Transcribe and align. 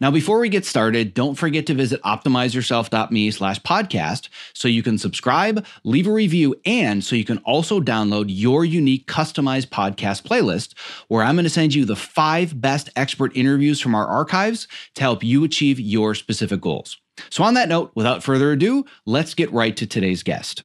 Now, 0.00 0.10
before 0.10 0.38
we 0.38 0.48
get 0.48 0.64
started, 0.64 1.14
don't 1.14 1.34
forget 1.34 1.66
to 1.66 1.74
visit 1.74 2.02
optimizeyourself.me 2.02 3.30
slash 3.30 3.60
podcast 3.60 4.28
so 4.54 4.68
you 4.68 4.82
can 4.82 4.98
subscribe, 4.98 5.64
leave 5.84 6.06
a 6.06 6.12
review, 6.12 6.54
and 6.64 7.02
so 7.04 7.16
you 7.16 7.24
can 7.24 7.38
also 7.38 7.80
download 7.80 8.26
your 8.28 8.64
unique 8.64 9.06
customized 9.06 9.68
podcast 9.68 10.22
playlist 10.22 10.74
where 11.08 11.22
I'm 11.22 11.36
going 11.36 11.44
to 11.44 11.50
send 11.50 11.74
you 11.74 11.84
the 11.84 11.96
five 11.96 12.60
best 12.60 12.90
expert 12.96 13.36
interviews 13.36 13.80
from 13.80 13.94
our 13.94 14.06
archives 14.06 14.68
to 14.94 15.02
help 15.02 15.22
you 15.22 15.44
achieve 15.44 15.80
your 15.80 16.14
specific 16.14 16.60
goals. 16.60 16.98
So, 17.30 17.42
on 17.42 17.54
that 17.54 17.68
note, 17.68 17.92
without 17.94 18.22
further 18.22 18.52
ado, 18.52 18.84
let's 19.04 19.34
get 19.34 19.52
right 19.52 19.76
to 19.76 19.86
today's 19.86 20.22
guest. 20.22 20.62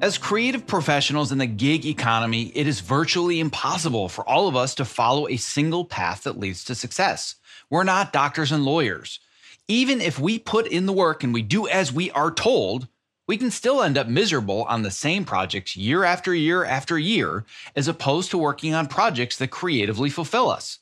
As 0.00 0.16
creative 0.16 0.64
professionals 0.64 1.32
in 1.32 1.38
the 1.38 1.46
gig 1.46 1.84
economy, 1.84 2.52
it 2.54 2.68
is 2.68 2.78
virtually 2.78 3.40
impossible 3.40 4.08
for 4.08 4.28
all 4.28 4.46
of 4.46 4.54
us 4.54 4.76
to 4.76 4.84
follow 4.84 5.26
a 5.28 5.36
single 5.36 5.84
path 5.84 6.22
that 6.22 6.38
leads 6.38 6.62
to 6.64 6.76
success. 6.76 7.34
We're 7.70 7.84
not 7.84 8.12
doctors 8.12 8.52
and 8.52 8.64
lawyers. 8.64 9.20
Even 9.66 10.00
if 10.00 10.18
we 10.18 10.38
put 10.38 10.66
in 10.66 10.86
the 10.86 10.92
work 10.92 11.22
and 11.22 11.34
we 11.34 11.42
do 11.42 11.68
as 11.68 11.92
we 11.92 12.10
are 12.12 12.30
told, 12.30 12.88
we 13.26 13.36
can 13.36 13.50
still 13.50 13.82
end 13.82 13.98
up 13.98 14.08
miserable 14.08 14.64
on 14.64 14.82
the 14.82 14.90
same 14.90 15.26
projects 15.26 15.76
year 15.76 16.02
after 16.02 16.34
year 16.34 16.64
after 16.64 16.98
year, 16.98 17.44
as 17.76 17.86
opposed 17.86 18.30
to 18.30 18.38
working 18.38 18.72
on 18.72 18.86
projects 18.86 19.36
that 19.36 19.50
creatively 19.50 20.08
fulfill 20.08 20.48
us. 20.50 20.78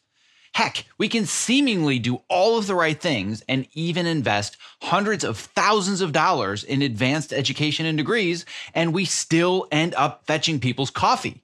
Heck, 0.54 0.86
we 0.96 1.08
can 1.08 1.26
seemingly 1.26 1.98
do 1.98 2.22
all 2.30 2.56
of 2.56 2.66
the 2.66 2.74
right 2.76 2.98
things 2.98 3.42
and 3.48 3.66
even 3.74 4.06
invest 4.06 4.56
hundreds 4.80 5.24
of 5.24 5.36
thousands 5.36 6.00
of 6.00 6.12
dollars 6.12 6.64
in 6.64 6.80
advanced 6.80 7.32
education 7.32 7.84
and 7.84 7.98
degrees, 7.98 8.46
and 8.72 8.94
we 8.94 9.04
still 9.04 9.66
end 9.72 9.94
up 9.96 10.24
fetching 10.24 10.60
people's 10.60 10.90
coffee. 10.90 11.42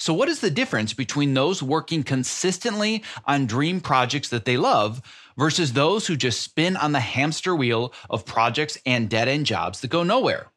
So, 0.00 0.14
what 0.14 0.30
is 0.30 0.40
the 0.40 0.50
difference 0.50 0.94
between 0.94 1.34
those 1.34 1.62
working 1.62 2.04
consistently 2.04 3.04
on 3.26 3.44
dream 3.44 3.82
projects 3.82 4.30
that 4.30 4.46
they 4.46 4.56
love 4.56 5.02
versus 5.36 5.74
those 5.74 6.06
who 6.06 6.16
just 6.16 6.40
spin 6.40 6.74
on 6.74 6.92
the 6.92 7.00
hamster 7.00 7.54
wheel 7.54 7.92
of 8.08 8.24
projects 8.24 8.78
and 8.86 9.10
dead 9.10 9.28
end 9.28 9.44
jobs 9.44 9.82
that 9.82 9.90
go 9.90 10.02
nowhere? 10.02 10.52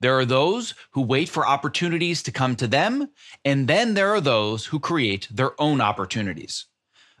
There 0.00 0.18
are 0.18 0.26
those 0.26 0.74
who 0.90 1.00
wait 1.00 1.30
for 1.30 1.48
opportunities 1.48 2.22
to 2.24 2.30
come 2.30 2.56
to 2.56 2.66
them, 2.66 3.08
and 3.42 3.68
then 3.68 3.94
there 3.94 4.10
are 4.10 4.20
those 4.20 4.66
who 4.66 4.78
create 4.78 5.28
their 5.30 5.58
own 5.58 5.80
opportunities. 5.80 6.66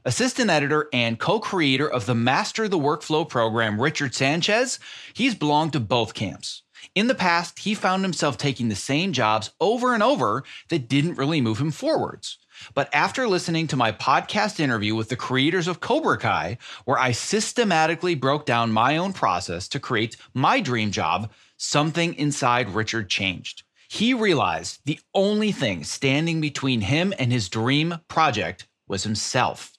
Assistant 0.04 0.50
editor 0.50 0.90
and 0.92 1.18
co 1.18 1.40
creator 1.40 1.90
of 1.90 2.04
the 2.04 2.14
Master 2.14 2.68
the 2.68 2.78
Workflow 2.78 3.26
program, 3.26 3.80
Richard 3.80 4.14
Sanchez, 4.14 4.78
he's 5.14 5.34
belonged 5.34 5.72
to 5.72 5.80
both 5.80 6.12
camps. 6.12 6.63
In 6.94 7.08
the 7.08 7.14
past, 7.14 7.58
he 7.58 7.74
found 7.74 8.04
himself 8.04 8.38
taking 8.38 8.68
the 8.68 8.76
same 8.76 9.12
jobs 9.12 9.50
over 9.60 9.94
and 9.94 10.02
over 10.02 10.44
that 10.68 10.88
didn't 10.88 11.16
really 11.16 11.40
move 11.40 11.58
him 11.58 11.72
forwards. 11.72 12.38
But 12.72 12.88
after 12.94 13.26
listening 13.26 13.66
to 13.68 13.76
my 13.76 13.90
podcast 13.90 14.60
interview 14.60 14.94
with 14.94 15.08
the 15.08 15.16
creators 15.16 15.66
of 15.66 15.80
Cobra 15.80 16.16
Kai, 16.18 16.56
where 16.84 16.98
I 16.98 17.10
systematically 17.10 18.14
broke 18.14 18.46
down 18.46 18.70
my 18.70 18.96
own 18.96 19.12
process 19.12 19.66
to 19.68 19.80
create 19.80 20.16
my 20.34 20.60
dream 20.60 20.92
job, 20.92 21.32
something 21.56 22.14
inside 22.14 22.70
Richard 22.70 23.10
changed. 23.10 23.64
He 23.88 24.14
realized 24.14 24.80
the 24.84 25.00
only 25.14 25.50
thing 25.50 25.82
standing 25.82 26.40
between 26.40 26.80
him 26.80 27.12
and 27.18 27.32
his 27.32 27.48
dream 27.48 27.98
project 28.06 28.68
was 28.86 29.02
himself. 29.02 29.73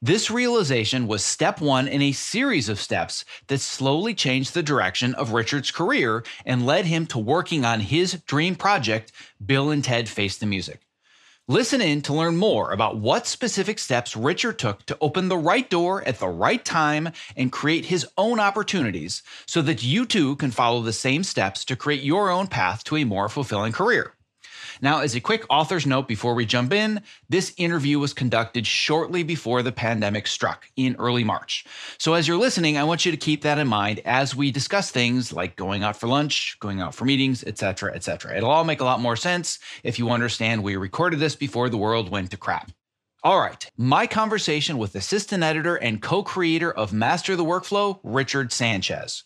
This 0.00 0.30
realization 0.30 1.08
was 1.08 1.24
step 1.24 1.60
one 1.60 1.88
in 1.88 2.00
a 2.02 2.12
series 2.12 2.68
of 2.68 2.80
steps 2.80 3.24
that 3.48 3.58
slowly 3.58 4.14
changed 4.14 4.54
the 4.54 4.62
direction 4.62 5.12
of 5.16 5.32
Richard's 5.32 5.72
career 5.72 6.22
and 6.46 6.64
led 6.64 6.84
him 6.84 7.04
to 7.06 7.18
working 7.18 7.64
on 7.64 7.80
his 7.80 8.12
dream 8.24 8.54
project, 8.54 9.10
Bill 9.44 9.70
and 9.70 9.82
Ted 9.82 10.08
Face 10.08 10.38
the 10.38 10.46
Music. 10.46 10.82
Listen 11.48 11.80
in 11.80 12.00
to 12.02 12.14
learn 12.14 12.36
more 12.36 12.70
about 12.70 12.98
what 12.98 13.26
specific 13.26 13.80
steps 13.80 14.14
Richard 14.14 14.60
took 14.60 14.86
to 14.86 14.96
open 15.00 15.26
the 15.26 15.36
right 15.36 15.68
door 15.68 16.06
at 16.06 16.20
the 16.20 16.28
right 16.28 16.64
time 16.64 17.10
and 17.36 17.50
create 17.50 17.86
his 17.86 18.06
own 18.16 18.38
opportunities 18.38 19.24
so 19.46 19.62
that 19.62 19.82
you 19.82 20.06
too 20.06 20.36
can 20.36 20.52
follow 20.52 20.80
the 20.80 20.92
same 20.92 21.24
steps 21.24 21.64
to 21.64 21.74
create 21.74 22.04
your 22.04 22.30
own 22.30 22.46
path 22.46 22.84
to 22.84 22.96
a 22.98 23.04
more 23.04 23.28
fulfilling 23.28 23.72
career. 23.72 24.12
Now, 24.80 25.00
as 25.00 25.14
a 25.14 25.20
quick 25.20 25.44
author's 25.50 25.86
note 25.86 26.08
before 26.08 26.34
we 26.34 26.46
jump 26.46 26.72
in, 26.72 27.02
this 27.28 27.52
interview 27.56 27.98
was 27.98 28.12
conducted 28.12 28.66
shortly 28.66 29.22
before 29.22 29.62
the 29.62 29.72
pandemic 29.72 30.26
struck 30.26 30.68
in 30.76 30.96
early 30.98 31.24
March. 31.24 31.64
So, 31.98 32.14
as 32.14 32.28
you're 32.28 32.36
listening, 32.36 32.76
I 32.76 32.84
want 32.84 33.04
you 33.04 33.10
to 33.10 33.16
keep 33.16 33.42
that 33.42 33.58
in 33.58 33.68
mind 33.68 34.00
as 34.04 34.34
we 34.34 34.50
discuss 34.50 34.90
things 34.90 35.32
like 35.32 35.56
going 35.56 35.82
out 35.82 35.96
for 35.96 36.06
lunch, 36.06 36.56
going 36.60 36.80
out 36.80 36.94
for 36.94 37.04
meetings, 37.04 37.44
etc., 37.44 37.94
etc. 37.94 38.36
It'll 38.36 38.50
all 38.50 38.64
make 38.64 38.80
a 38.80 38.84
lot 38.84 39.00
more 39.00 39.16
sense 39.16 39.58
if 39.82 39.98
you 39.98 40.10
understand 40.10 40.62
we 40.62 40.76
recorded 40.76 41.20
this 41.20 41.36
before 41.36 41.68
the 41.68 41.76
world 41.76 42.10
went 42.10 42.30
to 42.30 42.36
crap. 42.36 42.70
All 43.24 43.40
right, 43.40 43.68
my 43.76 44.06
conversation 44.06 44.78
with 44.78 44.94
assistant 44.94 45.42
editor 45.42 45.74
and 45.74 46.00
co 46.00 46.22
creator 46.22 46.70
of 46.72 46.92
Master 46.92 47.34
the 47.34 47.44
Workflow, 47.44 47.98
Richard 48.04 48.52
Sanchez. 48.52 49.24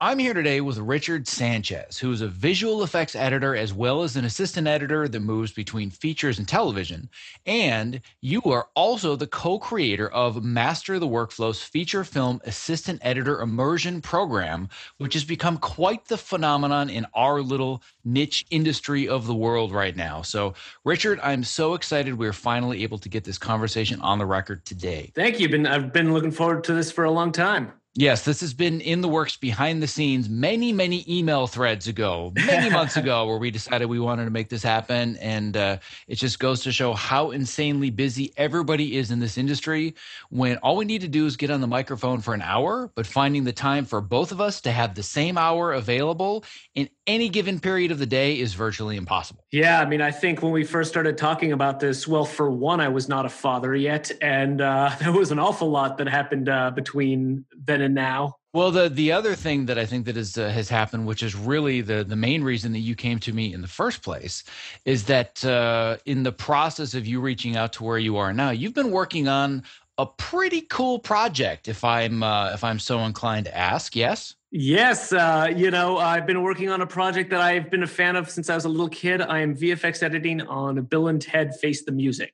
I'm 0.00 0.18
here 0.18 0.34
today 0.34 0.60
with 0.60 0.76
Richard 0.76 1.26
Sanchez, 1.26 1.98
who 1.98 2.12
is 2.12 2.20
a 2.20 2.28
visual 2.28 2.82
effects 2.82 3.16
editor 3.16 3.56
as 3.56 3.72
well 3.72 4.02
as 4.02 4.16
an 4.16 4.26
assistant 4.26 4.66
editor 4.66 5.08
that 5.08 5.20
moves 5.20 5.50
between 5.50 5.88
features 5.88 6.38
and 6.38 6.46
television. 6.46 7.08
And 7.46 8.02
you 8.20 8.42
are 8.42 8.68
also 8.76 9.16
the 9.16 9.26
co 9.26 9.58
creator 9.58 10.08
of 10.10 10.44
Master 10.44 10.98
the 10.98 11.08
Workflow's 11.08 11.62
feature 11.62 12.04
film 12.04 12.40
assistant 12.44 13.00
editor 13.02 13.40
immersion 13.40 14.02
program, 14.02 14.68
which 14.98 15.14
has 15.14 15.24
become 15.24 15.56
quite 15.56 16.04
the 16.04 16.18
phenomenon 16.18 16.90
in 16.90 17.06
our 17.14 17.40
little 17.40 17.82
niche 18.04 18.44
industry 18.50 19.08
of 19.08 19.26
the 19.26 19.34
world 19.34 19.72
right 19.72 19.96
now. 19.96 20.20
So, 20.20 20.52
Richard, 20.84 21.18
I'm 21.22 21.44
so 21.44 21.72
excited 21.72 22.18
we're 22.18 22.34
finally 22.34 22.82
able 22.82 22.98
to 22.98 23.08
get 23.08 23.24
this 23.24 23.38
conversation 23.38 24.00
on 24.02 24.18
the 24.18 24.26
record 24.26 24.66
today. 24.66 25.12
Thank 25.14 25.40
you. 25.40 25.48
Been, 25.48 25.66
I've 25.66 25.92
been 25.92 26.12
looking 26.12 26.30
forward 26.30 26.62
to 26.64 26.74
this 26.74 26.92
for 26.92 27.04
a 27.04 27.10
long 27.10 27.32
time. 27.32 27.72
Yes, 27.96 28.24
this 28.24 28.40
has 28.40 28.52
been 28.52 28.80
in 28.80 29.02
the 29.02 29.08
works 29.08 29.36
behind 29.36 29.80
the 29.80 29.86
scenes 29.86 30.28
many, 30.28 30.72
many 30.72 31.04
email 31.08 31.46
threads 31.46 31.86
ago, 31.86 32.32
many 32.34 32.68
months 32.72 32.96
ago, 32.96 33.24
where 33.24 33.38
we 33.38 33.52
decided 33.52 33.86
we 33.86 34.00
wanted 34.00 34.24
to 34.24 34.32
make 34.32 34.48
this 34.48 34.64
happen. 34.64 35.16
And 35.18 35.56
uh, 35.56 35.78
it 36.08 36.16
just 36.16 36.40
goes 36.40 36.60
to 36.62 36.72
show 36.72 36.94
how 36.94 37.30
insanely 37.30 37.90
busy 37.90 38.32
everybody 38.36 38.96
is 38.96 39.12
in 39.12 39.20
this 39.20 39.38
industry 39.38 39.94
when 40.30 40.56
all 40.56 40.76
we 40.76 40.84
need 40.86 41.02
to 41.02 41.08
do 41.08 41.24
is 41.24 41.36
get 41.36 41.52
on 41.52 41.60
the 41.60 41.68
microphone 41.68 42.20
for 42.20 42.34
an 42.34 42.42
hour, 42.42 42.90
but 42.96 43.06
finding 43.06 43.44
the 43.44 43.52
time 43.52 43.84
for 43.84 44.00
both 44.00 44.32
of 44.32 44.40
us 44.40 44.60
to 44.62 44.72
have 44.72 44.96
the 44.96 45.02
same 45.04 45.38
hour 45.38 45.72
available 45.72 46.44
in 46.74 46.88
any 47.06 47.28
given 47.28 47.60
period 47.60 47.92
of 47.92 48.00
the 48.00 48.06
day 48.06 48.40
is 48.40 48.54
virtually 48.54 48.96
impossible. 48.96 49.44
Yeah, 49.52 49.80
I 49.80 49.86
mean, 49.86 50.00
I 50.00 50.10
think 50.10 50.42
when 50.42 50.50
we 50.50 50.64
first 50.64 50.90
started 50.90 51.16
talking 51.16 51.52
about 51.52 51.78
this, 51.78 52.08
well, 52.08 52.24
for 52.24 52.50
one, 52.50 52.80
I 52.80 52.88
was 52.88 53.08
not 53.08 53.24
a 53.24 53.28
father 53.28 53.76
yet. 53.76 54.10
And 54.20 54.60
uh, 54.60 54.90
there 55.00 55.12
was 55.12 55.30
an 55.30 55.38
awful 55.38 55.70
lot 55.70 55.98
that 55.98 56.08
happened 56.08 56.48
uh, 56.48 56.72
between 56.72 57.44
then 57.56 57.83
and 57.84 57.94
now. 57.94 58.36
Well, 58.52 58.70
the 58.70 58.88
the 58.88 59.10
other 59.10 59.34
thing 59.34 59.66
that 59.66 59.78
I 59.78 59.86
think 59.86 60.06
that 60.06 60.16
is 60.16 60.38
uh, 60.38 60.48
has 60.48 60.68
happened, 60.68 61.06
which 61.06 61.22
is 61.22 61.34
really 61.34 61.80
the 61.80 62.04
the 62.04 62.16
main 62.16 62.42
reason 62.44 62.72
that 62.72 62.78
you 62.78 62.94
came 62.94 63.18
to 63.20 63.32
me 63.32 63.52
in 63.52 63.60
the 63.60 63.68
first 63.68 64.02
place, 64.02 64.44
is 64.84 65.04
that 65.04 65.44
uh, 65.44 65.96
in 66.06 66.22
the 66.22 66.32
process 66.32 66.94
of 66.94 67.06
you 67.06 67.20
reaching 67.20 67.56
out 67.56 67.72
to 67.74 67.84
where 67.84 67.98
you 67.98 68.16
are 68.16 68.32
now, 68.32 68.50
you've 68.50 68.74
been 68.74 68.92
working 68.92 69.26
on 69.26 69.64
a 69.98 70.06
pretty 70.06 70.62
cool 70.62 70.98
project. 70.98 71.68
If 71.68 71.84
I'm 71.84 72.22
uh, 72.22 72.52
if 72.52 72.62
I'm 72.62 72.78
so 72.78 73.00
inclined 73.00 73.46
to 73.46 73.56
ask, 73.56 73.96
yes. 73.96 74.34
Yes, 74.56 75.12
uh, 75.12 75.48
you 75.54 75.72
know, 75.72 75.98
I've 75.98 76.26
been 76.26 76.44
working 76.44 76.70
on 76.70 76.80
a 76.80 76.86
project 76.86 77.30
that 77.30 77.40
I've 77.40 77.72
been 77.72 77.82
a 77.82 77.88
fan 77.88 78.14
of 78.14 78.30
since 78.30 78.48
I 78.48 78.54
was 78.54 78.64
a 78.64 78.68
little 78.68 78.88
kid. 78.88 79.20
I 79.20 79.40
am 79.40 79.56
VFX 79.56 80.00
editing 80.04 80.42
on 80.42 80.80
Bill 80.84 81.08
and 81.08 81.20
Ted 81.20 81.56
Face 81.56 81.84
the 81.84 81.90
Music. 81.90 82.32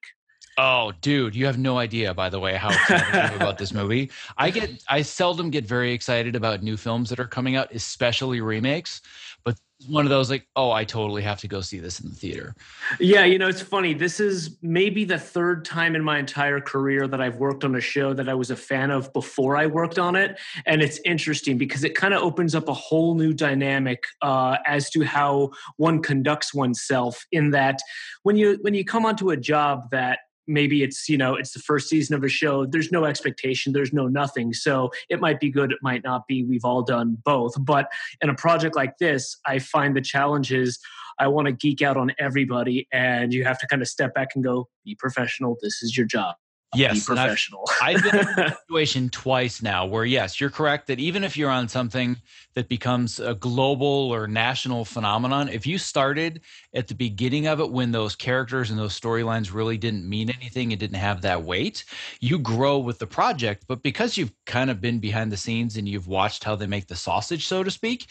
Oh, 0.63 0.93
dude, 1.01 1.35
you 1.35 1.47
have 1.47 1.57
no 1.57 1.79
idea, 1.79 2.13
by 2.13 2.29
the 2.29 2.39
way, 2.39 2.55
how 2.55 2.69
excited 2.69 3.15
I 3.15 3.29
am 3.29 3.35
about 3.37 3.57
this 3.57 3.73
movie. 3.81 4.11
I 4.37 4.51
get, 4.51 4.85
I 4.89 5.01
seldom 5.01 5.49
get 5.49 5.65
very 5.65 5.95
excited 5.95 6.37
about 6.37 6.63
new 6.63 6.77
films 6.77 7.09
that 7.09 7.19
are 7.19 7.27
coming 7.27 7.57
out, 7.57 7.75
especially 7.75 8.43
remakes. 8.43 9.01
But 9.43 9.59
one 9.89 10.05
of 10.05 10.11
those, 10.11 10.29
like, 10.29 10.47
oh, 10.57 10.71
I 10.71 10.85
totally 10.85 11.23
have 11.23 11.41
to 11.41 11.49
go 11.49 11.63
see 11.63 11.79
this 11.79 12.01
in 12.01 12.11
the 12.11 12.15
theater. 12.15 12.55
Yeah, 12.99 13.25
you 13.25 13.39
know, 13.39 13.49
it's 13.49 13.63
funny. 13.63 13.95
This 13.95 14.21
is 14.21 14.59
maybe 14.61 15.07
the 15.07 15.19
third 15.19 15.65
time 15.65 15.97
in 15.97 16.05
my 16.05 16.19
entire 16.19 16.61
career 16.61 17.09
that 17.09 17.23
I've 17.23 17.37
worked 17.37 17.65
on 17.65 17.75
a 17.75 17.81
show 17.81 18.13
that 18.13 18.29
I 18.29 18.35
was 18.35 18.51
a 18.51 18.57
fan 18.57 18.91
of 18.91 19.11
before 19.15 19.57
I 19.57 19.65
worked 19.65 19.99
on 19.99 20.15
it, 20.15 20.39
and 20.67 20.83
it's 20.83 21.01
interesting 21.07 21.57
because 21.57 21.85
it 21.85 21.95
kind 21.95 22.13
of 22.13 22.23
opens 22.23 22.55
up 22.55 22.69
a 22.69 22.75
whole 22.75 23.15
new 23.15 23.33
dynamic 23.33 24.05
uh, 24.21 24.59
as 24.67 24.91
to 24.91 25.05
how 25.05 25.53
one 25.79 26.03
conducts 26.03 26.53
oneself. 26.53 27.25
In 27.33 27.49
that, 27.53 27.81
when 28.25 28.37
you 28.37 28.59
when 28.61 28.75
you 28.75 28.85
come 28.85 29.07
onto 29.07 29.31
a 29.31 29.39
job 29.39 29.89
that 29.93 30.19
maybe 30.51 30.83
it's 30.83 31.09
you 31.09 31.17
know 31.17 31.35
it's 31.35 31.53
the 31.53 31.61
first 31.61 31.89
season 31.89 32.15
of 32.15 32.25
a 32.25 32.29
show. 32.29 32.67
There's 32.67 32.93
no 32.93 33.05
expectation. 33.05 33.73
There's 33.73 33.93
no 33.93 34.07
nothing. 34.07 34.53
So 34.53 34.91
it 35.09 35.21
might 35.21 35.41
be 35.41 35.51
good. 35.51 35.73
It 35.73 35.79
might 35.83 36.05
not 36.05 36.27
be. 36.27 36.45
We've 36.45 36.65
all 36.65 36.83
done 36.83 37.19
both. 37.25 37.55
But 37.59 37.91
in 38.21 38.29
a 38.29 38.35
project 38.35 38.77
like 38.77 38.99
this 38.99 39.37
i 39.47 39.59
find 39.59 39.97
the 39.97 40.01
challenge 40.01 40.53
is 40.53 40.79
i 41.19 41.27
want 41.27 41.47
to 41.47 41.53
geek 41.53 41.83
out 41.83 41.97
on 41.97 42.13
everybody 42.19 42.87
and 42.93 43.33
you 43.33 43.45
have 43.45 43.59
to 43.59 43.67
kind 43.67 43.83
of 43.83 43.89
step 43.89 44.15
back 44.15 44.29
and 44.35 44.45
go 44.45 44.69
be 44.85 44.95
professional. 44.95 45.57
This 45.63 45.83
is 45.83 45.97
your 45.97 46.07
job 46.07 46.37
yes, 46.75 47.01
be 47.01 47.15
professional. 47.15 47.65
I've, 47.83 47.97
I've, 48.05 48.13
been 48.13 48.21
in 48.21 48.39
a 48.39 48.57
situation 48.57 49.09
twice 49.11 49.63
now 49.63 49.87
where, 49.87 50.05
yes, 50.05 50.41
you're 50.41 50.51
correct 50.51 50.87
that 50.87 50.99
even 50.99 51.25
if 51.25 51.37
you're 51.37 51.51
on 51.51 51.69
something 51.69 52.17
that 52.55 52.69
becomes 52.69 53.21
a 53.21 53.35
global 53.35 53.87
or 53.87 54.27
national 54.27 54.85
phenomenon, 54.85 55.49
if 55.49 55.67
you 55.67 55.79
started 55.79 56.41
at 56.75 56.89
the 56.89 56.95
beginning 56.95 57.47
of 57.47 57.61
it 57.61 57.71
when 57.71 57.93
those 57.93 58.15
characters 58.15 58.71
and 58.71 58.79
those 58.79 58.99
storylines 58.99 59.53
really 59.53 59.79
didn't 59.79 60.09
mean 60.09 60.31
anything 60.31 60.73
and 60.73 60.81
didn't 60.81 60.97
have 60.97 61.23
that 61.23 61.43
weight, 61.43 61.85
you 62.21 62.39
grow 62.39 62.79
with 62.79 62.99
the 62.99 63.07
project. 63.07 63.65
But 63.67 63.83
because 63.83 64.17
you've 64.17 64.33
kind 64.47 64.71
of 64.71 64.81
been 64.81 64.99
behind 64.99 65.33
the 65.33 65.37
scenes 65.37 65.77
and 65.77 65.89
you've 65.89 66.09
watched 66.09 66.45
how 66.45 66.57
they 66.57 66.67
make 66.67 66.87
the 66.87 66.97
sausage, 66.97 67.47
so 67.47 67.63
to 67.63 67.71
speak, 67.71 68.07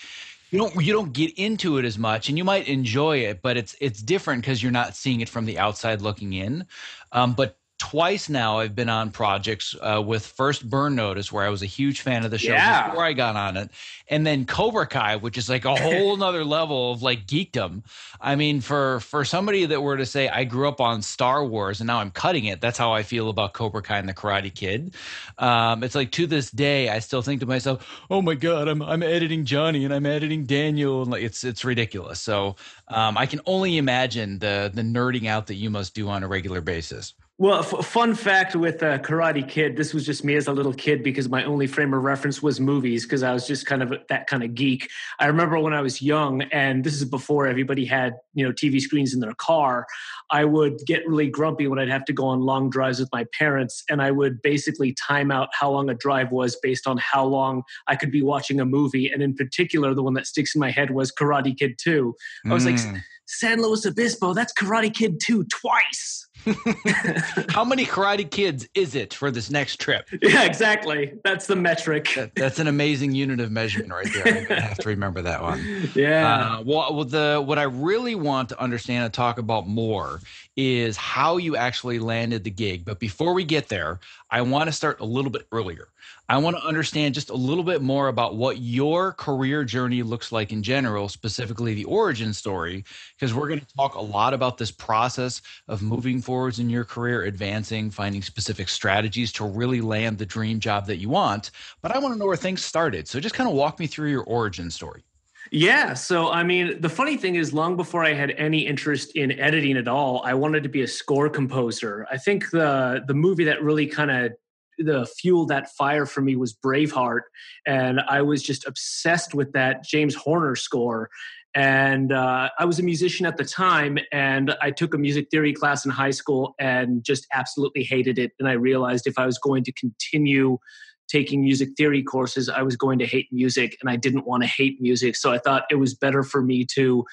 you 0.52 0.58
don't 0.58 0.84
you 0.84 0.94
don't 0.94 1.14
get 1.14 1.38
into 1.38 1.78
it 1.78 1.86
as 1.86 1.98
much 2.00 2.28
and 2.28 2.38
you 2.38 2.44
might 2.44 2.68
enjoy 2.68 3.18
it 3.18 3.40
but 3.44 3.56
it's 3.56 3.76
it's 3.80 4.02
different 4.02 4.42
because 4.42 4.64
you're 4.64 4.72
not 4.72 4.96
seeing 4.96 5.22
it 5.22 5.30
from 5.30 5.46
the 5.46 5.60
outside 5.60 6.02
looking 6.02 6.34
in 6.34 6.66
um, 7.12 7.34
but 7.34 7.59
twice 7.80 8.30
now 8.30 8.60
I've 8.60 8.76
been 8.76 8.90
on 8.90 9.10
projects 9.10 9.76
uh, 9.82 10.02
with 10.06 10.26
first 10.26 10.70
Burn 10.70 10.96
Notice, 10.96 11.32
where 11.32 11.46
I 11.46 11.50
was 11.50 11.64
a 11.64 11.66
huge 11.66 12.02
fan 12.02 12.24
of 12.26 12.30
the 12.30 12.38
show 12.38 12.52
yeah. 12.52 12.90
before 12.90 13.04
I 13.04 13.14
got 13.14 13.36
on 13.36 13.58
it, 13.58 13.72
and 14.10 14.28
then 14.28 14.46
Cobra 14.46 14.86
Kai, 14.86 15.16
which 15.16 15.38
is 15.38 15.50
like 15.50 15.66
a 15.66 15.76
whole 15.82 16.16
nother 16.18 16.44
level 16.44 16.92
of 16.92 17.02
like 17.02 17.26
geekdom. 17.26 17.84
I 18.22 18.36
mean, 18.36 18.62
for 18.62 19.00
for 19.00 19.26
somebody 19.26 19.66
that 19.66 19.82
were 19.82 19.98
to 19.98 20.06
say 20.06 20.28
I 20.28 20.44
grew 20.44 20.68
up 20.68 20.82
on 20.82 21.02
Star 21.02 21.44
Wars 21.44 21.80
and 21.80 21.88
now 21.88 22.00
I'm 22.00 22.12
cutting 22.12 22.46
it, 22.46 22.62
that's 22.62 22.78
how 22.78 22.92
I 22.92 23.02
feel 23.02 23.30
about 23.30 23.54
Cobra 23.54 23.82
Kai 23.82 23.98
and 23.98 24.10
the 24.10 24.14
Karate 24.14 24.54
Kid. 24.54 24.94
Um, 25.38 25.84
it's 25.84 25.96
like 25.96 26.12
to 26.12 26.28
this 26.28 26.52
day 26.52 26.90
I 26.90 27.00
still 27.00 27.22
think 27.22 27.40
to 27.40 27.46
myself, 27.46 27.88
oh 28.12 28.22
my 28.22 28.36
god, 28.36 28.68
I'm 28.68 28.82
I'm 28.82 29.02
editing 29.02 29.46
Johnny 29.46 29.86
and 29.86 29.94
I'm 29.94 30.06
editing 30.06 30.46
Daniel, 30.46 31.02
and 31.02 31.12
like 31.12 31.24
it's 31.24 31.44
it's 31.44 31.64
ridiculous. 31.64 32.20
So 32.20 32.58
um, 32.90 33.18
I 33.18 33.26
can 33.26 33.40
only 33.46 33.78
imagine 33.78 34.40
the 34.40 34.70
the 34.74 34.82
nerding 34.82 35.28
out 35.28 35.48
that 35.48 35.56
you 35.56 35.70
must 35.70 35.96
do 35.96 36.10
on 36.10 36.24
a 36.24 36.28
regular 36.28 36.62
basis. 36.62 37.14
Well, 37.42 37.60
f- 37.60 37.86
fun 37.86 38.16
fact 38.16 38.54
with 38.54 38.84
uh, 38.84 39.00
Karate 39.00 39.48
Kid, 39.48 39.78
this 39.78 39.94
was 39.94 40.06
just 40.06 40.26
me 40.26 40.36
as 40.36 40.48
a 40.48 40.52
little 40.52 40.74
kid 40.74 41.04
because 41.04 41.30
my 41.30 41.46
only 41.46 41.68
frame 41.68 41.94
of 41.94 42.04
reference 42.04 42.44
was 42.44 42.60
movies 42.60 43.06
because 43.06 43.24
I 43.24 43.32
was 43.32 43.48
just 43.48 43.66
kind 43.66 43.82
of 43.82 43.94
that 44.10 44.28
kind 44.28 44.44
of 44.44 44.54
geek. 44.54 44.90
I 45.22 45.28
remember 45.28 45.58
when 45.58 45.74
I 45.74 45.80
was 45.80 46.02
young, 46.02 46.42
and 46.52 46.84
this 46.84 46.96
is 46.96 47.06
before 47.06 47.48
everybody 47.48 47.86
had 47.86 48.16
you 48.34 48.46
know 48.46 48.52
TV 48.52 48.82
screens 48.82 49.14
in 49.14 49.22
their 49.22 49.34
car. 49.36 49.88
I 50.30 50.44
would 50.44 50.80
get 50.86 51.08
really 51.08 51.30
grumpy 51.30 51.66
when 51.68 51.80
I'd 51.80 51.88
have 51.88 52.04
to 52.06 52.14
go 52.14 52.26
on 52.26 52.42
long 52.42 52.70
drives 52.70 53.00
with 53.00 53.08
my 53.14 53.26
parents, 53.32 53.86
and 53.90 54.02
I 54.02 54.12
would 54.12 54.42
basically 54.42 54.94
time 54.96 55.32
out 55.32 55.48
how 55.54 55.72
long 55.72 55.90
a 55.90 55.94
drive 55.94 56.34
was 56.34 56.58
based 56.58 56.88
on 56.88 56.98
how 56.98 57.24
long 57.24 57.64
I 57.88 57.96
could 57.96 58.12
be 58.12 58.22
watching 58.22 58.60
a 58.60 58.66
movie. 58.66 59.10
And 59.10 59.24
in 59.24 59.34
particular, 59.34 59.94
the 59.94 60.04
one 60.04 60.16
that 60.16 60.28
sticks 60.28 60.56
in 60.56 60.60
my 60.60 60.72
head 60.72 60.92
was 60.92 61.10
Karate 61.10 61.58
Kid 61.58 61.78
Two. 61.78 62.16
I 62.46 62.54
was 62.54 62.66
mm. 62.66 62.94
like, 62.94 63.02
San 63.30 63.62
Luis 63.62 63.86
Obispo, 63.86 64.34
that's 64.34 64.52
Karate 64.54 64.94
Kid 64.94 65.20
Two 65.24 65.44
twice. 65.46 66.28
How 67.50 67.64
many 67.64 67.86
Karate 67.86 68.30
Kids 68.30 68.68
is 68.74 68.96
it 68.96 69.14
for 69.14 69.30
this 69.30 69.52
next 69.52 69.80
trip? 69.80 70.08
Yeah, 70.22 70.46
exactly. 70.46 71.14
That's 71.24 71.48
the 71.48 71.56
metric. 71.56 72.12
That, 72.16 72.34
that's 72.34 72.60
an 72.60 72.68
amazing 72.68 73.14
unit 73.14 73.40
of 73.40 73.52
measurement 73.52 73.92
right 73.92 74.08
there. 74.14 74.48
I 74.50 74.60
have 74.62 74.78
to 74.80 74.90
remember 74.90 75.22
that 75.22 75.42
one. 75.42 75.60
Yeah. 75.96 76.58
Uh, 76.60 76.64
well, 76.66 77.04
the 77.04 77.44
what 77.46 77.58
I 77.58 77.64
really 77.64 78.16
want 78.16 78.50
to 78.50 78.60
understand 78.60 79.06
and 79.06 79.14
talk 79.14 79.38
about 79.38 79.68
more 79.68 80.22
is 80.56 80.98
how 80.98 81.38
you 81.38 81.56
actually 81.56 82.00
landed 82.00 82.44
the 82.44 82.52
gig. 82.52 82.86
But 82.86 83.00
before 83.00 83.34
we 83.34 83.44
get 83.44 83.70
there, 83.70 84.00
I 84.30 84.42
want 84.42 84.68
to 84.68 84.72
start 84.72 85.00
a 85.00 85.06
little 85.06 85.32
bit 85.32 85.48
earlier. 85.52 85.90
I 86.30 86.38
want 86.38 86.56
to 86.58 86.64
understand 86.64 87.16
just 87.16 87.32
a 87.32 87.36
little 87.36 87.64
bit 87.64 87.82
more 87.82 88.08
about 88.08 88.36
what 88.36 88.60
your 88.60 89.14
career 89.14 89.64
journey 89.64 90.04
looks 90.04 90.32
like 90.32 90.52
in 90.52 90.62
general, 90.62 91.10
specifically 91.10 91.74
the 91.74 91.86
origin 91.86 92.34
story, 92.34 92.86
because 93.18 93.34
we're 93.34 93.48
going 93.48 93.62
to 93.62 93.76
talk 93.76 93.96
a 93.96 94.02
lot 94.02 94.36
about 94.36 94.60
this 94.60 94.70
process 94.70 95.42
of 95.68 95.82
moving 95.82 96.22
forwards 96.22 96.60
in 96.60 96.70
your 96.70 96.86
career, 96.86 97.24
advancing, 97.24 97.90
finding 97.90 98.22
specific 98.22 98.70
strategies 98.70 99.32
to 99.34 99.44
really 99.44 99.82
land 99.82 100.20
the 100.20 100.26
dream 100.26 100.60
job 100.60 100.86
that 100.86 100.98
you 100.98 101.10
want. 101.10 101.50
But 101.82 101.96
I 101.96 101.98
want 101.98 102.14
to 102.14 102.20
know 102.20 102.28
where 102.28 102.38
things 102.38 102.64
started. 102.64 103.08
So 103.08 103.20
just 103.20 103.34
kind 103.34 103.50
of 103.50 103.56
walk 103.56 103.80
me 103.80 103.88
through 103.88 104.12
your 104.12 104.24
origin 104.24 104.70
story. 104.70 105.04
Yeah. 105.52 105.96
So, 105.96 106.30
I 106.30 106.44
mean, 106.44 106.80
the 106.80 106.90
funny 106.90 107.18
thing 107.18 107.36
is, 107.36 107.54
long 107.54 107.76
before 107.76 108.04
I 108.04 108.14
had 108.14 108.32
any 108.32 108.68
interest 108.68 109.16
in 109.16 109.32
editing 109.40 109.78
at 109.78 109.88
all, 109.88 110.22
I 110.24 110.36
wanted 110.36 110.62
to 110.62 110.70
be 110.70 110.84
a 110.84 110.88
score 110.88 111.28
composer. 111.28 112.06
I 112.12 112.18
think 112.18 112.52
the 112.52 113.04
the 113.08 113.16
movie 113.16 113.46
that 113.46 113.64
really 113.64 113.88
kind 113.88 114.12
of 114.12 114.34
the 114.80 115.06
fuel 115.06 115.46
that 115.48 115.70
fire 115.76 116.06
for 116.06 116.22
me 116.22 116.36
was 116.36 116.54
Braveheart, 116.54 117.22
and 117.68 118.02
I 118.08 118.22
was 118.22 118.42
just 118.42 118.66
obsessed 118.68 119.34
with 119.34 119.52
that 119.54 119.84
James 119.84 120.16
Horner 120.16 120.56
score. 120.56 121.10
And 121.56 122.14
uh, 122.14 122.50
I 122.60 122.66
was 122.66 122.80
a 122.80 122.84
musician 122.84 123.26
at 123.26 123.38
the 123.38 123.44
time, 123.44 123.98
and 124.12 124.56
I 124.62 124.72
took 124.72 124.94
a 124.94 124.98
music 124.98 125.28
theory 125.32 125.54
class 125.54 125.84
in 125.84 125.92
high 125.92 126.12
school 126.12 126.54
and 126.60 127.04
just 127.04 127.28
absolutely 127.34 127.84
hated 127.84 128.20
it. 128.20 128.32
And 128.40 128.48
I 128.48 128.54
realized 128.54 129.08
if 129.08 129.18
I 129.18 129.26
was 129.26 129.38
going 129.40 129.64
to 129.64 129.72
continue 129.72 130.60
taking 131.08 131.42
music 131.42 131.70
theory 131.76 132.04
courses, 132.04 132.50
I 132.50 132.62
was 132.62 132.76
going 132.76 133.00
to 133.00 133.06
hate 133.06 133.28
music, 133.32 133.78
and 133.82 133.90
I 133.90 133.96
didn't 133.96 134.28
want 134.28 134.44
to 134.44 134.50
hate 134.50 134.80
music. 134.80 135.16
So 135.16 135.32
I 135.32 135.40
thought 135.40 135.64
it 135.72 135.76
was 135.76 135.96
better 135.96 136.24
for 136.24 136.42
me 136.42 136.66
to 136.76 137.04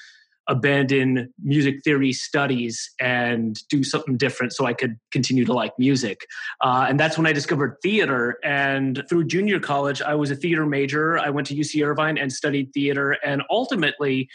abandon 0.47 1.33
music 1.43 1.75
theory 1.83 2.13
studies 2.13 2.89
and 2.99 3.59
do 3.69 3.83
something 3.83 4.17
different 4.17 4.53
so 4.53 4.65
I 4.65 4.73
could 4.73 4.97
continue 5.11 5.45
to 5.45 5.53
like 5.53 5.73
music. 5.77 6.25
Uh, 6.61 6.85
and 6.87 6.99
that's 6.99 7.17
when 7.17 7.27
I 7.27 7.33
discovered 7.33 7.77
theater. 7.81 8.37
And 8.43 9.03
through 9.09 9.25
junior 9.25 9.59
college, 9.59 10.01
I 10.01 10.15
was 10.15 10.31
a 10.31 10.35
theater 10.35 10.65
major. 10.65 11.17
I 11.17 11.29
went 11.29 11.47
to 11.47 11.55
UC 11.55 11.85
Irvine 11.85 12.17
and 12.17 12.31
studied 12.31 12.71
theater. 12.73 13.17
And 13.23 13.43
ultimately, 13.49 14.29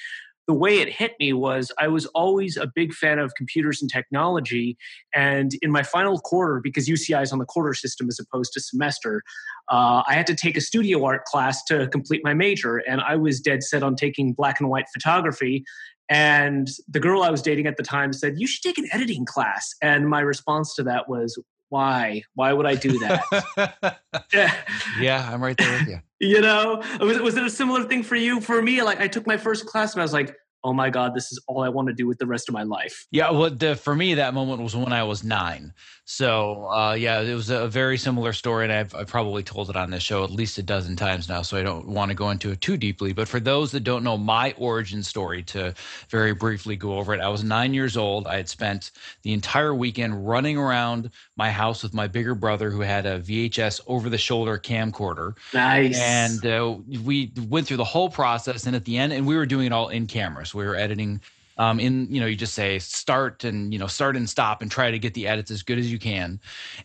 the 0.48 0.54
way 0.54 0.78
it 0.80 0.88
hit 0.88 1.14
me 1.20 1.32
was 1.32 1.70
I 1.78 1.88
was 1.88 2.06
always 2.06 2.56
a 2.56 2.66
big 2.66 2.92
fan 2.92 3.18
of 3.18 3.34
computers 3.36 3.80
and 3.80 3.90
technology. 3.90 4.76
And 5.14 5.52
in 5.62 5.70
my 5.70 5.82
final 5.82 6.18
quarter, 6.18 6.60
because 6.60 6.88
UCI 6.88 7.22
is 7.22 7.32
on 7.32 7.38
the 7.38 7.44
quarter 7.44 7.74
system 7.74 8.08
as 8.08 8.18
opposed 8.18 8.52
to 8.54 8.60
semester, 8.60 9.22
uh, 9.70 10.02
I 10.06 10.14
had 10.14 10.26
to 10.26 10.34
take 10.34 10.56
a 10.56 10.60
studio 10.60 11.04
art 11.04 11.24
class 11.24 11.62
to 11.64 11.86
complete 11.88 12.22
my 12.24 12.34
major. 12.34 12.78
And 12.78 13.00
I 13.00 13.16
was 13.16 13.40
dead 13.40 13.62
set 13.62 13.82
on 13.82 13.94
taking 13.94 14.32
black 14.32 14.58
and 14.58 14.68
white 14.68 14.86
photography. 14.92 15.64
And 16.08 16.68
the 16.88 17.00
girl 17.00 17.22
I 17.22 17.30
was 17.30 17.42
dating 17.42 17.66
at 17.66 17.76
the 17.76 17.82
time 17.82 18.12
said, 18.12 18.38
You 18.38 18.46
should 18.46 18.62
take 18.62 18.78
an 18.78 18.88
editing 18.92 19.24
class. 19.24 19.74
And 19.82 20.08
my 20.08 20.20
response 20.20 20.74
to 20.76 20.82
that 20.84 21.08
was, 21.08 21.38
why? 21.72 22.22
Why 22.34 22.52
would 22.52 22.66
I 22.66 22.74
do 22.74 22.98
that? 22.98 23.98
yeah, 25.00 25.30
I'm 25.32 25.42
right 25.42 25.56
there 25.56 25.72
with 25.72 25.88
you. 25.88 26.00
You 26.20 26.42
know, 26.42 26.82
was, 27.00 27.18
was 27.18 27.36
it 27.36 27.44
a 27.44 27.50
similar 27.50 27.84
thing 27.84 28.02
for 28.02 28.14
you? 28.14 28.42
For 28.42 28.60
me, 28.60 28.82
like 28.82 29.00
I 29.00 29.08
took 29.08 29.26
my 29.26 29.38
first 29.38 29.64
class 29.64 29.94
and 29.94 30.02
I 30.02 30.04
was 30.04 30.12
like, 30.12 30.36
oh 30.64 30.72
my 30.72 30.90
god 30.90 31.14
this 31.14 31.32
is 31.32 31.40
all 31.46 31.62
i 31.62 31.68
want 31.68 31.88
to 31.88 31.94
do 31.94 32.06
with 32.06 32.18
the 32.18 32.26
rest 32.26 32.48
of 32.48 32.52
my 32.52 32.62
life. 32.62 33.06
Yeah 33.10 33.30
well 33.30 33.50
the, 33.50 33.76
for 33.76 33.94
me 33.94 34.14
that 34.14 34.34
moment 34.34 34.62
was 34.62 34.76
when 34.76 34.92
i 34.92 35.02
was 35.02 35.24
nine. 35.24 35.72
So 36.04 36.66
uh, 36.66 36.94
yeah 36.94 37.20
it 37.20 37.34
was 37.34 37.50
a 37.50 37.68
very 37.68 37.96
similar 37.96 38.32
story 38.32 38.64
and 38.64 38.72
I've, 38.72 38.94
I've, 38.94 39.06
probably 39.06 39.42
told 39.42 39.70
it 39.70 39.76
on 39.76 39.90
this 39.90 40.02
show 40.02 40.24
at 40.24 40.30
least 40.30 40.58
a 40.58 40.62
dozen 40.62 40.96
times 40.96 41.28
now 41.28 41.42
so 41.42 41.56
i 41.56 41.62
don't 41.62 41.86
want 41.86 42.10
to 42.10 42.14
go 42.14 42.30
into 42.30 42.50
it 42.50 42.60
too 42.60 42.76
deeply. 42.76 43.12
But 43.12 43.28
for 43.28 43.40
those 43.40 43.70
that 43.72 43.80
don't 43.80 44.04
know 44.04 44.16
my 44.16 44.54
origin 44.58 45.02
story 45.02 45.42
to 45.44 45.74
very 46.08 46.34
briefly 46.34 46.76
go 46.76 46.98
over 46.98 47.14
it 47.14 47.20
i 47.20 47.28
was 47.28 47.44
nine 47.44 47.74
years 47.74 47.96
old. 47.96 48.26
I 48.26 48.36
had 48.36 48.48
spent 48.48 48.90
the 49.22 49.32
entire 49.32 49.74
weekend 49.74 50.26
running 50.26 50.56
around 50.56 51.10
my 51.36 51.50
house 51.50 51.82
with 51.82 51.94
my 51.94 52.06
bigger 52.06 52.34
brother 52.34 52.70
who 52.70 52.80
had 52.80 53.06
a 53.06 53.20
vhs 53.20 53.80
over 53.86 54.08
the 54.08 54.18
shoulder 54.18 54.58
camcorder. 54.58 55.36
Nice. 55.54 55.98
And 55.98 56.44
uh, 56.46 56.76
we 57.04 57.32
went 57.48 57.66
through 57.66 57.78
the 57.78 57.84
whole 57.84 58.08
process 58.08 58.66
and 58.66 58.76
at 58.76 58.84
the 58.84 58.98
end 58.98 59.12
and 59.12 59.26
we 59.26 59.36
were 59.36 59.46
doing 59.46 59.66
it 59.66 59.72
all 59.72 59.88
in 59.88 60.06
camera 60.52 60.64
we 60.64 60.68
were 60.68 60.76
editing 60.76 61.20
um, 61.58 61.78
in 61.78 62.08
you 62.10 62.20
know 62.20 62.26
you 62.26 62.36
just 62.36 62.54
say 62.54 62.78
start 62.78 63.44
and 63.44 63.72
you 63.72 63.78
know 63.78 63.86
start 63.86 64.16
and 64.16 64.28
stop 64.28 64.62
and 64.62 64.70
try 64.70 64.90
to 64.90 64.98
get 64.98 65.14
the 65.14 65.26
edits 65.26 65.50
as 65.50 65.62
good 65.62 65.78
as 65.78 65.92
you 65.92 65.98
can. 65.98 66.40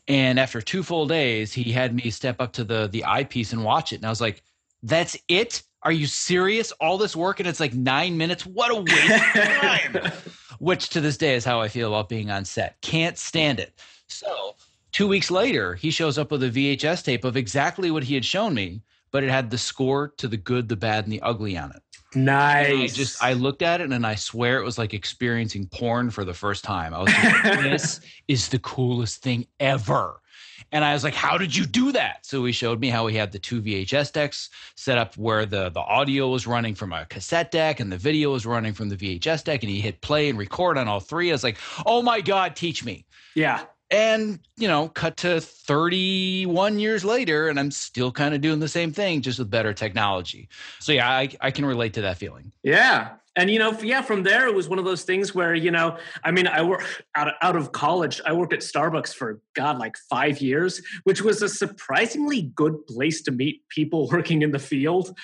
And 0.08 0.40
after 0.40 0.62
two 0.62 0.84
full 0.84 1.08
days 1.08 1.54
he 1.54 1.72
had 1.72 1.96
me 1.96 2.10
step 2.10 2.42
up 2.42 2.54
to 2.54 2.64
the 2.64 2.88
the 2.88 3.06
eyepiece 3.06 3.54
and 3.54 3.64
watch 3.64 3.94
it. 3.94 3.98
And 3.98 4.06
i 4.06 4.10
was 4.10 4.22
like 4.22 4.44
that's 4.84 5.18
it? 5.28 5.64
Are 5.84 5.92
you 5.92 6.06
serious? 6.06 6.72
All 6.74 6.98
this 6.98 7.16
work 7.16 7.40
and 7.40 7.48
it's 7.48 7.60
like 7.60 7.74
nine 7.74 8.18
minutes? 8.18 8.46
What 8.46 8.72
a 8.72 8.76
waste 8.76 9.36
of 9.36 9.44
time. 9.44 10.12
Which 10.60 10.90
to 10.90 11.02
this 11.02 11.18
day 11.18 11.36
is 11.36 11.46
how 11.46 11.62
i 11.62 11.68
feel 11.68 11.88
about 11.88 12.10
being 12.10 12.30
on 12.32 12.46
set. 12.46 12.82
Can't 12.82 13.18
stand 13.18 13.60
it. 13.60 13.80
So 14.08 14.56
two 14.92 15.08
weeks 15.08 15.32
later 15.32 15.76
he 15.76 15.92
shows 15.92 16.18
up 16.18 16.32
with 16.32 16.44
a 16.44 16.50
vhs 16.50 17.04
tape 17.04 17.24
of 17.24 17.38
exactly 17.38 17.92
what 17.92 18.04
he 18.04 18.16
had 18.16 18.26
shown 18.26 18.54
me 18.54 18.82
but 19.12 19.24
it 19.24 19.30
had 19.30 19.50
the 19.50 19.58
score 19.58 20.10
to 20.18 20.28
the 20.28 20.38
good 20.38 20.68
the 20.68 20.76
bad 20.76 21.04
and 21.06 21.14
the 21.14 21.22
ugly 21.22 21.58
on 21.58 21.72
it 21.72 21.82
Nice. 22.16 22.94
I 22.94 22.96
just 22.96 23.24
I 23.24 23.34
looked 23.34 23.62
at 23.62 23.82
it 23.82 23.92
and 23.92 24.06
I 24.06 24.16
swear 24.16 24.60
it 24.60 24.64
was 24.64 24.78
like 24.78 24.94
experiencing 24.94 25.68
porn 25.68 26.10
for 26.10 26.24
the 26.24 26.34
first 26.34 26.64
time. 26.64 26.94
I 26.94 27.00
was 27.00 27.14
like, 27.14 27.44
this 27.64 28.00
is 28.28 28.48
the 28.50 28.60
coolest 28.60 29.22
thing 29.22 29.46
ever. 29.60 30.22
And 30.72 30.84
I 30.84 30.94
was 30.94 31.04
like, 31.04 31.14
how 31.14 31.38
did 31.38 31.56
you 31.56 31.66
do 31.66 31.92
that? 31.94 32.26
So 32.26 32.44
he 32.44 32.52
showed 32.52 32.80
me 32.80 32.90
how 32.90 33.08
he 33.08 33.16
had 33.16 33.32
the 33.32 33.40
two 33.40 33.62
VHS 33.62 34.12
decks 34.12 34.50
set 34.76 34.98
up 34.98 35.16
where 35.16 35.46
the, 35.46 35.70
the 35.70 35.80
audio 35.80 36.30
was 36.30 36.46
running 36.46 36.76
from 36.76 36.92
a 36.92 37.06
cassette 37.06 37.52
deck 37.52 37.80
and 37.80 37.92
the 37.92 37.98
video 37.98 38.32
was 38.32 38.46
running 38.46 38.74
from 38.74 38.90
the 38.90 38.98
VHS 38.98 39.46
deck. 39.46 39.64
And 39.64 39.70
he 39.70 39.80
hit 39.80 40.02
play 40.02 40.28
and 40.28 40.38
record 40.38 40.78
on 40.78 40.88
all 40.88 41.00
three. 41.00 41.30
I 41.30 41.34
was 41.34 41.44
like, 41.44 41.58
oh 41.86 42.02
my 42.02 42.20
God, 42.20 42.56
teach 42.56 42.84
me. 42.84 43.06
Yeah 43.36 43.64
and 43.90 44.40
you 44.58 44.68
know 44.68 44.90
cut 44.90 45.18
to 45.18 45.40
31 45.40 46.80
years 46.80 47.06
later 47.06 47.48
and 47.48 47.60
i'm 47.60 47.72
still 47.72 48.12
kind 48.12 48.36
of 48.36 48.42
doing 48.42 48.60
the 48.60 48.68
same 48.68 48.92
thing 48.92 49.22
just 49.22 49.40
with 49.40 49.50
better 49.50 49.74
technology. 49.74 50.50
So 50.80 50.92
yeah 50.92 51.10
i, 51.10 51.30
I 51.42 51.52
can 51.52 51.66
relate 51.66 51.94
to 51.94 52.02
that 52.02 52.18
feeling. 52.18 52.52
Yeah. 52.64 53.16
And 53.36 53.52
you 53.52 53.60
know 53.60 53.80
yeah 53.82 54.02
from 54.02 54.24
there 54.24 54.48
it 54.48 54.56
was 54.56 54.68
one 54.68 54.80
of 54.80 54.86
those 54.86 55.04
things 55.04 55.36
where 55.36 55.54
you 55.54 55.70
know 55.70 55.98
i 56.24 56.32
mean 56.32 56.48
i 56.48 56.62
work 56.64 57.04
out 57.16 57.34
out 57.44 57.56
of 57.56 57.72
college 57.72 58.20
i 58.26 58.34
worked 58.34 58.52
at 58.52 58.62
starbucks 58.62 59.14
for 59.14 59.42
god 59.56 59.78
like 59.78 59.96
five 60.10 60.42
years 60.42 60.82
which 61.04 61.22
was 61.22 61.44
a 61.44 61.50
surprisingly 61.50 62.52
good 62.56 62.84
place 62.88 63.22
to 63.22 63.32
meet 63.32 63.62
people 63.70 64.10
working 64.12 64.42
in 64.42 64.52
the 64.52 64.60
field. 64.60 65.16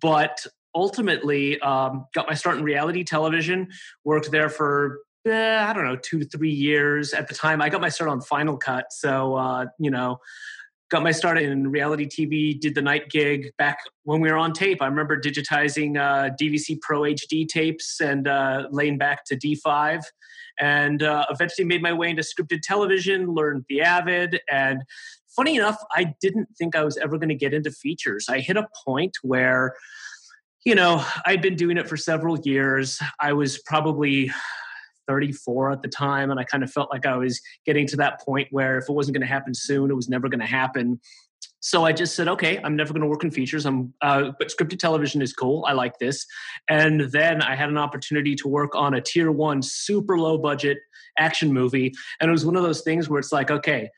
But 0.00 0.46
ultimately 0.76 1.58
um, 1.60 2.06
got 2.14 2.28
my 2.28 2.34
start 2.34 2.58
in 2.58 2.62
reality 2.62 3.02
television 3.02 3.68
worked 4.04 4.30
there 4.30 4.50
for 4.50 4.98
eh, 5.26 5.64
I 5.64 5.72
don't 5.72 5.84
know, 5.84 5.96
two, 5.96 6.24
three 6.24 6.50
years 6.50 7.12
at 7.12 7.28
the 7.28 7.34
time. 7.34 7.60
I 7.60 7.68
got 7.68 7.80
my 7.80 7.88
start 7.88 8.10
on 8.10 8.20
Final 8.20 8.56
Cut. 8.56 8.92
So, 8.92 9.34
uh, 9.34 9.66
you 9.78 9.90
know, 9.90 10.18
got 10.90 11.02
my 11.02 11.10
start 11.10 11.38
in 11.38 11.68
reality 11.68 12.06
TV, 12.06 12.58
did 12.58 12.74
the 12.74 12.82
night 12.82 13.10
gig 13.10 13.50
back 13.58 13.78
when 14.04 14.20
we 14.20 14.30
were 14.30 14.36
on 14.36 14.52
tape. 14.52 14.80
I 14.80 14.86
remember 14.86 15.20
digitizing 15.20 15.98
uh, 15.98 16.30
DVC 16.40 16.80
Pro 16.80 17.00
HD 17.00 17.46
tapes 17.46 18.00
and 18.00 18.28
uh, 18.28 18.68
laying 18.70 18.98
back 18.98 19.24
to 19.26 19.36
D5. 19.36 20.02
And 20.58 21.02
uh, 21.02 21.26
eventually 21.28 21.66
made 21.66 21.82
my 21.82 21.92
way 21.92 22.10
into 22.10 22.22
scripted 22.22 22.62
television, 22.62 23.34
learned 23.34 23.64
the 23.68 23.82
Avid. 23.82 24.40
And 24.50 24.82
funny 25.34 25.56
enough, 25.56 25.76
I 25.92 26.14
didn't 26.20 26.48
think 26.56 26.74
I 26.76 26.84
was 26.84 26.96
ever 26.96 27.18
going 27.18 27.28
to 27.28 27.34
get 27.34 27.52
into 27.52 27.70
features. 27.70 28.26
I 28.28 28.40
hit 28.40 28.56
a 28.56 28.66
point 28.84 29.18
where, 29.22 29.74
you 30.64 30.74
know, 30.74 31.04
I'd 31.26 31.42
been 31.42 31.56
doing 31.56 31.76
it 31.76 31.88
for 31.88 31.96
several 31.96 32.38
years. 32.40 32.98
I 33.20 33.34
was 33.34 33.58
probably 33.58 34.32
34 35.06 35.72
at 35.72 35.82
the 35.82 35.88
time. 35.88 36.30
And 36.30 36.40
I 36.40 36.44
kind 36.44 36.62
of 36.62 36.70
felt 36.70 36.90
like 36.92 37.06
I 37.06 37.16
was 37.16 37.40
getting 37.64 37.86
to 37.88 37.96
that 37.96 38.20
point 38.20 38.48
where 38.50 38.78
if 38.78 38.88
it 38.88 38.92
wasn't 38.92 39.14
going 39.14 39.26
to 39.26 39.32
happen 39.32 39.54
soon, 39.54 39.90
it 39.90 39.94
was 39.94 40.08
never 40.08 40.28
going 40.28 40.40
to 40.40 40.46
happen. 40.46 41.00
So 41.60 41.84
I 41.84 41.92
just 41.92 42.14
said, 42.14 42.28
okay, 42.28 42.60
I'm 42.62 42.76
never 42.76 42.92
going 42.92 43.02
to 43.02 43.08
work 43.08 43.24
in 43.24 43.30
features. 43.30 43.66
I'm, 43.66 43.92
uh, 44.00 44.30
but 44.38 44.48
scripted 44.48 44.78
television 44.78 45.20
is 45.20 45.32
cool. 45.32 45.64
I 45.66 45.72
like 45.72 45.98
this. 45.98 46.24
And 46.68 47.00
then 47.12 47.42
I 47.42 47.56
had 47.56 47.68
an 47.68 47.78
opportunity 47.78 48.36
to 48.36 48.48
work 48.48 48.74
on 48.74 48.94
a 48.94 49.00
tier 49.00 49.32
one, 49.32 49.62
super 49.62 50.16
low 50.18 50.38
budget 50.38 50.78
action 51.18 51.52
movie. 51.52 51.92
And 52.20 52.28
it 52.28 52.32
was 52.32 52.46
one 52.46 52.56
of 52.56 52.62
those 52.62 52.82
things 52.82 53.08
where 53.08 53.18
it's 53.18 53.32
like, 53.32 53.50
okay, 53.50 53.90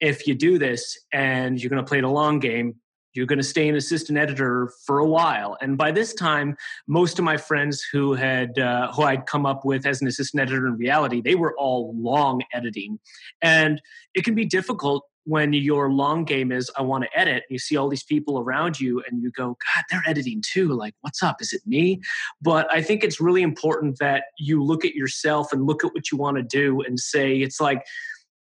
if 0.00 0.26
you 0.26 0.34
do 0.34 0.58
this 0.58 0.98
and 1.12 1.62
you're 1.62 1.70
going 1.70 1.82
to 1.82 1.88
play 1.88 2.00
the 2.00 2.08
long 2.08 2.40
game, 2.40 2.74
you're 3.14 3.26
going 3.26 3.38
to 3.38 3.44
stay 3.44 3.68
an 3.68 3.76
assistant 3.76 4.18
editor 4.18 4.72
for 4.86 4.98
a 4.98 5.06
while. 5.06 5.56
And 5.60 5.76
by 5.76 5.92
this 5.92 6.14
time 6.14 6.56
most 6.86 7.18
of 7.18 7.24
my 7.24 7.36
friends 7.36 7.84
who 7.92 8.14
had 8.14 8.58
uh, 8.58 8.92
who 8.92 9.02
i'd 9.02 9.26
come 9.26 9.46
up 9.46 9.64
with 9.64 9.86
as 9.86 10.00
an 10.00 10.08
assistant 10.08 10.40
editor 10.40 10.66
in 10.66 10.76
reality 10.76 11.20
they 11.20 11.34
were 11.34 11.56
all 11.58 11.94
long 11.96 12.42
editing. 12.52 12.98
And 13.40 13.80
it 14.14 14.24
can 14.24 14.34
be 14.34 14.44
difficult 14.44 15.04
when 15.24 15.52
your 15.52 15.88
long 15.92 16.24
game 16.24 16.50
is 16.50 16.68
i 16.76 16.82
want 16.82 17.04
to 17.04 17.18
edit 17.18 17.44
you 17.48 17.56
see 17.56 17.76
all 17.76 17.88
these 17.88 18.02
people 18.02 18.40
around 18.40 18.80
you 18.80 19.00
and 19.08 19.22
you 19.22 19.30
go 19.30 19.50
god 19.50 19.84
they're 19.90 20.02
editing 20.06 20.42
too. 20.44 20.68
Like 20.72 20.94
what's 21.02 21.22
up? 21.22 21.40
Is 21.40 21.52
it 21.52 21.62
me? 21.66 22.00
But 22.40 22.70
i 22.72 22.82
think 22.82 23.04
it's 23.04 23.20
really 23.20 23.42
important 23.42 23.98
that 23.98 24.24
you 24.38 24.62
look 24.62 24.84
at 24.84 24.94
yourself 24.94 25.52
and 25.52 25.66
look 25.66 25.84
at 25.84 25.94
what 25.94 26.10
you 26.10 26.18
want 26.18 26.38
to 26.38 26.42
do 26.42 26.80
and 26.82 26.98
say 26.98 27.36
it's 27.36 27.60
like 27.60 27.84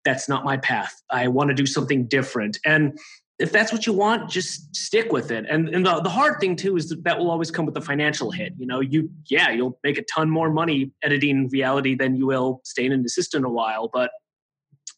that's 0.04 0.28
not 0.28 0.44
my 0.44 0.58
path. 0.58 1.02
I 1.10 1.28
want 1.28 1.50
to 1.50 1.54
do 1.54 1.66
something 1.66 2.08
different. 2.08 2.58
And 2.66 2.98
if 3.42 3.52
that's 3.52 3.74
what 3.74 3.88
you 3.88 3.94
want, 3.94 4.30
just 4.30 4.76
stick 4.76 5.12
with 5.12 5.32
it. 5.32 5.46
And, 5.50 5.70
and 5.70 5.86
the, 5.86 6.00
the 6.02 6.10
hard 6.10 6.40
thing 6.40 6.56
too 6.56 6.78
is 6.78 6.90
that, 6.90 7.04
that 7.04 7.18
will 7.18 7.32
always 7.32 7.50
come 7.50 7.66
with 7.66 7.74
the 7.74 7.82
financial 7.82 8.32
hit. 8.32 8.54
You 8.58 8.68
know, 8.68 8.80
you 8.80 9.10
yeah, 9.30 9.50
you'll 9.50 9.80
make 9.84 9.98
a 9.98 10.04
ton 10.04 10.30
more 10.30 10.52
money 10.52 10.92
editing 11.02 11.50
reality 11.50 11.96
than 11.96 12.16
you 12.16 12.28
will 12.28 12.62
staying 12.64 12.94
an 12.94 13.04
assistant 13.04 13.46
a 13.46 13.50
while. 13.50 13.90
But 13.92 14.12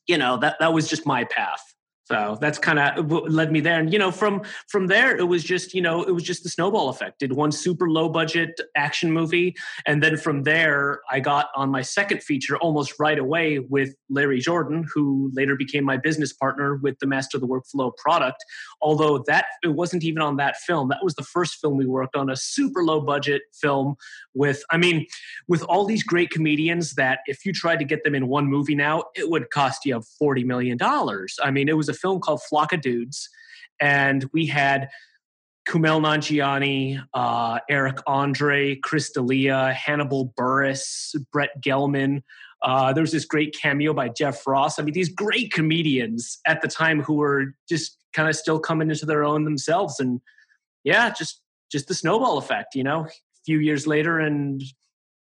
you 0.07 0.17
know, 0.17 0.37
that 0.37 0.57
that 0.59 0.73
was 0.73 0.89
just 0.89 1.05
my 1.05 1.23
path. 1.23 1.72
So 2.13 2.37
that's 2.39 2.59
kind 2.59 2.77
of 2.77 3.11
led 3.11 3.51
me 3.51 3.59
there. 3.59 3.79
And 3.79 3.91
you 3.91 3.97
know, 3.97 4.11
from 4.11 4.43
from 4.67 4.85
there, 4.85 5.17
it 5.17 5.23
was 5.23 5.43
just 5.43 5.73
you 5.73 5.81
know, 5.81 6.03
it 6.03 6.11
was 6.11 6.21
just 6.21 6.43
the 6.43 6.49
snowball 6.49 6.89
effect. 6.89 7.19
Did 7.19 7.33
one 7.33 7.51
super 7.51 7.89
low 7.89 8.07
budget 8.07 8.61
action 8.75 9.11
movie, 9.11 9.55
and 9.87 10.03
then 10.03 10.17
from 10.17 10.43
there, 10.43 11.01
I 11.09 11.19
got 11.19 11.47
on 11.55 11.71
my 11.71 11.81
second 11.81 12.21
feature 12.21 12.55
almost 12.57 12.99
right 12.99 13.17
away 13.17 13.57
with 13.57 13.95
Larry 14.11 14.39
Jordan, 14.39 14.85
who 14.93 15.31
later 15.33 15.55
became 15.55 15.83
my 15.83 15.97
business 15.97 16.31
partner 16.31 16.75
with 16.75 16.99
the 16.99 17.07
Master 17.07 17.37
of 17.37 17.41
the 17.41 17.47
Workflow 17.47 17.95
product. 17.97 18.45
Although 18.79 19.23
that 19.25 19.45
it 19.63 19.69
wasn't 19.69 20.03
even 20.03 20.21
on 20.21 20.37
that 20.37 20.57
film. 20.57 20.89
That 20.89 21.03
was 21.03 21.15
the 21.15 21.23
first 21.23 21.55
film 21.59 21.77
we 21.77 21.87
worked 21.87 22.15
on, 22.15 22.29
a 22.29 22.35
super 22.35 22.83
low 22.83 23.01
budget 23.01 23.41
film 23.59 23.95
with. 24.35 24.63
I 24.69 24.77
mean, 24.77 25.07
with 25.47 25.63
all 25.63 25.85
these 25.85 26.03
great 26.03 26.29
comedians 26.29 26.93
that 26.93 27.19
if 27.25 27.43
you 27.43 27.53
tried 27.53 27.79
to 27.79 27.85
get 27.85 28.03
them 28.03 28.13
in 28.13 28.27
one 28.27 28.45
movie 28.45 28.75
now, 28.75 29.05
it 29.15 29.31
would 29.31 29.49
cost 29.49 29.83
you 29.83 29.99
forty 30.19 30.43
million 30.43 30.77
dollars. 30.77 31.39
I 31.43 31.49
mean, 31.49 31.67
it 31.69 31.75
was 31.75 31.89
a 31.89 31.93
film 32.03 32.19
called 32.19 32.43
Flock 32.43 32.73
of 32.73 32.81
Dudes, 32.81 33.29
and 33.79 34.29
we 34.33 34.45
had 34.45 34.89
Kumail 35.67 36.01
Nanjiani, 36.01 37.01
uh, 37.13 37.59
Eric 37.69 37.97
Andre, 38.05 38.75
Chris 38.75 39.11
D'Elia, 39.11 39.73
Hannibal 39.73 40.33
Buress, 40.37 41.15
Brett 41.31 41.51
Gelman. 41.61 42.21
Uh, 42.61 42.93
there 42.93 43.01
was 43.01 43.11
this 43.11 43.25
great 43.25 43.55
cameo 43.59 43.93
by 43.93 44.09
Jeff 44.09 44.45
Ross. 44.45 44.77
I 44.77 44.83
mean, 44.83 44.93
these 44.93 45.09
great 45.09 45.51
comedians 45.51 46.39
at 46.45 46.61
the 46.61 46.67
time 46.67 47.01
who 47.01 47.15
were 47.15 47.55
just 47.67 47.97
kind 48.13 48.29
of 48.29 48.35
still 48.35 48.59
coming 48.59 48.89
into 48.89 49.05
their 49.05 49.23
own 49.23 49.45
themselves, 49.45 49.99
and 49.99 50.21
yeah, 50.83 51.09
just 51.09 51.41
just 51.71 51.87
the 51.87 51.95
snowball 51.95 52.37
effect. 52.37 52.75
You 52.75 52.83
know, 52.83 53.05
a 53.05 53.09
few 53.45 53.59
years 53.59 53.87
later, 53.87 54.19
and 54.19 54.61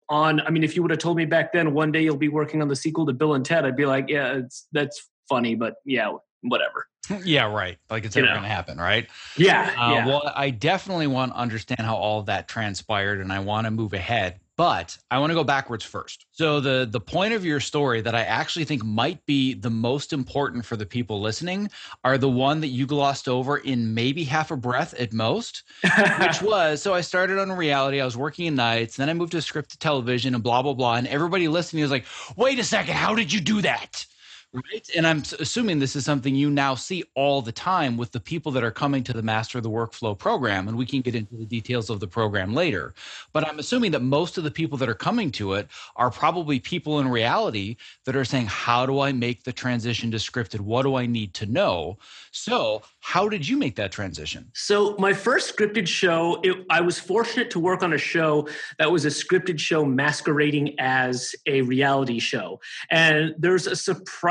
on. 0.10 0.42
I 0.42 0.50
mean, 0.50 0.64
if 0.64 0.76
you 0.76 0.82
would 0.82 0.92
have 0.92 1.00
told 1.00 1.18
me 1.18 1.26
back 1.26 1.54
then, 1.54 1.74
one 1.74 1.92
day 1.92 2.04
you'll 2.04 2.18
be 2.18 2.30
working 2.30 2.62
on 2.62 2.68
the 2.68 2.76
sequel 2.76 3.06
to 3.06 3.14
Bill 3.14 3.36
and 3.36 3.46
Ted, 3.46 3.66
I'd 3.66 3.76
be 3.76 3.86
like, 3.86 4.10
yeah, 4.10 4.42
that's 4.72 5.08
funny, 5.28 5.56
but 5.56 5.76
yeah, 5.86 6.12
whatever. 6.42 6.88
Yeah, 7.26 7.52
right. 7.52 7.78
Like 7.90 8.06
it's 8.06 8.16
never 8.16 8.28
going 8.28 8.44
to 8.44 8.48
happen, 8.48 8.78
right? 8.78 9.08
Yeah, 9.36 9.74
uh, 9.78 9.94
yeah. 9.94 10.06
Well, 10.06 10.32
I 10.36 10.52
definitely 10.52 11.08
want 11.08 11.32
to 11.32 11.40
understand 11.40 11.82
how 11.82 11.96
all 11.96 12.20
of 12.20 12.28
that 12.28 12.48
transpired, 12.48 13.20
and 13.20 13.34
I 13.34 13.40
want 13.40 13.66
to 13.66 13.72
move 13.72 13.94
ahead. 13.94 14.40
But 14.56 14.98
I 15.10 15.20
want 15.20 15.32
to 15.32 15.36
go 15.36 15.44
backwards 15.44 15.86
first. 15.86 16.26
So 16.32 16.60
the 16.60 16.88
the 16.90 17.00
point 17.00 17.34
of 17.34 17.46
your 17.46 17.60
story 17.62 18.02
that 18.02 18.14
I 18.14 18.22
actually 18.22 18.66
think 18.66 18.84
might 18.84 19.26
be 19.26 19.54
the 19.54 19.70
most 19.70 20.12
important 20.14 20.66
for 20.66 20.76
the 20.76 20.86
people 20.86 21.22
listening 21.22 21.70
are 22.04 22.18
the 22.18 22.30
one 22.30 22.62
that 22.62 22.68
you 22.68 22.86
glossed 22.86 23.28
over 23.28 23.58
in 23.58 23.94
maybe 23.94 24.24
half 24.26 24.52
a 24.52 24.58
breath 24.58 24.94
at 24.94 25.14
most, 25.14 25.64
which 26.20 26.42
was 26.42 26.82
so 26.82 26.94
I 26.94 27.02
started 27.02 27.40
on 27.40 27.52
reality. 27.52 28.02
I 28.02 28.06
was 28.06 28.18
working 28.18 28.46
in 28.46 28.56
nights, 28.56 28.98
then 28.98 29.10
I 29.10 29.14
moved 29.14 29.32
to 29.32 29.42
script 29.42 29.72
scripted 29.72 29.80
television 29.80 30.36
and 30.36 30.44
blah 30.44 30.62
blah 30.62 30.74
blah. 30.74 30.96
And 30.96 31.08
everybody 31.08 31.48
listening 31.48 31.82
was 31.82 31.92
like, 31.92 32.06
"Wait 32.36 32.60
a 32.60 32.64
second, 32.64 32.94
how 32.96 33.16
did 33.16 33.34
you 33.34 33.40
do 33.40 33.62
that?" 33.62 34.06
Right. 34.52 34.90
And 34.96 35.06
I'm 35.06 35.22
assuming 35.40 35.78
this 35.78 35.96
is 35.96 36.06
something 36.06 36.34
you 36.34 36.50
now 36.50 36.74
see 36.74 37.04
all 37.14 37.44
the 37.44 37.52
time 37.52 37.98
with 37.98 38.12
the 38.12 38.20
people 38.20 38.52
that 38.54 38.64
are 38.64 38.72
coming 38.72 39.04
to 39.04 39.14
the 39.14 39.22
Master 39.22 39.60
of 39.60 39.64
the 39.64 39.70
Workflow 39.70 40.18
program. 40.18 40.68
And 40.68 40.76
we 40.76 40.88
can 40.88 41.02
get 41.02 41.14
into 41.14 41.36
the 41.36 41.46
details 41.46 41.92
of 41.92 42.00
the 42.00 42.08
program 42.08 42.56
later. 42.56 42.96
But 43.32 43.48
I'm 43.48 43.60
assuming 43.60 43.92
that 43.92 44.02
most 44.02 44.40
of 44.40 44.44
the 44.44 44.50
people 44.50 44.76
that 44.80 44.90
are 44.90 44.96
coming 44.96 45.32
to 45.34 45.54
it 45.54 45.68
are 45.98 46.10
probably 46.10 46.60
people 46.60 47.00
in 47.00 47.08
reality 47.08 47.76
that 48.06 48.16
are 48.16 48.26
saying, 48.26 48.48
How 48.48 48.88
do 48.88 49.02
I 49.02 49.12
make 49.12 49.44
the 49.44 49.54
transition 49.54 50.10
to 50.12 50.18
scripted? 50.18 50.62
What 50.62 50.82
do 50.82 50.96
I 50.96 51.06
need 51.06 51.36
to 51.36 51.46
know? 51.46 52.00
So, 52.32 52.82
how 53.02 53.30
did 53.30 53.48
you 53.48 53.56
make 53.56 53.76
that 53.76 53.92
transition? 53.92 54.50
So, 54.56 54.96
my 54.98 55.14
first 55.14 55.56
scripted 55.56 55.88
show, 55.88 56.40
it, 56.44 56.66
I 56.72 56.82
was 56.82 57.00
fortunate 57.00 57.52
to 57.52 57.60
work 57.60 57.84
on 57.84 57.94
a 57.94 58.00
show 58.00 58.48
that 58.80 58.92
was 58.92 59.06
a 59.06 59.10
scripted 59.10 59.60
show 59.60 59.86
masquerading 59.86 60.80
as 60.80 61.36
a 61.46 61.62
reality 61.62 62.18
show. 62.18 62.60
And 62.90 63.36
there's 63.38 63.68
a 63.68 63.76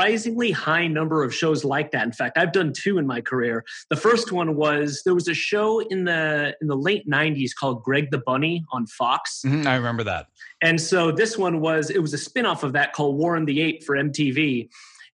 surprisingly 0.09 0.51
high 0.51 0.87
number 0.87 1.23
of 1.23 1.33
shows 1.33 1.63
like 1.63 1.91
that. 1.91 2.03
In 2.03 2.11
fact, 2.11 2.37
I've 2.37 2.51
done 2.51 2.73
two 2.73 2.97
in 2.97 3.05
my 3.05 3.21
career. 3.21 3.63
The 3.89 3.95
first 3.95 4.31
one 4.31 4.55
was 4.55 5.01
there 5.05 5.13
was 5.13 5.27
a 5.27 5.33
show 5.33 5.79
in 5.79 6.05
the 6.05 6.55
in 6.61 6.67
the 6.67 6.75
late 6.75 7.07
90s 7.07 7.51
called 7.57 7.83
Greg 7.83 8.09
the 8.09 8.17
Bunny 8.17 8.65
on 8.71 8.87
Fox. 8.87 9.43
Mm-hmm, 9.45 9.67
I 9.67 9.75
remember 9.75 10.03
that. 10.05 10.27
And 10.61 10.81
so 10.81 11.11
this 11.11 11.37
one 11.37 11.61
was 11.61 11.89
it 11.89 11.99
was 11.99 12.13
a 12.13 12.17
spin-off 12.17 12.63
of 12.63 12.73
that 12.73 12.93
called 12.93 13.17
Warren 13.17 13.45
the 13.45 13.61
Ape 13.61 13.83
for 13.83 13.95
MTV. 13.95 14.69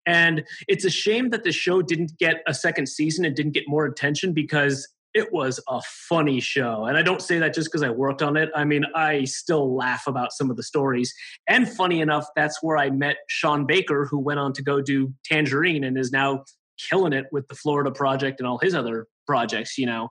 And 0.06 0.44
it's 0.68 0.84
a 0.84 0.90
shame 0.90 1.30
that 1.30 1.44
the 1.44 1.52
show 1.52 1.80
didn't 1.82 2.16
get 2.18 2.42
a 2.46 2.54
second 2.54 2.86
season 2.88 3.24
and 3.24 3.34
didn't 3.34 3.52
get 3.52 3.64
more 3.66 3.86
attention 3.86 4.32
because 4.32 4.86
it 5.14 5.32
was 5.32 5.60
a 5.68 5.80
funny 6.08 6.40
show. 6.40 6.86
And 6.86 6.96
I 6.96 7.02
don't 7.02 7.22
say 7.22 7.38
that 7.38 7.54
just 7.54 7.68
because 7.68 7.82
I 7.82 7.90
worked 7.90 8.20
on 8.20 8.36
it. 8.36 8.50
I 8.54 8.64
mean, 8.64 8.84
I 8.94 9.24
still 9.24 9.74
laugh 9.74 10.06
about 10.06 10.32
some 10.32 10.50
of 10.50 10.56
the 10.56 10.62
stories. 10.62 11.14
And 11.48 11.68
funny 11.68 12.00
enough, 12.00 12.26
that's 12.34 12.62
where 12.62 12.76
I 12.76 12.90
met 12.90 13.16
Sean 13.28 13.64
Baker, 13.64 14.06
who 14.10 14.18
went 14.18 14.40
on 14.40 14.52
to 14.54 14.62
go 14.62 14.80
do 14.80 15.14
Tangerine 15.24 15.84
and 15.84 15.96
is 15.96 16.10
now 16.10 16.44
killing 16.90 17.12
it 17.12 17.26
with 17.30 17.46
the 17.48 17.54
Florida 17.54 17.90
Project 17.90 18.40
and 18.40 18.46
all 18.48 18.58
his 18.58 18.74
other 18.74 19.06
projects, 19.26 19.78
you 19.78 19.86
know. 19.86 20.08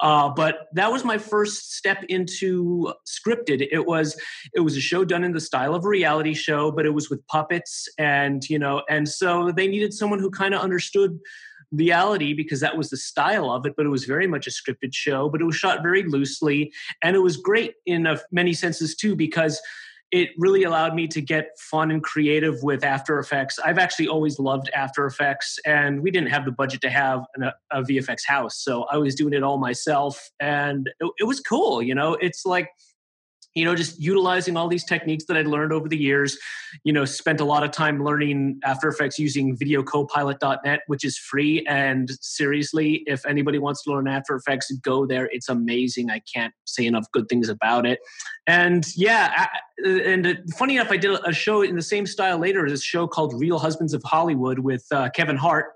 Uh, 0.00 0.28
but 0.28 0.66
that 0.72 0.90
was 0.90 1.04
my 1.04 1.18
first 1.18 1.74
step 1.74 2.02
into 2.08 2.92
scripted. 3.06 3.66
It 3.70 3.86
was 3.86 4.20
it 4.54 4.60
was 4.60 4.76
a 4.76 4.80
show 4.80 5.04
done 5.04 5.24
in 5.24 5.32
the 5.32 5.40
style 5.40 5.74
of 5.74 5.84
a 5.84 5.88
reality 5.88 6.34
show, 6.34 6.72
but 6.72 6.86
it 6.86 6.90
was 6.90 7.10
with 7.10 7.24
puppets 7.26 7.88
and 7.98 8.48
you 8.48 8.58
know, 8.58 8.82
and 8.88 9.08
so 9.08 9.52
they 9.52 9.68
needed 9.68 9.92
someone 9.92 10.18
who 10.18 10.30
kind 10.30 10.54
of 10.54 10.60
understood 10.60 11.18
reality 11.72 12.32
because 12.32 12.60
that 12.60 12.76
was 12.76 12.90
the 12.90 12.96
style 12.96 13.50
of 13.50 13.66
it 13.66 13.74
but 13.76 13.86
it 13.86 13.90
was 13.90 14.04
very 14.04 14.26
much 14.26 14.46
a 14.46 14.50
scripted 14.50 14.92
show 14.92 15.28
but 15.28 15.40
it 15.40 15.44
was 15.44 15.56
shot 15.56 15.82
very 15.82 16.04
loosely 16.04 16.72
and 17.02 17.16
it 17.16 17.20
was 17.20 17.36
great 17.36 17.74
in 17.86 18.06
many 18.30 18.52
senses 18.52 18.94
too 18.94 19.16
because 19.16 19.60
it 20.12 20.30
really 20.38 20.62
allowed 20.62 20.94
me 20.94 21.08
to 21.08 21.20
get 21.20 21.58
fun 21.58 21.90
and 21.90 22.02
creative 22.02 22.62
with 22.62 22.84
After 22.84 23.18
Effects. 23.18 23.58
I've 23.58 23.78
actually 23.78 24.06
always 24.06 24.38
loved 24.38 24.70
After 24.72 25.04
Effects, 25.04 25.58
and 25.66 26.00
we 26.00 26.12
didn't 26.12 26.30
have 26.30 26.44
the 26.44 26.52
budget 26.52 26.80
to 26.82 26.90
have 26.90 27.24
an, 27.34 27.50
a 27.72 27.82
VFX 27.82 28.18
house, 28.26 28.56
so 28.62 28.84
I 28.84 28.98
was 28.98 29.14
doing 29.14 29.32
it 29.32 29.42
all 29.42 29.58
myself, 29.58 30.30
and 30.38 30.88
it, 31.00 31.10
it 31.18 31.24
was 31.24 31.40
cool. 31.40 31.82
You 31.82 31.94
know, 31.94 32.14
it's 32.14 32.46
like 32.46 32.70
you 33.56 33.64
know 33.64 33.74
just 33.74 34.00
utilizing 34.00 34.56
all 34.56 34.68
these 34.68 34.84
techniques 34.84 35.24
that 35.24 35.36
i 35.36 35.42
learned 35.42 35.72
over 35.72 35.88
the 35.88 35.96
years. 35.96 36.38
You 36.84 36.92
know 36.92 37.04
spent 37.04 37.40
a 37.40 37.44
lot 37.44 37.64
of 37.64 37.70
time 37.72 38.04
learning 38.04 38.60
after 38.64 38.88
effects 38.88 39.18
using 39.18 39.56
videocopilot.net 39.56 40.80
which 40.86 41.04
is 41.04 41.18
free. 41.18 41.64
And 41.66 42.10
seriously 42.20 43.02
if 43.06 43.24
anybody 43.26 43.58
wants 43.58 43.82
to 43.84 43.90
learn 43.90 44.06
after 44.06 44.36
effects 44.36 44.70
go 44.82 45.06
there. 45.06 45.28
It's 45.32 45.48
amazing. 45.48 46.10
I 46.10 46.20
can't 46.32 46.54
say 46.66 46.86
enough 46.86 47.06
good 47.12 47.28
things 47.28 47.48
about 47.48 47.86
it. 47.86 47.98
And 48.46 48.86
yeah 48.94 49.46
and 49.84 50.38
funny 50.56 50.76
enough 50.76 50.90
i 50.90 50.96
did 50.96 51.18
a 51.24 51.32
show 51.32 51.62
in 51.62 51.76
the 51.76 51.82
same 51.82 52.06
style 52.06 52.38
later 52.38 52.68
this 52.68 52.82
show 52.82 53.06
called 53.06 53.38
real 53.38 53.58
husbands 53.58 53.92
of 53.92 54.02
hollywood 54.04 54.58
with 54.60 54.86
uh, 54.92 55.08
kevin 55.10 55.36
hart. 55.36 55.72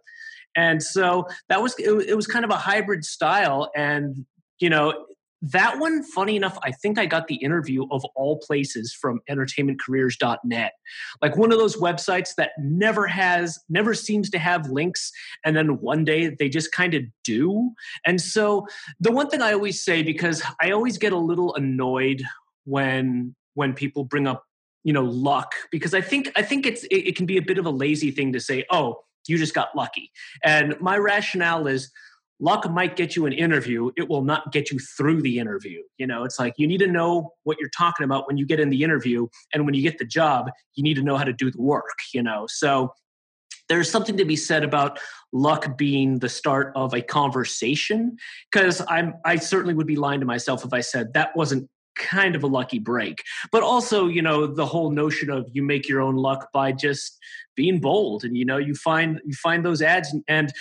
And 0.56 0.82
so 0.82 1.26
that 1.48 1.62
was 1.62 1.74
it 1.78 2.16
was 2.16 2.26
kind 2.26 2.44
of 2.44 2.50
a 2.50 2.56
hybrid 2.56 3.04
style. 3.04 3.70
And 3.74 4.26
you 4.58 4.68
know 4.68 5.06
that 5.42 5.78
one, 5.78 6.02
funny 6.02 6.36
enough, 6.36 6.58
I 6.62 6.70
think 6.70 6.98
I 6.98 7.06
got 7.06 7.26
the 7.26 7.36
interview 7.36 7.86
of 7.90 8.04
all 8.14 8.38
places 8.38 8.92
from 8.92 9.20
entertainmentcareers.net. 9.30 10.72
Like 11.22 11.36
one 11.36 11.52
of 11.52 11.58
those 11.58 11.76
websites 11.76 12.34
that 12.36 12.50
never 12.58 13.06
has, 13.06 13.58
never 13.68 13.94
seems 13.94 14.28
to 14.30 14.38
have 14.38 14.70
links. 14.70 15.10
And 15.44 15.56
then 15.56 15.80
one 15.80 16.04
day 16.04 16.34
they 16.38 16.48
just 16.48 16.72
kind 16.72 16.94
of 16.94 17.04
do. 17.24 17.70
And 18.04 18.20
so 18.20 18.66
the 19.00 19.12
one 19.12 19.30
thing 19.30 19.40
I 19.40 19.52
always 19.52 19.82
say, 19.82 20.02
because 20.02 20.42
I 20.60 20.72
always 20.72 20.98
get 20.98 21.12
a 21.12 21.18
little 21.18 21.54
annoyed 21.54 22.22
when 22.64 23.34
when 23.54 23.72
people 23.72 24.04
bring 24.04 24.26
up 24.26 24.44
you 24.84 24.92
know 24.92 25.04
luck 25.04 25.52
because 25.70 25.92
i 25.92 26.00
think 26.00 26.30
i 26.36 26.42
think 26.42 26.66
it's 26.66 26.84
it, 26.84 27.08
it 27.08 27.16
can 27.16 27.26
be 27.26 27.36
a 27.36 27.42
bit 27.42 27.58
of 27.58 27.66
a 27.66 27.70
lazy 27.70 28.10
thing 28.10 28.32
to 28.32 28.40
say 28.40 28.64
oh 28.70 28.96
you 29.26 29.36
just 29.36 29.54
got 29.54 29.74
lucky 29.76 30.10
and 30.44 30.74
my 30.80 30.96
rationale 30.96 31.66
is 31.66 31.90
luck 32.40 32.68
might 32.70 32.96
get 32.96 33.14
you 33.14 33.26
an 33.26 33.32
interview 33.32 33.90
it 33.96 34.08
will 34.08 34.22
not 34.22 34.52
get 34.52 34.70
you 34.70 34.78
through 34.78 35.22
the 35.22 35.38
interview. 35.38 35.82
You 35.98 36.06
know 36.06 36.24
it's 36.24 36.38
like 36.38 36.54
you 36.56 36.66
need 36.66 36.78
to 36.78 36.86
know 36.86 37.32
what 37.44 37.58
you're 37.60 37.70
talking 37.76 38.04
about 38.04 38.26
when 38.26 38.36
you 38.36 38.46
get 38.46 38.60
in 38.60 38.70
the 38.70 38.82
interview 38.82 39.26
and 39.54 39.64
when 39.64 39.74
you 39.74 39.82
get 39.82 39.98
the 39.98 40.04
job 40.04 40.50
you 40.74 40.82
need 40.82 40.94
to 40.94 41.02
know 41.02 41.16
how 41.16 41.24
to 41.24 41.32
do 41.32 41.50
the 41.50 41.60
work 41.60 41.98
you 42.12 42.22
know? 42.22 42.46
So 42.48 42.92
there's 43.68 43.88
something 43.88 44.16
to 44.16 44.24
be 44.24 44.34
said 44.36 44.64
about 44.64 44.98
luck 45.32 45.78
being 45.78 46.18
the 46.18 46.28
start 46.28 46.72
of 46.74 46.92
a 46.92 47.00
conversation 47.00 48.16
because 48.50 48.82
i'm 48.88 49.14
i 49.24 49.36
certainly 49.36 49.74
would 49.74 49.86
be 49.86 49.96
lying 49.96 50.20
to 50.20 50.26
myself 50.26 50.64
if 50.64 50.72
i 50.72 50.80
said 50.80 51.12
that 51.14 51.36
wasn't 51.36 51.68
kind 52.00 52.34
of 52.34 52.42
a 52.42 52.46
lucky 52.46 52.78
break. 52.78 53.22
But 53.52 53.62
also 53.62 54.06
you 54.06 54.22
know 54.22 54.46
the 54.46 54.66
whole 54.66 54.90
notion 54.90 55.30
of 55.30 55.48
you 55.52 55.62
make 55.62 55.88
your 55.88 56.00
own 56.00 56.16
luck 56.16 56.48
by 56.52 56.72
just 56.72 57.18
being 57.54 57.80
bold. 57.80 58.24
And 58.24 58.36
you 58.36 58.44
know 58.44 58.56
you 58.56 58.74
find 58.74 59.20
you 59.24 59.34
find 59.34 59.64
those 59.64 59.82
ads. 59.82 60.12
And, 60.12 60.24
and 60.28 60.52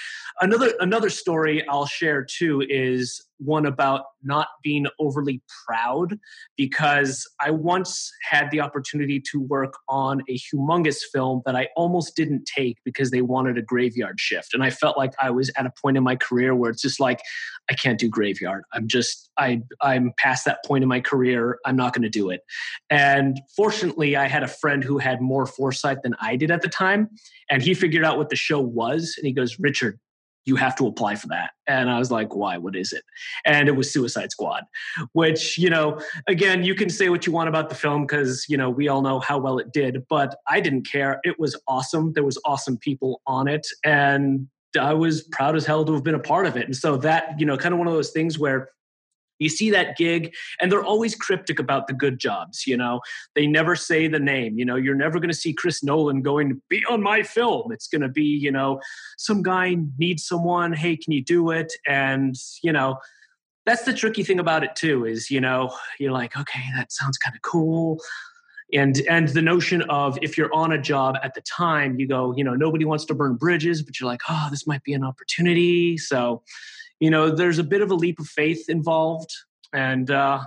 another 0.41 0.73
another 0.79 1.09
story 1.09 1.67
i'll 1.67 1.85
share 1.85 2.23
too 2.23 2.63
is 2.69 3.25
one 3.39 3.65
about 3.65 4.03
not 4.21 4.47
being 4.63 4.85
overly 4.99 5.41
proud 5.65 6.19
because 6.57 7.27
I 7.39 7.51
once 7.51 8.11
had 8.29 8.51
the 8.51 8.59
opportunity 8.59 9.21
to 9.31 9.39
work 9.39 9.73
on 9.87 10.21
a 10.27 10.37
humongous 10.37 10.99
film 11.11 11.41
that 11.45 11.55
I 11.55 11.69
almost 11.75 12.15
didn't 12.15 12.45
take 12.45 12.77
because 12.83 13.11
they 13.11 13.21
wanted 13.21 13.57
a 13.57 13.61
graveyard 13.61 14.19
shift. 14.19 14.53
And 14.53 14.63
I 14.63 14.69
felt 14.69 14.97
like 14.97 15.13
I 15.21 15.31
was 15.31 15.49
at 15.55 15.65
a 15.65 15.71
point 15.81 15.97
in 15.97 16.03
my 16.03 16.15
career 16.15 16.53
where 16.53 16.69
it's 16.69 16.81
just 16.81 16.99
like, 16.99 17.21
I 17.69 17.73
can't 17.73 17.99
do 17.99 18.09
graveyard. 18.09 18.63
I'm 18.73 18.87
just, 18.87 19.29
I, 19.37 19.61
I'm 19.81 20.11
past 20.17 20.45
that 20.45 20.63
point 20.65 20.83
in 20.83 20.89
my 20.89 20.99
career. 20.99 21.59
I'm 21.65 21.75
not 21.75 21.93
going 21.93 22.03
to 22.03 22.09
do 22.09 22.29
it. 22.29 22.41
And 22.89 23.39
fortunately, 23.55 24.15
I 24.15 24.27
had 24.27 24.43
a 24.43 24.47
friend 24.47 24.83
who 24.83 24.97
had 24.97 25.21
more 25.21 25.45
foresight 25.45 26.03
than 26.03 26.15
I 26.21 26.35
did 26.35 26.51
at 26.51 26.61
the 26.61 26.69
time. 26.69 27.09
And 27.49 27.61
he 27.61 27.73
figured 27.73 28.03
out 28.03 28.17
what 28.17 28.29
the 28.29 28.35
show 28.35 28.59
was. 28.59 29.15
And 29.17 29.25
he 29.25 29.33
goes, 29.33 29.57
Richard, 29.59 29.99
you 30.45 30.55
have 30.55 30.75
to 30.77 30.87
apply 30.87 31.15
for 31.15 31.27
that. 31.27 31.51
And 31.67 31.89
I 31.89 31.99
was 31.99 32.11
like, 32.11 32.35
why? 32.35 32.57
What 32.57 32.75
is 32.75 32.93
it? 32.93 33.03
And 33.45 33.67
it 33.67 33.73
was 33.73 33.91
Suicide 33.91 34.31
Squad, 34.31 34.63
which, 35.13 35.57
you 35.57 35.69
know, 35.69 36.01
again, 36.27 36.63
you 36.63 36.73
can 36.75 36.89
say 36.89 37.09
what 37.09 37.27
you 37.27 37.33
want 37.33 37.49
about 37.49 37.69
the 37.69 37.75
film 37.75 38.03
because, 38.03 38.45
you 38.49 38.57
know, 38.57 38.69
we 38.69 38.87
all 38.87 39.01
know 39.01 39.19
how 39.19 39.37
well 39.37 39.59
it 39.59 39.71
did, 39.71 40.05
but 40.09 40.35
I 40.47 40.59
didn't 40.59 40.87
care. 40.87 41.19
It 41.23 41.39
was 41.39 41.59
awesome. 41.67 42.13
There 42.13 42.23
was 42.23 42.39
awesome 42.45 42.77
people 42.77 43.21
on 43.27 43.47
it. 43.47 43.67
And 43.83 44.47
I 44.79 44.93
was 44.93 45.23
proud 45.23 45.55
as 45.55 45.65
hell 45.65 45.85
to 45.85 45.93
have 45.93 46.03
been 46.03 46.15
a 46.15 46.19
part 46.19 46.45
of 46.45 46.55
it. 46.55 46.65
And 46.65 46.75
so 46.75 46.97
that, 46.97 47.39
you 47.39 47.45
know, 47.45 47.57
kind 47.57 47.73
of 47.73 47.79
one 47.79 47.87
of 47.87 47.93
those 47.93 48.11
things 48.11 48.37
where 48.37 48.69
you 49.39 49.49
see 49.49 49.69
that 49.71 49.97
gig 49.97 50.33
and 50.61 50.71
they're 50.71 50.83
always 50.83 51.15
cryptic 51.15 51.59
about 51.59 51.87
the 51.87 51.93
good 51.93 52.19
jobs 52.19 52.67
you 52.67 52.77
know? 52.77 53.01
They 53.35 53.47
never 53.47 53.75
say 53.75 54.07
the 54.07 54.19
name 54.19 54.57
you 54.57 54.65
know? 54.65 54.75
You're 54.75 54.95
never 54.95 55.19
going 55.19 55.31
to 55.31 55.37
see 55.37 55.53
chris 55.53 55.83
nolan 55.83 56.21
going 56.21 56.61
be 56.69 56.83
on 56.89 57.01
my 57.01 57.23
film. 57.23 57.71
It's 57.71 57.87
going 57.87 58.01
to 58.01 58.09
be 58.09 58.23
you 58.23 58.51
know 58.51 58.79
some 59.17 59.41
guy 59.41 59.77
needs 59.97 60.25
someone. 60.25 60.73
Hey 60.73 60.95
can 60.95 61.13
you 61.13 61.23
do 61.23 61.51
it? 61.51 61.73
And 61.87 62.35
you 62.61 62.71
know 62.71 62.97
that's 63.65 63.83
the 63.83 63.93
tricky 63.93 64.23
thing 64.23 64.39
about 64.39 64.63
it 64.63 64.75
too 64.75 65.05
is 65.05 65.29
you 65.29 65.41
know 65.41 65.73
you're 65.99 66.11
like 66.11 66.35
okay 66.37 66.63
that 66.75 66.91
sounds 66.91 67.17
kind 67.17 67.35
of 67.35 67.41
cool. 67.41 67.99
And 68.73 69.01
and 69.09 69.27
the 69.29 69.41
notion 69.41 69.81
of 69.83 70.19
if 70.21 70.37
you're 70.37 70.53
on 70.53 70.71
a 70.71 70.81
job 70.81 71.17
at 71.23 71.33
the 71.33 71.41
time 71.41 71.99
you 71.99 72.07
go 72.07 72.33
you 72.35 72.43
know 72.43 72.53
nobody 72.53 72.85
wants 72.85 73.05
to 73.05 73.15
burn 73.15 73.35
bridges 73.35 73.81
but 73.81 73.99
you're 73.99 74.09
like 74.09 74.21
oh 74.29 74.47
this 74.49 74.67
might 74.67 74.83
be 74.83 74.93
an 74.93 75.03
opportunity. 75.03 75.97
So 75.97 76.43
you 76.99 77.09
know, 77.09 77.29
there's 77.29 77.59
a 77.59 77.63
bit 77.63 77.81
of 77.81 77.91
a 77.91 77.95
leap 77.95 78.19
of 78.19 78.27
faith 78.27 78.69
involved 78.69 79.31
and 79.73 80.09
uh, 80.11 80.39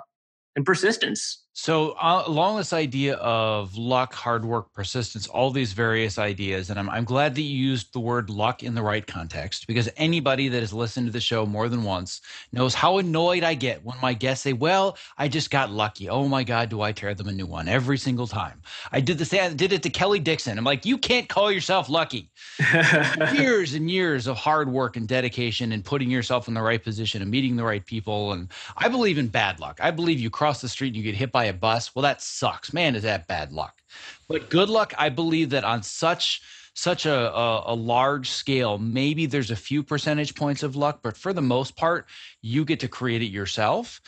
and 0.56 0.64
persistence. 0.64 1.41
So, 1.54 1.90
uh, 2.00 2.24
along 2.26 2.56
this 2.56 2.72
idea 2.72 3.16
of 3.16 3.76
luck, 3.76 4.14
hard 4.14 4.42
work, 4.42 4.72
persistence, 4.72 5.26
all 5.26 5.50
these 5.50 5.74
various 5.74 6.18
ideas, 6.18 6.70
and 6.70 6.78
I'm, 6.78 6.88
I'm 6.88 7.04
glad 7.04 7.34
that 7.34 7.42
you 7.42 7.54
used 7.54 7.92
the 7.92 8.00
word 8.00 8.30
luck 8.30 8.62
in 8.62 8.74
the 8.74 8.80
right 8.80 9.06
context 9.06 9.66
because 9.66 9.90
anybody 9.98 10.48
that 10.48 10.60
has 10.60 10.72
listened 10.72 11.08
to 11.08 11.12
the 11.12 11.20
show 11.20 11.44
more 11.44 11.68
than 11.68 11.82
once 11.82 12.22
knows 12.52 12.74
how 12.74 12.96
annoyed 12.96 13.44
I 13.44 13.52
get 13.52 13.84
when 13.84 13.98
my 14.00 14.14
guests 14.14 14.44
say, 14.44 14.54
Well, 14.54 14.96
I 15.18 15.28
just 15.28 15.50
got 15.50 15.70
lucky. 15.70 16.08
Oh 16.08 16.26
my 16.26 16.42
God, 16.42 16.70
do 16.70 16.80
I 16.80 16.90
tear 16.90 17.12
them 17.12 17.28
a 17.28 17.32
new 17.32 17.46
one 17.46 17.68
every 17.68 17.98
single 17.98 18.26
time? 18.26 18.62
I 18.90 19.00
did 19.00 19.18
the 19.18 19.26
same, 19.26 19.50
I 19.50 19.54
did 19.54 19.74
it 19.74 19.82
to 19.82 19.90
Kelly 19.90 20.20
Dixon. 20.20 20.56
I'm 20.56 20.64
like, 20.64 20.86
You 20.86 20.96
can't 20.96 21.28
call 21.28 21.52
yourself 21.52 21.90
lucky. 21.90 22.30
years 23.34 23.74
and 23.74 23.90
years 23.90 24.26
of 24.26 24.38
hard 24.38 24.70
work 24.72 24.96
and 24.96 25.06
dedication 25.06 25.72
and 25.72 25.84
putting 25.84 26.10
yourself 26.10 26.48
in 26.48 26.54
the 26.54 26.62
right 26.62 26.82
position 26.82 27.20
and 27.20 27.30
meeting 27.30 27.56
the 27.56 27.64
right 27.64 27.84
people. 27.84 28.32
And 28.32 28.48
I 28.78 28.88
believe 28.88 29.18
in 29.18 29.28
bad 29.28 29.60
luck. 29.60 29.78
I 29.82 29.90
believe 29.90 30.18
you 30.18 30.30
cross 30.30 30.62
the 30.62 30.68
street 30.68 30.88
and 30.88 30.96
you 30.96 31.02
get 31.02 31.14
hit 31.14 31.30
by 31.30 31.41
by 31.42 31.46
a 31.46 31.52
bus, 31.52 31.92
well, 31.92 32.04
that 32.04 32.22
sucks. 32.22 32.72
Man, 32.72 32.94
is 32.94 33.02
that 33.02 33.26
bad 33.26 33.52
luck. 33.52 33.82
But 34.28 34.48
good 34.48 34.68
luck, 34.68 34.94
I 34.96 35.08
believe 35.08 35.50
that 35.50 35.64
on 35.64 35.82
such 35.82 36.40
such 36.74 37.04
a, 37.04 37.34
a, 37.34 37.64
a 37.66 37.74
large 37.74 38.30
scale. 38.30 38.78
Maybe 38.78 39.26
there's 39.26 39.50
a 39.50 39.56
few 39.56 39.82
percentage 39.82 40.34
points 40.34 40.62
of 40.62 40.74
luck, 40.74 41.00
but 41.02 41.18
for 41.18 41.34
the 41.34 41.42
most 41.42 41.76
part, 41.76 42.06
you 42.40 42.64
get 42.64 42.80
to 42.80 42.88
create 42.88 43.20
it 43.20 43.26
yourself. 43.26 44.00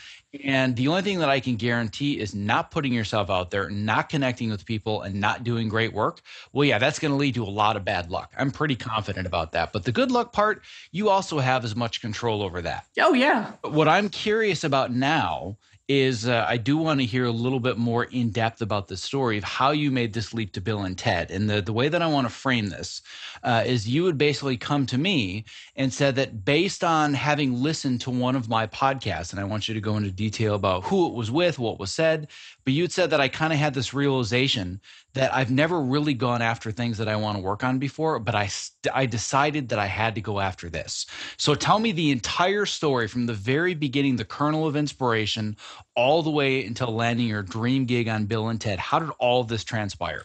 And 0.42 0.74
the 0.74 0.88
only 0.88 1.02
thing 1.02 1.18
that 1.18 1.28
I 1.28 1.40
can 1.40 1.56
guarantee 1.56 2.18
is 2.18 2.34
not 2.34 2.70
putting 2.70 2.94
yourself 2.94 3.28
out 3.28 3.50
there, 3.50 3.68
not 3.68 4.08
connecting 4.08 4.48
with 4.48 4.64
people, 4.64 5.02
and 5.02 5.20
not 5.20 5.44
doing 5.44 5.68
great 5.68 5.92
work. 5.92 6.22
Well, 6.52 6.64
yeah, 6.64 6.78
that's 6.78 6.98
going 6.98 7.12
to 7.12 7.18
lead 7.18 7.34
to 7.34 7.44
a 7.44 7.50
lot 7.50 7.76
of 7.76 7.84
bad 7.84 8.10
luck. 8.10 8.32
I'm 8.38 8.50
pretty 8.50 8.76
confident 8.76 9.26
about 9.26 9.52
that. 9.52 9.72
But 9.72 9.84
the 9.84 9.92
good 9.92 10.10
luck 10.10 10.32
part, 10.32 10.62
you 10.90 11.10
also 11.10 11.40
have 11.40 11.64
as 11.64 11.76
much 11.76 12.00
control 12.00 12.42
over 12.42 12.62
that. 12.62 12.86
Oh, 12.98 13.12
yeah. 13.12 13.52
What 13.62 13.88
I'm 13.88 14.08
curious 14.08 14.64
about 14.64 14.90
now 14.90 15.58
is 15.88 16.26
uh, 16.26 16.46
I 16.48 16.56
do 16.56 16.76
want 16.76 17.00
to 17.00 17.06
hear 17.06 17.24
a 17.26 17.30
little 17.30 17.60
bit 17.60 17.76
more 17.76 18.04
in 18.04 18.30
depth 18.30 18.62
about 18.62 18.88
the 18.88 18.96
story 18.96 19.36
of 19.36 19.44
how 19.44 19.70
you 19.70 19.90
made 19.90 20.14
this 20.14 20.32
leap 20.32 20.52
to 20.54 20.60
Bill 20.60 20.82
and 20.82 20.96
Ted. 20.96 21.30
And 21.30 21.48
the, 21.48 21.60
the 21.60 21.72
way 21.72 21.88
that 21.88 22.00
I 22.00 22.06
want 22.06 22.26
to 22.26 22.32
frame 22.32 22.68
this 22.68 23.02
uh, 23.44 23.62
is 23.64 23.86
you 23.88 24.02
would 24.02 24.18
basically 24.18 24.56
come 24.56 24.86
to 24.86 24.98
me 24.98 25.44
and 25.76 25.92
said 25.92 26.16
that 26.16 26.44
based 26.44 26.82
on 26.82 27.14
having 27.14 27.62
listened 27.62 28.00
to 28.00 28.10
one 28.10 28.34
of 28.34 28.48
my 28.48 28.66
podcasts, 28.66 29.32
and 29.32 29.40
I 29.40 29.44
want 29.44 29.68
you 29.68 29.74
to 29.74 29.80
go 29.80 29.96
into 29.96 30.10
detail 30.10 30.54
about 30.54 30.84
who 30.84 31.06
it 31.06 31.14
was 31.14 31.30
with, 31.30 31.58
what 31.58 31.78
was 31.78 31.92
said, 31.92 32.28
but 32.64 32.72
you'd 32.72 32.92
said 32.92 33.10
that 33.10 33.20
I 33.20 33.28
kind 33.28 33.52
of 33.52 33.58
had 33.58 33.74
this 33.74 33.92
realization 33.92 34.80
that 35.12 35.32
I've 35.32 35.50
never 35.50 35.80
really 35.80 36.14
gone 36.14 36.42
after 36.42 36.72
things 36.72 36.98
that 36.98 37.08
I 37.08 37.16
want 37.16 37.36
to 37.36 37.42
work 37.42 37.62
on 37.62 37.78
before, 37.78 38.18
but 38.18 38.34
I 38.34 38.50
I 38.92 39.06
decided 39.06 39.68
that 39.68 39.78
I 39.78 39.86
had 39.86 40.14
to 40.16 40.20
go 40.20 40.40
after 40.40 40.68
this. 40.68 41.06
So 41.36 41.54
tell 41.54 41.78
me 41.78 41.92
the 41.92 42.10
entire 42.10 42.66
story 42.66 43.08
from 43.08 43.26
the 43.26 43.34
very 43.34 43.74
beginning, 43.74 44.16
the 44.16 44.24
kernel 44.24 44.66
of 44.66 44.74
inspiration, 44.74 45.56
all 45.94 46.22
the 46.22 46.30
way 46.30 46.64
until 46.64 46.94
landing 46.94 47.28
your 47.28 47.42
dream 47.42 47.84
gig 47.84 48.08
on 48.08 48.26
Bill 48.26 48.48
and 48.48 48.60
Ted. 48.60 48.78
How 48.78 48.98
did 48.98 49.10
all 49.18 49.44
this 49.44 49.64
transpire? 49.64 50.24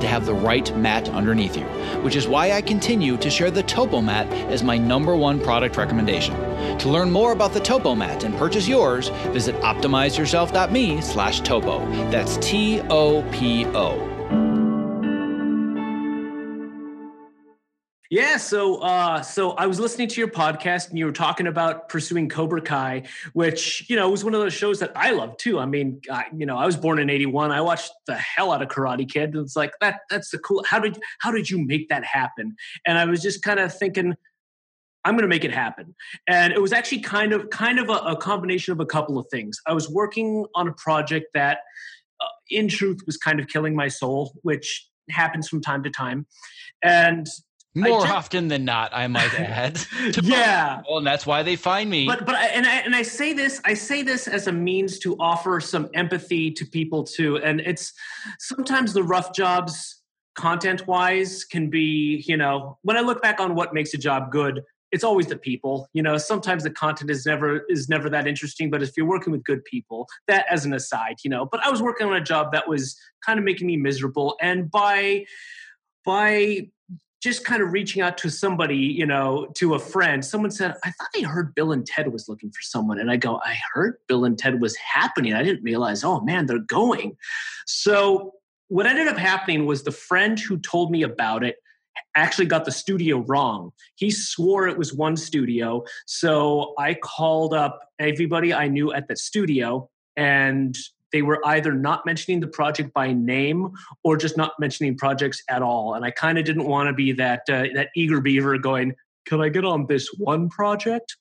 to 0.00 0.06
have 0.06 0.26
the 0.26 0.34
right 0.34 0.76
mat 0.76 1.08
underneath 1.10 1.56
you, 1.56 1.64
which 2.02 2.16
is 2.16 2.28
why 2.28 2.52
I 2.52 2.62
continue 2.62 3.16
to 3.16 3.30
share 3.30 3.50
the 3.50 3.62
Topo 3.62 4.00
Mat 4.00 4.26
as 4.50 4.62
my 4.62 4.78
number 4.78 5.16
one 5.16 5.40
product 5.40 5.76
recommendation. 5.76 6.34
To 6.78 6.88
learn 6.88 7.10
more 7.10 7.32
about 7.32 7.52
the 7.52 7.60
Topo 7.60 7.94
Mat 7.94 8.24
and 8.24 8.36
purchase 8.36 8.68
yours, 8.68 9.08
visit 9.32 9.54
optimizeyourself.me 9.56 11.00
slash 11.00 11.40
topo. 11.40 11.80
That's 12.10 12.36
T-O-P-O. 12.38 14.15
Yeah, 18.10 18.36
so 18.36 18.76
uh, 18.76 19.20
so 19.22 19.52
I 19.52 19.66
was 19.66 19.80
listening 19.80 20.06
to 20.08 20.20
your 20.20 20.28
podcast 20.28 20.90
and 20.90 20.98
you 20.98 21.06
were 21.06 21.12
talking 21.12 21.48
about 21.48 21.88
pursuing 21.88 22.28
Cobra 22.28 22.60
Kai, 22.60 23.02
which 23.32 23.84
you 23.90 23.96
know 23.96 24.08
was 24.08 24.22
one 24.22 24.32
of 24.32 24.40
those 24.40 24.54
shows 24.54 24.78
that 24.78 24.92
I 24.94 25.10
love 25.10 25.36
too. 25.38 25.58
I 25.58 25.66
mean, 25.66 26.00
I, 26.10 26.26
you 26.36 26.46
know, 26.46 26.56
I 26.56 26.66
was 26.66 26.76
born 26.76 27.00
in 27.00 27.10
'81. 27.10 27.50
I 27.50 27.60
watched 27.60 27.90
the 28.06 28.14
hell 28.14 28.52
out 28.52 28.62
of 28.62 28.68
Karate 28.68 29.10
Kid. 29.10 29.34
And 29.34 29.44
It's 29.44 29.56
like 29.56 29.72
that. 29.80 30.00
That's 30.08 30.30
the 30.30 30.38
cool. 30.38 30.64
How 30.68 30.78
did 30.78 30.98
how 31.20 31.32
did 31.32 31.50
you 31.50 31.64
make 31.66 31.88
that 31.88 32.04
happen? 32.04 32.54
And 32.86 32.96
I 32.96 33.06
was 33.06 33.22
just 33.22 33.42
kind 33.42 33.58
of 33.58 33.76
thinking, 33.76 34.14
I'm 35.04 35.14
going 35.14 35.22
to 35.22 35.28
make 35.28 35.44
it 35.44 35.52
happen. 35.52 35.94
And 36.28 36.52
it 36.52 36.62
was 36.62 36.72
actually 36.72 37.00
kind 37.00 37.32
of 37.32 37.50
kind 37.50 37.80
of 37.80 37.88
a, 37.88 37.94
a, 37.94 38.16
combination 38.16 38.72
of 38.72 38.78
a 38.78 38.86
couple 38.86 39.18
of 39.18 39.26
things. 39.32 39.60
I 39.66 39.72
was 39.72 39.90
working 39.90 40.46
on 40.54 40.68
a 40.68 40.72
project 40.72 41.26
that, 41.34 41.58
uh, 42.20 42.26
in 42.50 42.68
truth, 42.68 43.00
was 43.04 43.16
kind 43.16 43.40
of 43.40 43.48
killing 43.48 43.74
my 43.74 43.88
soul, 43.88 44.32
which 44.42 44.88
happens 45.10 45.48
from 45.48 45.60
time 45.60 45.82
to 45.82 45.90
time, 45.90 46.26
and 46.82 47.26
more 47.76 48.06
often 48.06 48.48
than 48.48 48.64
not, 48.64 48.90
I 48.94 49.06
might 49.06 49.34
add. 49.38 49.80
yeah, 50.22 50.80
well, 50.88 50.98
and 50.98 51.06
that's 51.06 51.26
why 51.26 51.42
they 51.42 51.56
find 51.56 51.88
me. 51.90 52.06
But 52.06 52.24
but 52.24 52.34
I, 52.34 52.46
and 52.46 52.66
I 52.66 52.76
and 52.78 52.94
I 52.94 53.02
say 53.02 53.32
this, 53.32 53.60
I 53.64 53.74
say 53.74 54.02
this 54.02 54.26
as 54.26 54.46
a 54.46 54.52
means 54.52 54.98
to 55.00 55.16
offer 55.20 55.60
some 55.60 55.88
empathy 55.94 56.50
to 56.52 56.64
people 56.64 57.04
too. 57.04 57.36
And 57.38 57.60
it's 57.60 57.92
sometimes 58.38 58.92
the 58.92 59.02
rough 59.02 59.34
jobs, 59.34 60.02
content 60.34 60.86
wise, 60.86 61.44
can 61.44 61.70
be 61.70 62.24
you 62.26 62.36
know 62.36 62.78
when 62.82 62.96
I 62.96 63.00
look 63.00 63.22
back 63.22 63.40
on 63.40 63.54
what 63.54 63.74
makes 63.74 63.92
a 63.94 63.98
job 63.98 64.32
good, 64.32 64.62
it's 64.92 65.04
always 65.04 65.26
the 65.26 65.36
people. 65.36 65.88
You 65.92 66.02
know, 66.02 66.16
sometimes 66.16 66.62
the 66.62 66.70
content 66.70 67.10
is 67.10 67.26
never 67.26 67.64
is 67.68 67.88
never 67.88 68.08
that 68.10 68.26
interesting. 68.26 68.70
But 68.70 68.82
if 68.82 68.96
you're 68.96 69.06
working 69.06 69.32
with 69.32 69.44
good 69.44 69.64
people, 69.64 70.08
that 70.28 70.46
as 70.50 70.64
an 70.64 70.72
aside, 70.72 71.16
you 71.24 71.30
know. 71.30 71.44
But 71.44 71.64
I 71.64 71.70
was 71.70 71.82
working 71.82 72.06
on 72.06 72.14
a 72.14 72.20
job 72.22 72.52
that 72.52 72.68
was 72.68 72.96
kind 73.24 73.38
of 73.38 73.44
making 73.44 73.66
me 73.66 73.76
miserable, 73.76 74.36
and 74.40 74.70
by 74.70 75.26
by 76.04 76.68
just 77.26 77.44
kind 77.44 77.60
of 77.60 77.72
reaching 77.72 78.02
out 78.02 78.16
to 78.18 78.30
somebody, 78.30 78.76
you 78.76 79.04
know, 79.04 79.48
to 79.54 79.74
a 79.74 79.80
friend, 79.80 80.24
someone 80.24 80.52
said, 80.52 80.76
I 80.84 80.92
thought 80.92 81.08
I 81.16 81.22
heard 81.22 81.56
Bill 81.56 81.72
and 81.72 81.84
Ted 81.84 82.12
was 82.12 82.28
looking 82.28 82.50
for 82.50 82.62
someone. 82.62 83.00
And 83.00 83.10
I 83.10 83.16
go, 83.16 83.40
I 83.44 83.58
heard 83.74 83.96
Bill 84.06 84.24
and 84.24 84.38
Ted 84.38 84.60
was 84.60 84.76
happening. 84.76 85.34
I 85.34 85.42
didn't 85.42 85.64
realize, 85.64 86.04
oh 86.04 86.20
man, 86.20 86.46
they're 86.46 86.60
going. 86.60 87.16
So 87.66 88.34
what 88.68 88.86
ended 88.86 89.08
up 89.08 89.18
happening 89.18 89.66
was 89.66 89.82
the 89.82 89.90
friend 89.90 90.38
who 90.38 90.56
told 90.56 90.92
me 90.92 91.02
about 91.02 91.42
it 91.42 91.56
actually 92.14 92.46
got 92.46 92.64
the 92.64 92.70
studio 92.70 93.24
wrong. 93.26 93.72
He 93.96 94.12
swore 94.12 94.68
it 94.68 94.78
was 94.78 94.94
one 94.94 95.16
studio. 95.16 95.82
So 96.06 96.74
I 96.78 96.94
called 96.94 97.54
up 97.54 97.80
everybody 97.98 98.54
I 98.54 98.68
knew 98.68 98.92
at 98.92 99.08
the 99.08 99.16
studio 99.16 99.90
and 100.16 100.76
they 101.12 101.22
were 101.22 101.40
either 101.46 101.72
not 101.72 102.04
mentioning 102.04 102.40
the 102.40 102.46
project 102.48 102.92
by 102.92 103.12
name 103.12 103.70
or 104.02 104.16
just 104.16 104.36
not 104.36 104.52
mentioning 104.58 104.96
projects 104.96 105.42
at 105.48 105.62
all. 105.62 105.94
And 105.94 106.04
I 106.04 106.10
kind 106.10 106.38
of 106.38 106.44
didn't 106.44 106.64
want 106.64 106.88
to 106.88 106.92
be 106.92 107.12
that 107.12 107.42
uh, 107.48 107.64
that 107.74 107.88
eager 107.94 108.20
beaver 108.20 108.58
going, 108.58 108.94
"Can 109.26 109.40
I 109.40 109.48
get 109.48 109.64
on 109.64 109.86
this 109.86 110.08
one 110.18 110.48
project?" 110.48 111.16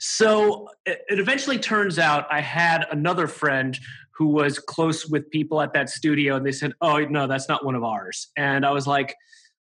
So 0.00 0.68
it, 0.86 1.00
eventually 1.08 1.58
turns 1.58 1.98
out 1.98 2.26
I 2.30 2.40
had 2.40 2.86
another 2.90 3.26
friend 3.26 3.78
who 4.12 4.26
was 4.28 4.58
close 4.58 5.06
with 5.06 5.30
people 5.30 5.60
at 5.60 5.72
that 5.74 5.88
studio, 5.88 6.36
and 6.36 6.46
they 6.46 6.52
said, 6.52 6.72
"Oh 6.80 6.98
no, 6.98 7.26
that's 7.26 7.48
not 7.48 7.64
one 7.64 7.74
of 7.74 7.84
ours." 7.84 8.28
And 8.36 8.64
I 8.64 8.70
was 8.70 8.86
like 8.86 9.14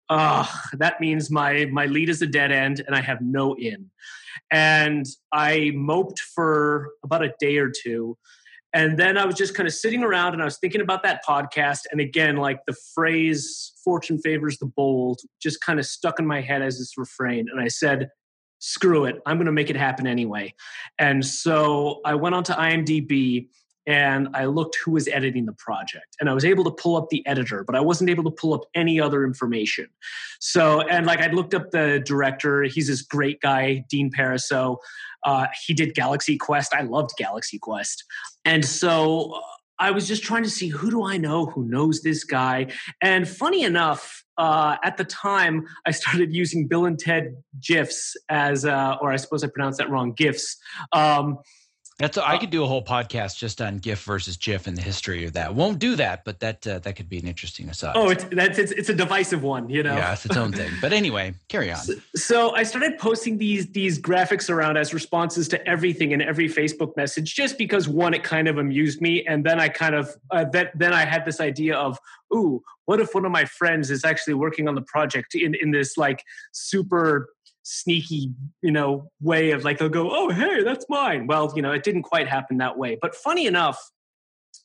uh, 0.09 0.45
that 0.73 0.99
means 0.99 1.29
my 1.29 1.65
my 1.71 1.85
lead 1.85 2.09
is 2.09 2.21
a 2.21 2.27
dead 2.27 2.51
end 2.51 2.81
and 2.85 2.95
I 2.95 3.01
have 3.01 3.21
no 3.21 3.55
in. 3.55 3.89
And 4.51 5.05
I 5.31 5.71
moped 5.75 6.19
for 6.19 6.89
about 7.03 7.23
a 7.23 7.33
day 7.39 7.57
or 7.57 7.69
two. 7.69 8.17
And 8.73 8.99
then 8.99 9.17
I 9.17 9.25
was 9.25 9.35
just 9.35 9.55
kind 9.55 9.67
of 9.67 9.73
sitting 9.73 10.03
around 10.03 10.33
and 10.33 10.41
I 10.41 10.45
was 10.45 10.57
thinking 10.57 10.81
about 10.81 11.03
that 11.03 11.21
podcast. 11.27 11.81
And 11.91 11.99
again, 11.99 12.37
like 12.37 12.59
the 12.67 12.75
phrase 12.93 13.73
fortune 13.83 14.19
favors 14.19 14.57
the 14.59 14.67
bold 14.67 15.21
just 15.41 15.61
kind 15.61 15.79
of 15.79 15.85
stuck 15.85 16.19
in 16.19 16.27
my 16.27 16.41
head 16.41 16.61
as 16.61 16.77
this 16.77 16.97
refrain. 16.97 17.47
And 17.51 17.59
I 17.59 17.67
said, 17.67 18.09
screw 18.59 19.05
it, 19.05 19.15
I'm 19.25 19.37
going 19.37 19.47
to 19.47 19.51
make 19.51 19.69
it 19.69 19.75
happen 19.75 20.05
anyway. 20.05 20.53
And 20.99 21.25
so 21.25 22.01
I 22.05 22.15
went 22.15 22.35
onto 22.35 22.53
IMDb 22.53 23.47
and 23.89 24.29
I 24.35 24.45
looked 24.45 24.77
who 24.85 24.91
was 24.91 25.07
editing 25.07 25.47
the 25.47 25.53
project. 25.53 26.15
And 26.19 26.29
I 26.29 26.33
was 26.33 26.45
able 26.45 26.63
to 26.65 26.71
pull 26.71 26.95
up 26.95 27.09
the 27.09 27.25
editor, 27.25 27.63
but 27.63 27.75
I 27.75 27.79
wasn't 27.79 28.11
able 28.11 28.23
to 28.25 28.29
pull 28.29 28.53
up 28.53 28.61
any 28.75 29.01
other 29.01 29.23
information. 29.23 29.87
So, 30.39 30.81
and 30.81 31.07
like 31.07 31.21
I 31.21 31.31
looked 31.31 31.55
up 31.55 31.71
the 31.71 31.99
director, 32.05 32.63
he's 32.63 32.87
this 32.87 33.01
great 33.01 33.41
guy, 33.41 33.83
Dean 33.89 34.11
Parisot. 34.11 34.77
Uh, 35.25 35.47
he 35.65 35.73
did 35.73 35.95
Galaxy 35.95 36.37
Quest. 36.37 36.71
I 36.71 36.83
loved 36.83 37.13
Galaxy 37.17 37.57
Quest. 37.57 38.03
And 38.45 38.63
so 38.63 39.31
uh, 39.31 39.41
I 39.79 39.89
was 39.89 40.07
just 40.07 40.21
trying 40.21 40.43
to 40.43 40.51
see 40.51 40.67
who 40.67 40.91
do 40.91 41.03
I 41.03 41.17
know 41.17 41.47
who 41.47 41.65
knows 41.65 42.03
this 42.03 42.23
guy. 42.23 42.67
And 43.01 43.27
funny 43.27 43.63
enough, 43.63 44.23
uh, 44.37 44.77
at 44.83 44.97
the 44.97 45.03
time, 45.03 45.65
I 45.87 45.91
started 45.91 46.31
using 46.31 46.67
Bill 46.67 46.85
and 46.85 46.99
Ted 46.99 47.35
GIFs 47.59 48.15
as, 48.29 48.65
uh, 48.65 48.97
or 49.01 49.11
I 49.11 49.15
suppose 49.15 49.43
I 49.43 49.47
pronounced 49.47 49.79
that 49.79 49.89
wrong, 49.89 50.13
GIFs. 50.13 50.57
Um, 50.93 51.39
that's 51.99 52.17
I 52.17 52.35
uh, 52.35 52.39
could 52.39 52.49
do 52.49 52.63
a 52.63 52.67
whole 52.67 52.83
podcast 52.83 53.37
just 53.37 53.61
on 53.61 53.77
GIF 53.77 54.03
versus 54.03 54.37
GIF 54.37 54.67
and 54.67 54.77
the 54.77 54.81
history 54.81 55.25
of 55.25 55.33
that. 55.33 55.53
Won't 55.53 55.79
do 55.79 55.97
that, 55.97 56.23
but 56.23 56.39
that 56.39 56.65
uh, 56.65 56.79
that 56.79 56.95
could 56.95 57.09
be 57.09 57.19
an 57.19 57.27
interesting 57.27 57.67
aside. 57.69 57.91
Oh, 57.95 58.09
it's 58.09 58.23
that's 58.31 58.57
it's, 58.57 58.71
it's 58.71 58.87
a 58.87 58.95
divisive 58.95 59.43
one, 59.43 59.69
you 59.69 59.83
know. 59.83 59.95
Yeah, 59.95 60.13
it's 60.13 60.25
its 60.25 60.37
own 60.37 60.53
thing. 60.53 60.71
But 60.79 60.93
anyway, 60.93 61.33
carry 61.49 61.71
on. 61.71 61.77
So, 61.77 61.93
so, 62.15 62.55
I 62.55 62.63
started 62.63 62.97
posting 62.97 63.37
these 63.37 63.67
these 63.71 64.01
graphics 64.01 64.49
around 64.49 64.77
as 64.77 64.93
responses 64.93 65.49
to 65.49 65.67
everything 65.67 66.11
in 66.11 66.21
every 66.21 66.47
Facebook 66.47 66.95
message, 66.95 67.35
just 67.35 67.57
because 67.57 67.89
one, 67.89 68.13
it 68.13 68.23
kind 68.23 68.47
of 68.47 68.57
amused 68.57 69.01
me, 69.01 69.25
and 69.25 69.45
then 69.45 69.59
I 69.59 69.67
kind 69.67 69.93
of 69.93 70.15
uh, 70.31 70.45
that 70.53 70.71
then 70.79 70.93
I 70.93 71.03
had 71.03 71.25
this 71.25 71.41
idea 71.41 71.75
of, 71.75 71.99
ooh, 72.33 72.63
what 72.85 73.01
if 73.01 73.13
one 73.13 73.25
of 73.25 73.31
my 73.31 73.43
friends 73.43 73.91
is 73.91 74.05
actually 74.05 74.35
working 74.35 74.69
on 74.69 74.75
the 74.75 74.83
project 74.83 75.35
in 75.35 75.53
in 75.53 75.71
this 75.71 75.97
like 75.97 76.23
super 76.53 77.27
sneaky, 77.69 78.31
you 78.61 78.71
know, 78.71 79.11
way 79.21 79.51
of 79.51 79.63
like 79.63 79.77
they'll 79.77 79.89
go, 79.89 80.09
"Oh, 80.11 80.29
hey, 80.29 80.63
that's 80.63 80.85
mine." 80.89 81.27
Well, 81.27 81.53
you 81.55 81.61
know, 81.61 81.71
it 81.71 81.83
didn't 81.83 82.03
quite 82.03 82.27
happen 82.27 82.57
that 82.57 82.77
way. 82.77 82.97
But 83.01 83.15
funny 83.15 83.45
enough, 83.45 83.79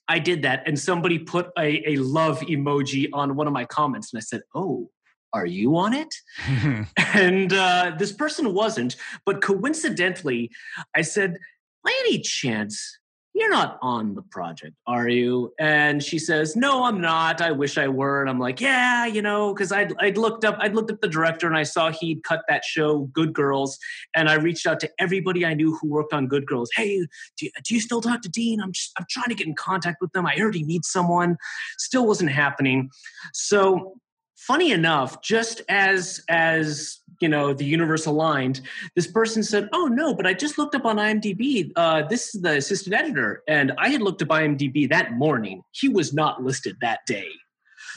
I 0.09 0.19
did 0.19 0.43
that, 0.43 0.67
and 0.67 0.79
somebody 0.79 1.19
put 1.19 1.51
a, 1.59 1.93
a 1.93 1.97
love 1.97 2.40
emoji 2.40 3.09
on 3.12 3.37
one 3.37 3.47
of 3.47 3.53
my 3.53 3.64
comments, 3.64 4.12
and 4.12 4.19
I 4.19 4.23
said, 4.23 4.43
"Oh." 4.55 4.90
Are 5.33 5.47
you 5.47 5.77
on 5.77 5.95
it? 5.95 6.14
and 6.97 7.53
uh, 7.53 7.97
this 7.99 8.12
person 8.12 8.55
wasn't, 8.55 8.95
but 9.27 9.43
coincidentally, 9.43 10.53
I 10.95 11.03
said, 11.03 11.38
by 11.83 11.90
any 12.05 12.21
chance, 12.21 13.01
you're 13.35 13.51
not 13.51 13.79
on 13.83 14.14
the 14.14 14.23
project, 14.23 14.77
are 14.87 15.09
you? 15.09 15.53
And 15.59 16.01
she 16.01 16.20
says, 16.20 16.55
no, 16.55 16.85
I'm 16.85 17.01
not. 17.01 17.40
I 17.40 17.51
wish 17.51 17.77
I 17.77 17.88
were. 17.88 18.20
And 18.20 18.31
I'm 18.31 18.38
like, 18.38 18.61
yeah, 18.61 19.07
you 19.07 19.23
know, 19.23 19.53
because 19.53 19.73
I'd, 19.73 19.92
I'd 19.99 20.16
looked 20.16 20.44
up, 20.44 20.57
I'd 20.61 20.75
looked 20.75 20.92
up 20.92 21.01
the 21.01 21.09
director 21.09 21.49
and 21.49 21.57
I 21.57 21.64
saw 21.64 21.90
he'd 21.90 22.23
cut 22.23 22.42
that 22.49 22.64
show, 22.64 23.11
Good 23.12 23.33
Girls. 23.33 23.77
And 24.14 24.29
I 24.29 24.35
reached 24.35 24.66
out 24.68 24.79
to 24.81 24.90
everybody 25.01 25.44
I 25.44 25.55
knew 25.55 25.77
who 25.77 25.88
worked 25.88 26.12
on 26.12 26.29
Good 26.29 26.47
Girls. 26.47 26.70
Hey, 26.77 27.01
do 27.37 27.47
you, 27.47 27.51
do 27.64 27.75
you 27.75 27.81
still 27.81 28.01
talk 28.01 28.23
to 28.23 28.29
Dean? 28.29 28.61
I'm 28.61 28.70
just, 28.70 28.92
I'm 28.99 29.07
trying 29.11 29.31
to 29.31 29.35
get 29.35 29.49
in 29.49 29.57
contact 29.57 30.01
with 30.01 30.12
them. 30.12 30.27
I 30.27 30.37
already 30.38 30.62
need 30.62 30.85
someone. 30.85 31.37
Still 31.79 32.07
wasn't 32.07 32.31
happening. 32.31 32.88
So 33.33 33.94
funny 34.37 34.73
enough, 34.73 35.23
just 35.23 35.62
as 35.68 36.23
as 36.29 37.01
you 37.20 37.29
know 37.29 37.55
the 37.55 37.64
universe 37.64 38.07
aligned, 38.07 38.61
this 38.97 39.07
person 39.07 39.42
said, 39.42 39.68
"Oh 39.73 39.87
no, 39.87 40.14
but 40.14 40.27
I 40.27 40.35
just 40.35 40.59
looked 40.59 40.75
up 40.75 40.85
on 40.85 40.97
IMDb. 40.97 41.70
Uh, 41.77 42.03
this 42.09 42.35
is 42.35 42.42
the 42.42 42.57
assistant 42.57 42.94
editor, 42.94 43.42
and 43.49 43.73
I 43.79 43.88
had 43.88 44.03
looked 44.03 44.23
up 44.23 44.29
IMDb 44.29 44.88
that 44.90 45.12
morning. 45.12 45.62
He 45.73 45.88
was 45.88 46.12
not 46.12 46.42
listed 46.42 46.77
that 46.81 47.01
day. 47.07 47.29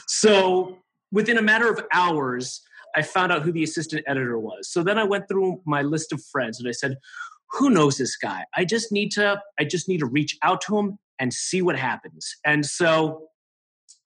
So 0.06 0.78
within 1.12 1.38
a 1.38 1.42
matter 1.42 1.70
of 1.70 1.84
hours." 1.92 2.62
I 2.96 3.02
found 3.02 3.30
out 3.30 3.42
who 3.42 3.52
the 3.52 3.62
assistant 3.62 4.02
editor 4.08 4.38
was. 4.38 4.70
So 4.72 4.82
then 4.82 4.98
I 4.98 5.04
went 5.04 5.28
through 5.28 5.60
my 5.66 5.82
list 5.82 6.10
of 6.10 6.24
friends 6.24 6.58
and 6.58 6.66
I 6.66 6.72
said, 6.72 6.96
who 7.50 7.70
knows 7.70 7.96
this 7.96 8.16
guy? 8.16 8.44
I 8.56 8.64
just 8.64 8.92
need 8.92 9.10
to 9.12 9.40
I 9.58 9.64
just 9.64 9.88
need 9.88 9.98
to 9.98 10.06
reach 10.06 10.36
out 10.42 10.60
to 10.62 10.78
him 10.78 10.98
and 11.18 11.32
see 11.32 11.62
what 11.62 11.78
happens. 11.78 12.36
And 12.44 12.64
so 12.64 13.28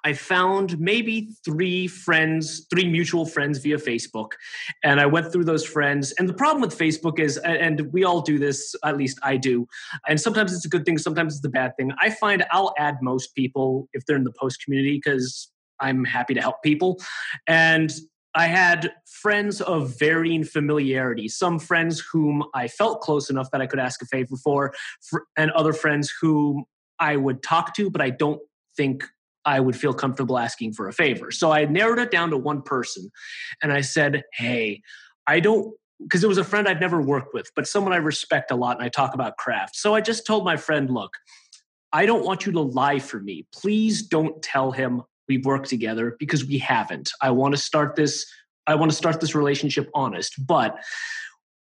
I 0.05 0.12
found 0.15 0.79
maybe 0.79 1.29
three 1.45 1.87
friends, 1.87 2.67
three 2.71 2.88
mutual 2.88 3.25
friends 3.25 3.59
via 3.59 3.77
Facebook. 3.77 4.33
And 4.83 5.01
I 5.01 5.07
went 5.07 5.33
through 5.33 5.45
those 5.45 5.65
friends. 5.65 6.12
And 6.19 6.29
the 6.29 6.35
problem 6.35 6.61
with 6.61 6.77
Facebook 6.77 7.19
is, 7.19 7.37
and 7.38 7.93
we 7.93 8.05
all 8.05 8.21
do 8.21 8.38
this, 8.38 8.75
at 8.85 8.97
least 8.97 9.19
I 9.23 9.37
do, 9.37 9.67
and 10.09 10.21
sometimes 10.21 10.53
it's 10.55 10.65
a 10.65 10.69
good 10.69 10.85
thing, 10.85 10.99
sometimes 10.99 11.37
it's 11.37 11.47
a 11.47 11.51
bad 11.51 11.77
thing. 11.77 11.93
I 12.01 12.11
find 12.11 12.45
I'll 12.51 12.75
add 12.79 12.97
most 13.03 13.35
people 13.35 13.88
if 13.93 14.05
they're 14.07 14.17
in 14.17 14.25
the 14.25 14.33
post 14.33 14.62
community 14.65 15.01
because 15.03 15.51
I'm 15.81 16.05
happy 16.05 16.35
to 16.35 16.41
help 16.41 16.62
people. 16.62 17.01
And 17.47 17.93
I 18.35 18.47
had 18.47 18.93
friends 19.07 19.61
of 19.61 19.99
varying 19.99 20.45
familiarity. 20.45 21.29
Some 21.29 21.59
friends 21.59 22.03
whom 22.12 22.43
I 22.55 22.67
felt 22.67 23.03
close 23.03 23.29
enough 23.29 23.51
that 23.51 23.61
I 23.61 23.67
could 23.67 23.79
ask 23.79 24.01
a 24.03 24.07
favor 24.07 24.37
for, 24.43 24.75
and 25.37 25.51
other 25.51 25.73
friends 25.73 26.12
whom 26.21 26.65
I 26.99 27.17
would 27.17 27.43
talk 27.43 27.75
to, 27.77 27.91
but 27.91 28.01
I 28.01 28.11
don't 28.11 28.41
think 28.77 29.05
I 29.44 29.61
would 29.61 29.76
feel 29.76 29.94
comfortable 29.94 30.38
asking 30.38 30.74
for 30.74 30.88
a 30.88 30.92
favor. 30.92 31.31
So 31.31 31.52
I 31.52 31.64
narrowed 31.64 31.98
it 31.98 32.11
down 32.11 32.31
to 32.31 32.37
one 32.37 32.62
person 32.62 33.11
and 33.62 33.72
I 33.72 33.81
said, 33.81 34.22
Hey, 34.33 34.83
I 35.26 35.40
don't, 35.40 35.74
because 36.00 36.24
it 36.24 36.28
was 36.28 36.38
a 36.38 36.44
friend 36.44 36.68
I'd 36.68 36.81
never 36.81 37.00
worked 37.00 37.35
with, 37.35 37.50
but 37.55 37.66
someone 37.66 37.92
I 37.92 37.96
respect 37.96 38.50
a 38.50 38.57
lot 38.57 38.76
and 38.76 38.85
I 38.85 38.88
talk 38.88 39.14
about 39.14 39.37
craft. 39.37 39.76
So 39.76 39.94
I 39.94 40.00
just 40.00 40.26
told 40.26 40.44
my 40.44 40.57
friend, 40.57 40.90
Look, 40.90 41.12
I 41.92 42.07
don't 42.07 42.24
want 42.24 42.46
you 42.46 42.52
to 42.52 42.61
lie 42.61 42.98
for 42.98 43.20
me. 43.20 43.46
Please 43.52 44.02
don't 44.02 44.42
tell 44.42 44.72
him 44.72 45.02
we've 45.28 45.44
worked 45.44 45.68
together 45.68 46.16
because 46.18 46.44
we 46.44 46.59
haven't. 46.59 47.11
I 47.20 47.31
want 47.31 47.55
to 47.55 47.61
start 47.61 47.96
this. 47.96 48.26
I 48.66 48.74
want 48.74 48.90
to 48.90 48.96
start 48.96 49.20
this 49.20 49.35
relationship 49.35 49.90
honest. 49.94 50.35
But 50.46 50.78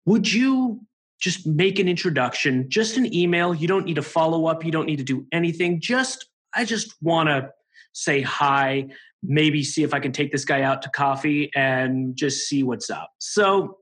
would 0.07 0.33
you 0.33 0.81
just 1.21 1.47
make 1.47 1.79
an 1.79 1.89
introduction, 1.89 2.69
just 2.69 2.97
an 2.97 3.13
email? 3.15 3.55
You 3.55 3.69
don't 3.69 3.85
need 3.85 3.97
to 3.97 4.03
follow 4.03 4.47
up. 4.47 4.65
You 4.65 4.71
don't 4.71 4.87
need 4.87 4.99
to 4.99 5.05
do 5.05 5.27
anything. 5.33 5.81
Just, 5.81 6.27
I 6.55 6.65
just 6.65 6.95
want 7.03 7.29
to 7.29 7.51
say 7.95 8.21
hi, 8.21 8.89
maybe 9.23 9.63
see 9.63 9.83
if 9.83 9.95
I 9.95 10.01
can 10.01 10.13
take 10.13 10.31
this 10.31 10.45
guy 10.45 10.63
out 10.63 10.83
to 10.83 10.91
coffee 10.91 11.51
and 11.55 12.15
just 12.15 12.47
see 12.47 12.63
what's 12.63 12.91
up. 12.91 13.11
So 13.19 13.79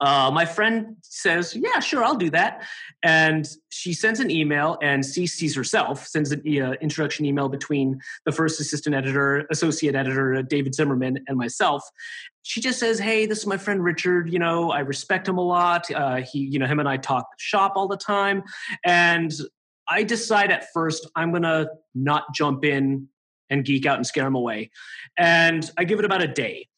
uh, 0.00 0.30
my 0.32 0.44
friend 0.44 0.96
says, 1.02 1.56
Yeah, 1.56 1.80
sure, 1.80 2.04
I'll 2.04 2.14
do 2.14 2.30
that. 2.30 2.64
And 3.02 3.48
she 3.70 3.92
sends 3.92 4.20
an 4.20 4.30
email 4.30 4.78
and 4.80 5.02
CCs 5.02 5.56
herself, 5.56 6.06
sends 6.06 6.30
an 6.30 6.40
uh, 6.40 6.72
introduction 6.80 7.24
email 7.24 7.48
between 7.48 8.00
the 8.24 8.32
first 8.32 8.60
assistant 8.60 8.94
editor, 8.94 9.46
associate 9.50 9.96
editor, 9.96 10.36
uh, 10.36 10.42
David 10.42 10.74
Zimmerman, 10.74 11.24
and 11.26 11.36
myself. 11.36 11.82
She 12.42 12.60
just 12.60 12.78
says, 12.78 13.00
Hey, 13.00 13.26
this 13.26 13.38
is 13.38 13.46
my 13.46 13.56
friend 13.56 13.82
Richard. 13.82 14.32
You 14.32 14.38
know, 14.38 14.70
I 14.70 14.80
respect 14.80 15.26
him 15.26 15.38
a 15.38 15.44
lot. 15.44 15.90
Uh, 15.90 16.16
he, 16.16 16.40
you 16.40 16.60
know, 16.60 16.66
him 16.66 16.78
and 16.78 16.88
I 16.88 16.96
talk 16.96 17.26
shop 17.38 17.72
all 17.74 17.88
the 17.88 17.96
time. 17.96 18.44
And 18.84 19.32
I 19.88 20.04
decide 20.04 20.52
at 20.52 20.66
first 20.72 21.08
I'm 21.16 21.30
going 21.30 21.42
to 21.42 21.70
not 21.94 22.34
jump 22.34 22.64
in 22.64 23.08
and 23.50 23.64
geek 23.64 23.86
out 23.86 23.96
and 23.96 24.06
scare 24.06 24.26
him 24.26 24.34
away. 24.34 24.70
And 25.16 25.70
I 25.76 25.84
give 25.84 25.98
it 25.98 26.04
about 26.04 26.22
a 26.22 26.28
day. 26.28 26.68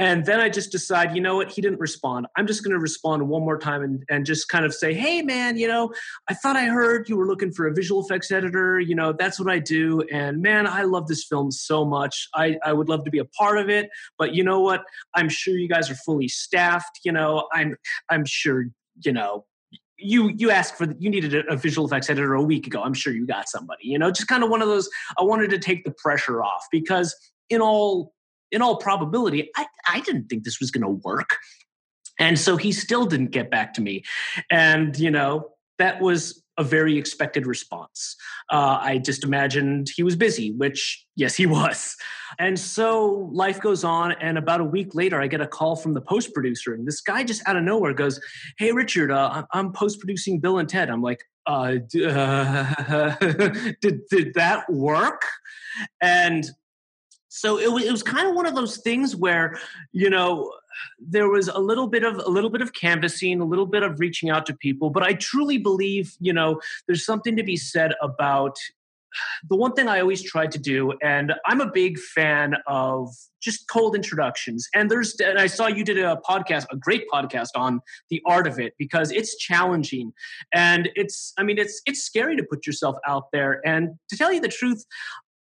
And 0.00 0.24
then 0.24 0.38
I 0.38 0.48
just 0.48 0.70
decide, 0.70 1.16
you 1.16 1.20
know 1.20 1.34
what, 1.34 1.50
he 1.50 1.60
didn't 1.60 1.80
respond. 1.80 2.28
I'm 2.36 2.46
just 2.46 2.62
going 2.62 2.72
to 2.72 2.78
respond 2.78 3.28
one 3.28 3.42
more 3.42 3.58
time 3.58 3.82
and, 3.82 4.04
and 4.08 4.24
just 4.24 4.48
kind 4.48 4.64
of 4.64 4.72
say, 4.72 4.94
hey, 4.94 5.22
man, 5.22 5.56
you 5.56 5.66
know, 5.66 5.92
I 6.28 6.34
thought 6.34 6.54
I 6.54 6.66
heard 6.66 7.08
you 7.08 7.16
were 7.16 7.26
looking 7.26 7.50
for 7.50 7.66
a 7.66 7.74
visual 7.74 8.04
effects 8.04 8.30
editor. 8.30 8.78
You 8.78 8.94
know, 8.94 9.12
that's 9.12 9.40
what 9.40 9.50
I 9.50 9.58
do. 9.58 10.02
And 10.12 10.40
man, 10.40 10.68
I 10.68 10.82
love 10.82 11.08
this 11.08 11.24
film 11.24 11.50
so 11.50 11.84
much. 11.84 12.28
I, 12.32 12.58
I 12.64 12.74
would 12.74 12.88
love 12.88 13.04
to 13.06 13.10
be 13.10 13.18
a 13.18 13.24
part 13.24 13.58
of 13.58 13.68
it. 13.68 13.90
But 14.18 14.34
you 14.34 14.44
know 14.44 14.60
what? 14.60 14.84
I'm 15.16 15.28
sure 15.28 15.54
you 15.54 15.68
guys 15.68 15.90
are 15.90 15.96
fully 15.96 16.28
staffed. 16.28 17.00
You 17.04 17.10
know, 17.10 17.48
I'm, 17.52 17.74
I'm 18.08 18.24
sure, 18.24 18.66
you 19.04 19.12
know, 19.12 19.46
you 19.98 20.28
you 20.36 20.50
asked 20.50 20.76
for 20.76 20.86
you 20.98 21.10
needed 21.10 21.34
a, 21.34 21.52
a, 21.52 21.56
visual 21.56 21.86
effects 21.86 22.08
editor 22.08 22.34
a 22.34 22.42
week 22.42 22.66
ago. 22.66 22.82
I'm 22.82 22.94
sure 22.94 23.12
you 23.12 23.26
got 23.26 23.48
somebody 23.48 23.84
you 23.84 23.98
know 23.98 24.10
just 24.10 24.28
kind 24.28 24.44
of 24.44 24.50
one 24.50 24.62
of 24.62 24.68
those 24.68 24.88
i 25.18 25.22
wanted 25.22 25.50
to 25.50 25.58
take 25.58 25.84
the 25.84 25.90
pressure 25.90 26.42
off 26.42 26.66
because 26.70 27.14
in 27.50 27.60
all 27.60 28.12
in 28.52 28.62
all 28.62 28.76
probability 28.76 29.50
i, 29.56 29.66
I 29.88 30.00
didn't 30.00 30.28
think 30.28 30.44
this 30.44 30.60
was 30.60 30.70
going 30.70 30.82
to 30.82 31.08
work. 31.08 31.36
And 32.20 32.36
so 32.38 32.56
he 32.56 32.72
still 32.72 33.06
didn't 33.06 33.30
get 33.30 33.48
back 33.48 33.74
to 33.74 33.80
me. 33.80 34.02
And 34.50 34.98
you 34.98 35.10
know 35.10 35.50
that 35.78 36.00
was 36.00 36.42
a 36.58 36.64
very 36.64 36.98
expected 36.98 37.46
response. 37.46 38.16
Uh, 38.50 38.78
I 38.80 38.98
just 38.98 39.24
imagined 39.24 39.88
he 39.94 40.02
was 40.02 40.16
busy, 40.16 40.52
which, 40.52 41.06
yes, 41.16 41.36
he 41.36 41.46
was. 41.46 41.96
And 42.38 42.58
so 42.58 43.30
life 43.32 43.60
goes 43.60 43.84
on. 43.84 44.12
And 44.20 44.36
about 44.36 44.60
a 44.60 44.64
week 44.64 44.94
later, 44.94 45.20
I 45.20 45.28
get 45.28 45.40
a 45.40 45.46
call 45.46 45.76
from 45.76 45.94
the 45.94 46.00
post 46.00 46.34
producer. 46.34 46.74
And 46.74 46.86
this 46.86 47.00
guy 47.00 47.24
just 47.24 47.42
out 47.46 47.56
of 47.56 47.62
nowhere 47.62 47.94
goes, 47.94 48.20
Hey, 48.58 48.72
Richard, 48.72 49.10
uh, 49.10 49.44
I'm 49.52 49.72
post 49.72 50.00
producing 50.00 50.40
Bill 50.40 50.58
and 50.58 50.68
Ted. 50.68 50.90
I'm 50.90 51.02
like, 51.02 51.22
uh, 51.46 51.76
did, 51.90 54.00
did 54.10 54.34
that 54.34 54.64
work? 54.68 55.22
And 56.02 56.44
so 57.28 57.58
it 57.58 57.84
it 57.84 57.92
was 57.92 58.02
kind 58.02 58.28
of 58.28 58.34
one 58.34 58.46
of 58.46 58.54
those 58.54 58.78
things 58.78 59.14
where 59.14 59.58
you 59.92 60.10
know 60.10 60.52
there 60.98 61.28
was 61.28 61.48
a 61.48 61.58
little 61.58 61.86
bit 61.86 62.04
of 62.04 62.16
a 62.16 62.28
little 62.28 62.50
bit 62.50 62.62
of 62.62 62.72
canvassing 62.72 63.40
a 63.40 63.44
little 63.44 63.66
bit 63.66 63.82
of 63.82 63.98
reaching 64.00 64.30
out 64.30 64.46
to 64.46 64.54
people 64.54 64.90
but 64.90 65.02
i 65.02 65.12
truly 65.14 65.58
believe 65.58 66.14
you 66.20 66.32
know 66.32 66.60
there's 66.86 67.04
something 67.04 67.36
to 67.36 67.42
be 67.42 67.56
said 67.56 67.92
about 68.02 68.56
the 69.48 69.56
one 69.56 69.72
thing 69.72 69.88
I 69.88 70.00
always 70.00 70.22
try 70.22 70.46
to 70.46 70.58
do, 70.58 70.92
and 71.02 71.34
I'm 71.46 71.60
a 71.60 71.70
big 71.70 71.98
fan 71.98 72.54
of 72.66 73.08
just 73.40 73.68
cold 73.68 73.94
introductions. 73.94 74.68
And 74.74 74.90
there's, 74.90 75.18
and 75.20 75.38
I 75.38 75.46
saw 75.46 75.66
you 75.66 75.84
did 75.84 75.98
a 75.98 76.20
podcast, 76.28 76.66
a 76.70 76.76
great 76.76 77.04
podcast 77.12 77.50
on 77.54 77.80
the 78.10 78.22
art 78.26 78.46
of 78.46 78.58
it 78.58 78.74
because 78.78 79.10
it's 79.10 79.36
challenging, 79.36 80.12
and 80.52 80.88
it's, 80.94 81.32
I 81.38 81.42
mean, 81.42 81.58
it's 81.58 81.80
it's 81.86 82.02
scary 82.02 82.36
to 82.36 82.44
put 82.44 82.66
yourself 82.66 82.96
out 83.06 83.30
there. 83.32 83.60
And 83.66 83.90
to 84.10 84.16
tell 84.16 84.32
you 84.32 84.40
the 84.40 84.48
truth, 84.48 84.84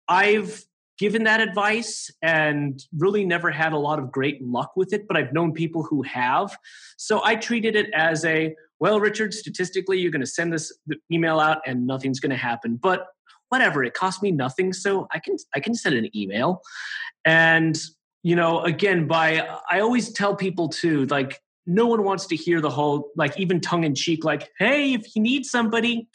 I've 0.08 0.64
given 0.98 1.24
that 1.24 1.40
advice 1.40 2.10
and 2.22 2.84
really 2.98 3.26
never 3.26 3.52
had 3.52 3.74
a 3.74 3.78
lot 3.78 4.00
of 4.00 4.12
great 4.12 4.42
luck 4.42 4.72
with 4.76 4.94
it, 4.94 5.08
but 5.08 5.16
I've 5.16 5.34
known 5.34 5.54
people 5.54 5.84
who 5.84 6.02
have. 6.04 6.58
So 6.98 7.24
I 7.24 7.36
treated 7.36 7.76
it 7.76 7.90
as 7.94 8.26
a, 8.26 8.56
well, 8.80 9.00
Richard, 9.00 9.34
statistically, 9.34 10.00
you're 10.00 10.12
going 10.12 10.22
to 10.22 10.28
send 10.28 10.54
this 10.54 10.76
email 11.12 11.40
out 11.40 11.60
and 11.66 11.86
nothing's 11.86 12.20
going 12.20 12.32
to 12.32 12.36
happen. 12.36 12.78
But 12.82 13.06
whatever, 13.50 13.84
it 13.84 13.94
cost 13.94 14.24
me 14.24 14.32
nothing. 14.32 14.74
So 14.74 15.08
I 15.12 15.20
can, 15.20 15.38
I 15.56 15.60
can 15.60 15.74
send 15.74 15.96
an 15.96 16.16
email. 16.16 16.62
And, 17.26 17.78
you 18.24 18.36
know, 18.36 18.62
again, 18.62 19.08
by, 19.08 19.48
I 19.70 19.80
always 19.80 20.12
tell 20.12 20.36
people 20.36 20.70
too, 20.70 21.06
like, 21.08 21.40
no 21.70 21.86
one 21.86 22.04
wants 22.04 22.26
to 22.28 22.36
hear 22.36 22.62
the 22.62 22.70
whole, 22.70 23.12
like, 23.18 23.38
even 23.38 23.60
tongue 23.60 23.84
in 23.84 23.94
cheek, 23.94 24.24
like, 24.24 24.50
hey, 24.58 24.94
if 24.94 25.16
you 25.16 25.22
need 25.22 25.46
somebody, 25.46 26.08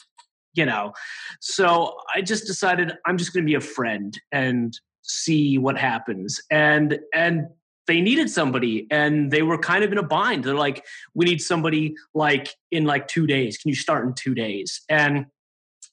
you 0.55 0.67
know? 0.67 0.93
So 1.41 1.97
i 2.15 2.21
just 2.21 2.47
decided 2.47 2.93
i'm 3.07 3.19
just 3.19 3.33
going 3.33 3.45
to 3.45 3.47
be 3.47 3.55
a 3.55 3.61
friend 3.61 4.19
and 4.31 4.79
see 5.03 5.59
what 5.59 5.77
happens. 5.77 6.41
And 6.51 6.99
and 7.13 7.49
they 7.89 8.01
needed 8.01 8.31
somebody 8.31 8.87
and 8.91 9.31
they 9.33 9.43
were 9.43 9.59
kind 9.59 9.83
of 9.83 9.91
in 9.91 9.99
a 9.99 10.03
bind. 10.03 10.45
They're 10.45 10.55
like 10.55 10.85
we 11.15 11.25
need 11.25 11.41
somebody 11.41 11.95
like 12.15 12.55
in 12.71 12.85
like 12.85 13.09
2 13.09 13.27
days. 13.27 13.59
Can 13.59 13.69
you 13.69 13.75
start 13.75 14.07
in 14.07 14.15
2 14.15 14.35
days? 14.35 14.81
And 14.89 15.27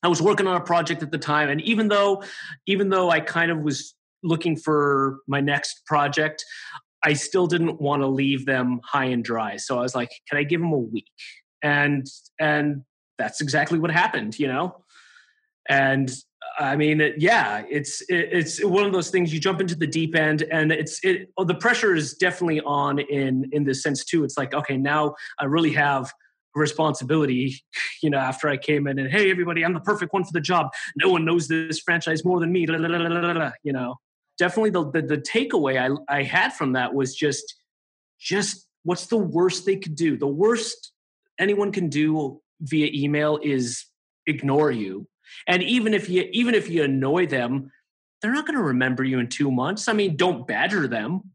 i 0.02 0.08
was 0.08 0.22
working 0.22 0.48
on 0.48 0.56
a 0.56 0.64
project 0.64 1.04
at 1.04 1.12
the 1.12 1.18
time 1.18 1.50
and 1.50 1.60
even 1.62 1.90
though 1.90 2.24
even 2.68 2.88
though 2.90 3.10
i 3.10 3.20
kind 3.20 3.52
of 3.52 3.60
was 3.60 3.96
looking 4.24 4.56
for 4.56 5.20
my 5.28 5.42
next 5.42 5.86
project 5.86 6.46
i 7.04 7.12
still 7.12 7.48
didn't 7.48 7.82
want 7.82 8.02
to 8.02 8.08
leave 8.08 8.46
them 8.46 8.80
high 8.86 9.06
and 9.06 9.26
dry. 9.26 9.58
So 9.58 9.78
i 9.78 9.82
was 9.82 9.96
like 9.96 10.10
can 10.30 10.38
i 10.38 10.44
give 10.44 10.62
them 10.62 10.72
a 10.72 10.78
week? 10.78 11.08
And 11.62 12.08
and 12.40 12.84
that's 13.20 13.42
exactly 13.42 13.78
what 13.78 13.92
happened, 13.92 14.40
you 14.40 14.48
know? 14.48 14.84
And 15.70 16.12
I 16.58 16.76
mean, 16.76 17.14
yeah, 17.18 17.64
it's 17.70 18.02
it's 18.10 18.64
one 18.64 18.86
of 18.86 18.92
those 18.92 19.10
things. 19.10 19.32
You 19.34 19.40
jump 19.40 19.62
into 19.62 19.76
the 19.76 19.86
deep 19.86 20.16
end, 20.16 20.44
and 20.52 20.72
it's 20.72 21.04
it. 21.04 21.32
Oh, 21.38 21.44
the 21.44 21.56
pressure 21.56 21.94
is 21.94 22.16
definitely 22.16 22.62
on 22.62 23.00
in 23.00 23.50
in 23.52 23.64
this 23.64 23.84
sense 23.84 24.04
too. 24.04 24.24
It's 24.24 24.38
like, 24.38 24.54
okay, 24.54 24.78
now 24.78 25.16
I 25.38 25.46
really 25.46 25.74
have 25.74 26.12
responsibility. 26.56 27.62
You 28.02 28.10
know, 28.10 28.18
after 28.18 28.48
I 28.48 28.56
came 28.56 28.88
in 28.88 28.98
and 28.98 29.12
hey, 29.12 29.30
everybody, 29.30 29.66
I'm 29.66 29.74
the 29.74 29.82
perfect 29.82 30.14
one 30.14 30.24
for 30.24 30.32
the 30.32 30.40
job. 30.40 30.70
No 30.96 31.10
one 31.10 31.26
knows 31.26 31.50
this 31.50 31.80
franchise 31.80 32.24
more 32.24 32.40
than 32.40 32.50
me. 32.50 32.66
La, 32.66 32.78
la, 32.78 32.98
la, 32.98 33.52
You 33.62 33.74
know, 33.74 33.98
definitely 34.38 34.70
the 34.70 34.90
the, 34.90 35.02
the 35.02 35.18
takeaway 35.18 35.78
I 35.78 36.18
I 36.20 36.24
had 36.24 36.54
from 36.54 36.74
that 36.74 36.94
was 36.94 37.14
just 37.14 37.56
just 38.20 38.70
what's 38.84 39.08
the 39.08 39.18
worst 39.18 39.66
they 39.66 39.76
could 39.76 39.96
do? 39.96 40.18
The 40.18 40.28
worst 40.28 40.94
anyone 41.38 41.74
can 41.74 41.90
do 41.90 42.42
via 42.62 42.90
email 42.94 43.40
is 43.42 43.86
ignore 44.28 44.72
you. 44.72 45.08
And 45.48 45.64
even 45.64 45.94
if 45.94 46.10
you 46.10 46.28
even 46.32 46.56
if 46.56 46.70
you 46.70 46.84
annoy 46.84 47.28
them, 47.28 47.72
they're 48.22 48.34
not 48.34 48.46
going 48.46 48.58
to 48.58 48.64
remember 48.64 49.04
you 49.04 49.20
in 49.20 49.28
2 49.28 49.52
months. 49.52 49.88
I 49.88 49.94
mean, 49.94 50.18
don't 50.18 50.48
badger 50.48 50.88
them 50.88 51.32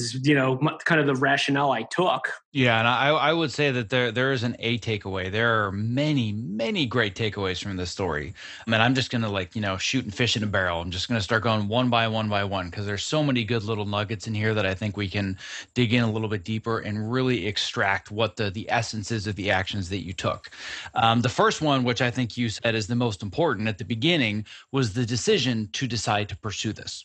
is 0.00 0.26
you 0.26 0.34
know 0.34 0.56
kind 0.84 1.00
of 1.00 1.06
the 1.06 1.14
rationale 1.14 1.72
I 1.72 1.82
took. 1.82 2.32
Yeah, 2.52 2.78
and 2.78 2.86
I 2.86 3.08
I 3.08 3.32
would 3.32 3.50
say 3.50 3.70
that 3.70 3.90
there 3.90 4.12
there 4.12 4.32
isn't 4.32 4.56
a 4.58 4.78
takeaway. 4.78 5.30
There 5.30 5.64
are 5.64 5.72
many 5.72 6.32
many 6.32 6.86
great 6.86 7.14
takeaways 7.14 7.62
from 7.62 7.76
this 7.76 7.90
story. 7.90 8.34
I 8.66 8.70
mean, 8.70 8.80
I'm 8.80 8.94
just 8.94 9.10
gonna 9.10 9.30
like 9.30 9.54
you 9.54 9.60
know 9.60 9.76
shoot 9.76 10.04
and 10.04 10.14
fish 10.14 10.36
in 10.36 10.42
a 10.42 10.46
barrel. 10.46 10.80
I'm 10.80 10.90
just 10.90 11.08
gonna 11.08 11.20
start 11.20 11.42
going 11.42 11.68
one 11.68 11.90
by 11.90 12.06
one 12.08 12.28
by 12.28 12.44
one 12.44 12.70
because 12.70 12.86
there's 12.86 13.04
so 13.04 13.22
many 13.22 13.44
good 13.44 13.64
little 13.64 13.86
nuggets 13.86 14.26
in 14.26 14.34
here 14.34 14.54
that 14.54 14.66
I 14.66 14.74
think 14.74 14.96
we 14.96 15.08
can 15.08 15.38
dig 15.74 15.92
in 15.92 16.04
a 16.04 16.10
little 16.10 16.28
bit 16.28 16.44
deeper 16.44 16.78
and 16.80 17.10
really 17.10 17.46
extract 17.46 18.10
what 18.10 18.36
the 18.36 18.50
the 18.50 18.70
essence 18.70 19.10
is 19.10 19.26
of 19.26 19.36
the 19.36 19.50
actions 19.50 19.88
that 19.88 20.04
you 20.04 20.12
took. 20.12 20.50
Um, 20.94 21.22
the 21.22 21.28
first 21.28 21.60
one, 21.62 21.84
which 21.84 22.02
I 22.02 22.10
think 22.10 22.36
you 22.36 22.48
said 22.48 22.74
is 22.74 22.86
the 22.86 22.94
most 22.94 23.22
important 23.22 23.68
at 23.68 23.78
the 23.78 23.84
beginning, 23.84 24.46
was 24.72 24.92
the 24.92 25.06
decision 25.06 25.68
to 25.72 25.86
decide 25.86 26.28
to 26.28 26.36
pursue 26.36 26.72
this 26.72 27.04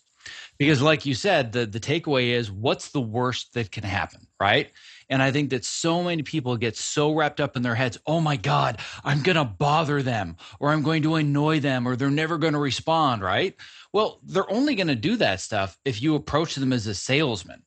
because 0.58 0.82
like 0.82 1.06
you 1.06 1.14
said 1.14 1.52
the 1.52 1.66
the 1.66 1.80
takeaway 1.80 2.30
is 2.30 2.52
what's 2.52 2.90
the 2.90 3.02
worst 3.02 3.54
that 3.54 3.72
can 3.72 3.84
happen 3.84 4.28
right? 4.40 4.72
And 5.10 5.22
i 5.22 5.32
think 5.32 5.50
that 5.50 5.66
so 5.66 6.04
many 6.04 6.24
people 6.24 6.56
get 6.58 6.78
so 6.78 7.14
wrapped 7.14 7.40
up 7.40 7.56
in 7.56 7.64
their 7.64 7.76
heads 7.76 7.98
oh 8.06 8.22
my 8.22 8.36
god 8.38 8.80
i'm 9.04 9.22
going 9.22 9.38
to 9.38 9.46
bother 9.46 10.02
them 10.02 10.38
or 10.60 10.70
i'm 10.70 10.84
going 10.84 11.04
to 11.04 11.16
annoy 11.16 11.60
them 11.60 11.88
or 11.88 11.96
they're 11.96 12.10
never 12.10 12.38
going 12.38 12.54
to 12.54 12.60
respond 12.60 13.22
right? 13.22 13.56
Well 13.94 14.20
they're 14.24 14.52
only 14.52 14.76
going 14.76 14.88
to 14.88 14.96
do 14.96 15.16
that 15.18 15.42
stuff 15.42 15.78
if 15.86 16.02
you 16.02 16.16
approach 16.16 16.56
them 16.56 16.74
as 16.74 16.88
a 16.88 16.94
salesman. 16.94 17.64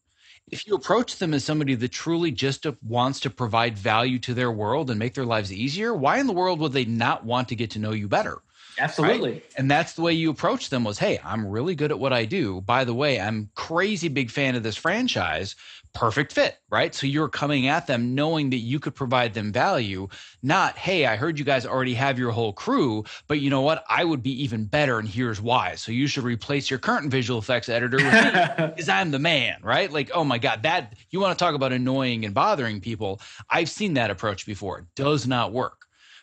If 0.51 0.67
you 0.67 0.75
approach 0.75 1.17
them 1.17 1.33
as 1.33 1.45
somebody 1.45 1.75
that 1.77 1.93
truly 1.93 2.31
just 2.31 2.67
wants 2.83 3.21
to 3.21 3.31
provide 3.31 3.79
value 3.79 4.19
to 4.21 4.35
their 4.35 4.53
world 4.53 4.91
and 4.91 4.99
make 4.99 5.15
their 5.15 5.25
lives 5.25 5.53
easier 5.53 5.95
why 5.95 6.19
in 6.19 6.27
the 6.27 6.33
world 6.33 6.61
would 6.61 6.73
they 6.73 6.85
not 6.85 7.25
want 7.25 7.49
to 7.49 7.57
get 7.57 7.71
to 7.73 7.79
know 7.79 7.93
you 7.93 8.09
better 8.09 8.39
Absolutely. 8.79 9.33
Right? 9.33 9.45
And 9.57 9.71
that's 9.71 9.95
the 9.95 10.03
way 10.03 10.13
you 10.13 10.31
approach 10.31 10.71
them 10.71 10.85
was, 10.85 10.99
hey, 10.99 11.21
I'm 11.25 11.47
really 11.47 11.75
good 11.75 11.91
at 11.91 11.99
what 11.99 12.13
I 12.13 12.25
do. 12.25 12.61
By 12.61 12.85
the 12.85 12.95
way, 12.95 13.21
I'm 13.21 13.51
crazy 13.55 14.09
big 14.09 14.31
fan 14.31 14.55
of 14.55 14.63
this 14.63 14.77
franchise. 14.77 15.55
Perfect 15.95 16.33
fit, 16.33 16.57
right? 16.71 16.95
So 16.95 17.07
you're 17.07 17.29
coming 17.29 17.67
at 17.67 17.87
them 17.87 18.15
knowing 18.15 18.49
that 18.51 18.59
you 18.59 18.81
could 18.81 18.95
provide 18.95 19.35
them 19.35 19.53
value, 19.53 20.09
not, 20.43 20.79
hey, 20.79 21.05
I 21.05 21.17
heard 21.17 21.39
you 21.39 21.45
guys 21.45 21.67
already 21.67 21.93
have 21.93 22.19
your 22.19 22.31
whole 22.31 22.55
crew, 22.55 23.05
but 23.29 23.41
you 23.41 23.51
know 23.51 23.61
what? 23.61 23.85
I 23.91 24.05
would 24.05 24.23
be 24.23 24.43
even 24.43 24.65
better, 24.65 24.99
and 24.99 25.07
here's 25.07 25.39
why. 25.39 25.75
So 25.75 25.93
you 25.93 26.07
should 26.07 26.25
replace 26.25 26.71
your 26.71 26.79
current 26.79 27.11
visual 27.11 27.39
effects 27.39 27.69
editor 27.69 27.99
with 27.99 28.07
me 28.07 28.31
because 28.75 28.89
I'm 28.89 29.11
the 29.11 29.19
man, 29.19 29.59
right? 29.63 29.93
Like, 29.93 30.11
oh 30.15 30.25
my 30.25 30.39
God, 30.39 30.63
that 30.63 30.95
you 31.11 31.21
want 31.21 31.39
to 31.39 31.45
talk 31.45 31.55
about 31.55 31.73
annoying 31.73 32.25
and 32.25 32.33
bothering 32.33 32.81
people. 32.81 33.21
I've 33.51 33.69
seen 33.69 33.93
that 33.95 34.11
approach 34.11 34.47
before. 34.47 34.79
It 34.79 34.87
does 34.97 35.27
not 35.27 35.53
work. 35.53 35.82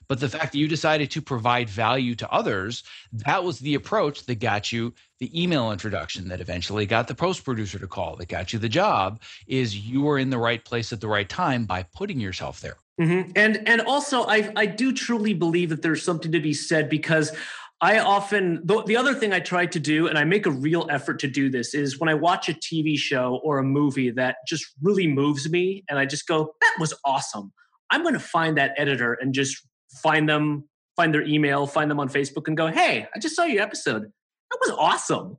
But 0.10 0.20
the 0.20 0.28
fact 0.28 0.52
that 0.52 0.58
you 0.58 0.68
decided 0.68 1.12
to 1.12 1.22
provide 1.22 1.70
value 1.70 2.16
to 2.16 2.30
others, 2.32 2.84
that 3.14 3.44
was 3.44 3.60
the 3.60 3.76
approach 3.76 4.26
that 4.26 4.40
got 4.40 4.72
you 4.72 4.94
the 5.20 5.42
email 5.42 5.72
introduction 5.72 6.28
that 6.30 6.42
eventually 6.42 6.88
got 6.88 7.08
the 7.08 7.14
post 7.14 7.46
producer 7.46 7.78
to 7.78 7.88
call, 7.88 8.16
that 8.16 8.28
got 8.28 8.52
you 8.52 8.58
the 8.58 8.68
job, 8.68 9.22
is 9.48 9.78
you 9.78 10.02
were 10.02 10.18
in 10.18 10.32
the 10.32 10.38
right 10.38 10.66
place 10.66 10.92
at 10.92 11.00
the 11.00 11.08
right 11.08 11.30
time 11.30 11.66
by 11.66 11.84
putting 11.84 12.20
yourself 12.20 12.60
there. 12.60 12.78
Mm-hmm. 13.00 13.32
And 13.36 13.68
and 13.68 13.82
also 13.82 14.24
I 14.24 14.52
I 14.56 14.66
do 14.66 14.92
truly 14.92 15.34
believe 15.36 15.70
that 15.70 15.84
there's 15.84 16.04
something 16.04 16.32
to 16.32 16.40
be 16.40 16.54
said 16.54 16.90
because 16.90 17.32
I 17.80 18.00
often 18.00 18.62
the, 18.66 18.84
the 18.84 18.98
other 18.98 19.14
thing 19.14 19.32
I 19.32 19.40
try 19.40 19.68
to 19.68 19.80
do, 19.80 20.08
and 20.08 20.18
I 20.18 20.24
make 20.24 20.46
a 20.46 20.52
real 20.52 20.88
effort 20.90 21.20
to 21.20 21.28
do 21.28 21.50
this, 21.50 21.74
is 21.74 22.00
when 22.00 22.10
I 22.10 22.16
watch 22.16 22.50
a 22.50 22.54
TV 22.54 22.98
show 22.98 23.40
or 23.44 23.60
a 23.60 23.64
movie 23.64 24.10
that 24.12 24.38
just 24.48 24.66
really 24.82 25.08
moves 25.08 25.50
me, 25.50 25.86
and 25.88 26.00
I 26.00 26.06
just 26.06 26.28
go, 26.28 26.56
"That 26.60 26.76
was 26.80 26.94
awesome." 27.06 27.54
I'm 27.92 28.02
going 28.04 28.14
to 28.14 28.20
find 28.20 28.58
that 28.58 28.74
editor 28.78 29.14
and 29.14 29.34
just 29.34 29.66
find 29.92 30.28
them, 30.28 30.68
find 30.96 31.14
their 31.14 31.24
email, 31.24 31.68
find 31.68 31.90
them 31.90 32.00
on 32.00 32.10
Facebook 32.10 32.48
and 32.48 32.58
go, 32.58 32.68
hey, 32.68 33.08
I 33.14 33.20
just 33.20 33.36
saw 33.36 33.44
your 33.44 33.62
episode. 33.62 34.04
That 34.04 34.58
was 34.62 34.72
awesome. 34.78 35.38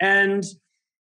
And 0.00 0.44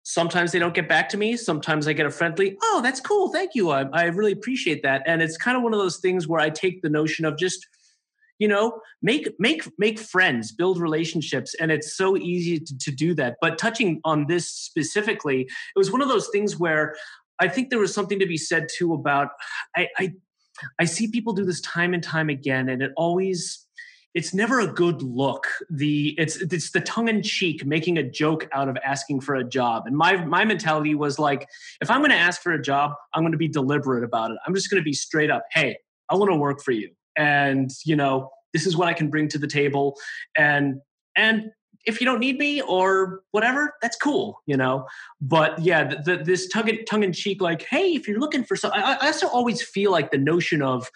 sometimes 0.02 0.52
they 0.52 0.58
don't 0.58 0.74
get 0.74 0.88
back 0.88 1.08
to 1.10 1.16
me. 1.16 1.36
Sometimes 1.36 1.86
I 1.86 1.92
get 1.92 2.06
a 2.06 2.10
friendly, 2.10 2.56
oh, 2.62 2.80
that's 2.82 3.00
cool. 3.00 3.32
Thank 3.32 3.54
you. 3.54 3.70
I, 3.70 3.82
I 3.92 4.04
really 4.04 4.32
appreciate 4.32 4.82
that. 4.82 5.02
And 5.06 5.22
it's 5.22 5.36
kind 5.36 5.56
of 5.56 5.62
one 5.62 5.72
of 5.72 5.78
those 5.78 5.98
things 5.98 6.26
where 6.26 6.40
I 6.40 6.50
take 6.50 6.82
the 6.82 6.90
notion 6.90 7.24
of 7.24 7.38
just, 7.38 7.66
you 8.40 8.48
know 8.48 8.80
make 9.02 9.28
make 9.38 9.62
make 9.78 10.00
friends 10.00 10.50
build 10.50 10.80
relationships 10.80 11.54
and 11.60 11.70
it's 11.70 11.94
so 11.94 12.16
easy 12.16 12.58
to, 12.58 12.78
to, 12.78 12.90
do 12.90 13.14
that 13.14 13.36
but 13.40 13.58
touching 13.58 14.00
on 14.04 14.26
this 14.26 14.48
specifically 14.48 15.42
it 15.42 15.78
was 15.78 15.92
one 15.92 16.00
of 16.00 16.08
those 16.08 16.28
things 16.32 16.58
where 16.58 16.96
i 17.38 17.46
think 17.46 17.70
there 17.70 17.78
was 17.78 17.94
something 17.94 18.18
to 18.18 18.26
be 18.26 18.38
said 18.38 18.66
too 18.74 18.92
about 18.94 19.28
i 19.76 19.86
i 19.98 20.12
I 20.78 20.84
see 20.84 21.08
people 21.08 21.32
do 21.32 21.44
this 21.44 21.60
time 21.60 21.94
and 21.94 22.02
time 22.02 22.28
again, 22.28 22.68
and 22.68 22.82
it 22.82 22.92
always 22.96 23.66
it's 24.14 24.34
never 24.34 24.60
a 24.60 24.66
good 24.66 25.02
look. 25.02 25.46
The 25.70 26.14
it's 26.18 26.36
it's 26.36 26.72
the 26.72 26.80
tongue 26.80 27.08
in 27.08 27.22
cheek 27.22 27.64
making 27.64 27.98
a 27.98 28.02
joke 28.02 28.48
out 28.52 28.68
of 28.68 28.76
asking 28.84 29.20
for 29.20 29.36
a 29.36 29.44
job. 29.44 29.84
And 29.86 29.96
my 29.96 30.24
my 30.24 30.44
mentality 30.44 30.94
was 30.94 31.18
like, 31.18 31.48
if 31.80 31.90
I'm 31.90 32.00
going 32.00 32.10
to 32.10 32.16
ask 32.16 32.42
for 32.42 32.52
a 32.52 32.60
job, 32.60 32.92
I'm 33.14 33.22
going 33.22 33.32
to 33.32 33.38
be 33.38 33.48
deliberate 33.48 34.04
about 34.04 34.32
it. 34.32 34.38
I'm 34.46 34.54
just 34.54 34.70
going 34.70 34.80
to 34.80 34.84
be 34.84 34.92
straight 34.92 35.30
up. 35.30 35.44
Hey, 35.52 35.76
I 36.08 36.16
want 36.16 36.30
to 36.30 36.36
work 36.36 36.60
for 36.60 36.72
you, 36.72 36.90
and 37.16 37.70
you 37.84 37.94
know 37.96 38.30
this 38.52 38.66
is 38.66 38.76
what 38.76 38.88
I 38.88 38.94
can 38.94 39.10
bring 39.10 39.28
to 39.28 39.38
the 39.38 39.46
table, 39.46 39.96
and 40.36 40.80
and 41.16 41.50
if 41.86 42.00
you 42.00 42.06
don't 42.06 42.20
need 42.20 42.38
me 42.38 42.60
or 42.60 43.22
whatever, 43.30 43.74
that's 43.80 43.96
cool, 43.96 44.42
you 44.46 44.56
know. 44.56 44.86
But 45.20 45.58
yeah, 45.60 45.84
the, 45.84 45.96
the, 45.96 46.24
this 46.24 46.48
tongue 46.48 46.70
tongue 46.86 47.02
in 47.02 47.12
cheek, 47.12 47.40
like, 47.40 47.62
hey, 47.62 47.94
if 47.94 48.06
you're 48.06 48.20
looking 48.20 48.44
for 48.44 48.56
something, 48.56 48.80
I, 48.80 48.94
I 49.00 49.06
also 49.06 49.28
always 49.28 49.62
feel 49.62 49.90
like 49.90 50.10
the 50.10 50.18
notion 50.18 50.62
of 50.62 50.90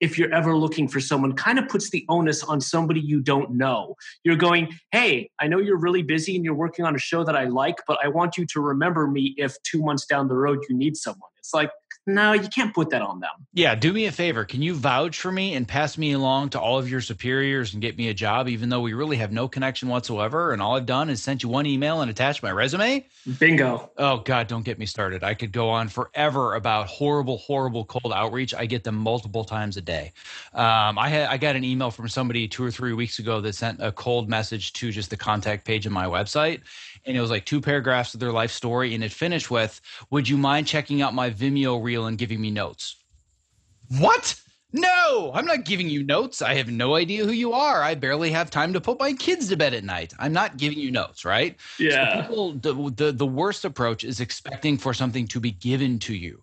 if 0.00 0.18
you're 0.18 0.32
ever 0.32 0.56
looking 0.56 0.86
for 0.86 1.00
someone 1.00 1.32
kind 1.32 1.58
of 1.58 1.68
puts 1.68 1.90
the 1.90 2.04
onus 2.08 2.42
on 2.42 2.60
somebody 2.60 3.00
you 3.00 3.20
don't 3.20 3.52
know. 3.52 3.96
You're 4.24 4.36
going, 4.36 4.68
hey, 4.92 5.30
I 5.40 5.48
know 5.48 5.58
you're 5.58 5.78
really 5.78 6.02
busy 6.02 6.36
and 6.36 6.44
you're 6.44 6.54
working 6.54 6.84
on 6.84 6.94
a 6.94 6.98
show 6.98 7.24
that 7.24 7.36
I 7.36 7.44
like, 7.44 7.76
but 7.86 7.98
I 8.02 8.08
want 8.08 8.36
you 8.36 8.46
to 8.46 8.60
remember 8.60 9.06
me 9.06 9.34
if 9.36 9.60
two 9.62 9.82
months 9.82 10.06
down 10.06 10.28
the 10.28 10.36
road 10.36 10.60
you 10.68 10.76
need 10.76 10.96
someone. 10.96 11.31
It's 11.42 11.52
like, 11.52 11.72
no, 12.06 12.32
you 12.32 12.48
can't 12.48 12.74
put 12.74 12.90
that 12.90 13.02
on 13.02 13.20
them. 13.20 13.30
Yeah, 13.52 13.76
do 13.76 13.92
me 13.92 14.06
a 14.06 14.12
favor. 14.12 14.44
Can 14.44 14.60
you 14.60 14.74
vouch 14.74 15.18
for 15.20 15.30
me 15.30 15.54
and 15.54 15.68
pass 15.68 15.96
me 15.96 16.12
along 16.12 16.50
to 16.50 16.60
all 16.60 16.78
of 16.78 16.90
your 16.90 17.00
superiors 17.00 17.74
and 17.74 17.82
get 17.82 17.96
me 17.96 18.08
a 18.08 18.14
job, 18.14 18.48
even 18.48 18.68
though 18.70 18.80
we 18.80 18.92
really 18.92 19.16
have 19.18 19.30
no 19.30 19.46
connection 19.46 19.88
whatsoever? 19.88 20.52
And 20.52 20.60
all 20.60 20.76
I've 20.76 20.86
done 20.86 21.10
is 21.10 21.22
sent 21.22 21.44
you 21.44 21.48
one 21.48 21.64
email 21.64 22.00
and 22.00 22.10
attached 22.10 22.42
my 22.42 22.50
resume? 22.50 23.06
Bingo. 23.38 23.90
Oh, 23.98 24.18
God, 24.18 24.48
don't 24.48 24.64
get 24.64 24.80
me 24.80 24.86
started. 24.86 25.22
I 25.22 25.34
could 25.34 25.52
go 25.52 25.68
on 25.68 25.88
forever 25.88 26.54
about 26.54 26.88
horrible, 26.88 27.38
horrible 27.38 27.84
cold 27.84 28.12
outreach. 28.12 28.52
I 28.52 28.66
get 28.66 28.82
them 28.82 28.96
multiple 28.96 29.44
times 29.44 29.76
a 29.76 29.82
day. 29.82 30.12
Um, 30.54 30.98
I, 30.98 31.08
had, 31.08 31.28
I 31.28 31.36
got 31.36 31.54
an 31.54 31.62
email 31.62 31.92
from 31.92 32.08
somebody 32.08 32.48
two 32.48 32.64
or 32.64 32.72
three 32.72 32.94
weeks 32.94 33.20
ago 33.20 33.40
that 33.40 33.54
sent 33.54 33.80
a 33.80 33.92
cold 33.92 34.28
message 34.28 34.72
to 34.74 34.90
just 34.90 35.10
the 35.10 35.16
contact 35.16 35.64
page 35.64 35.86
of 35.86 35.92
my 35.92 36.06
website 36.06 36.62
and 37.04 37.16
it 37.16 37.20
was 37.20 37.30
like 37.30 37.44
two 37.44 37.60
paragraphs 37.60 38.14
of 38.14 38.20
their 38.20 38.32
life 38.32 38.50
story 38.50 38.94
and 38.94 39.02
it 39.02 39.12
finished 39.12 39.50
with 39.50 39.80
would 40.10 40.28
you 40.28 40.36
mind 40.36 40.66
checking 40.66 41.02
out 41.02 41.14
my 41.14 41.30
vimeo 41.30 41.82
reel 41.82 42.06
and 42.06 42.18
giving 42.18 42.40
me 42.40 42.50
notes? 42.50 42.96
What? 43.98 44.38
No! 44.72 45.30
I'm 45.34 45.44
not 45.44 45.64
giving 45.64 45.90
you 45.90 46.02
notes. 46.02 46.40
I 46.40 46.54
have 46.54 46.70
no 46.70 46.94
idea 46.94 47.26
who 47.26 47.32
you 47.32 47.52
are. 47.52 47.82
I 47.82 47.94
barely 47.94 48.30
have 48.30 48.50
time 48.50 48.72
to 48.72 48.80
put 48.80 48.98
my 48.98 49.12
kids 49.12 49.48
to 49.48 49.56
bed 49.56 49.74
at 49.74 49.84
night. 49.84 50.14
I'm 50.18 50.32
not 50.32 50.56
giving 50.56 50.78
you 50.78 50.90
notes 50.90 51.24
right? 51.24 51.56
Yeah. 51.78 52.14
so 52.14 52.22
people, 52.22 52.52
the, 52.52 52.90
the, 52.96 53.12
the 53.12 53.26
worst 53.26 53.64
approach 53.64 54.02
is 54.02 54.20
expecting 54.20 54.78
for 54.78 54.94
something 54.94 55.26
to 55.28 55.40
be 55.40 55.50
given 55.50 55.98
to 56.00 56.14
you 56.14 56.42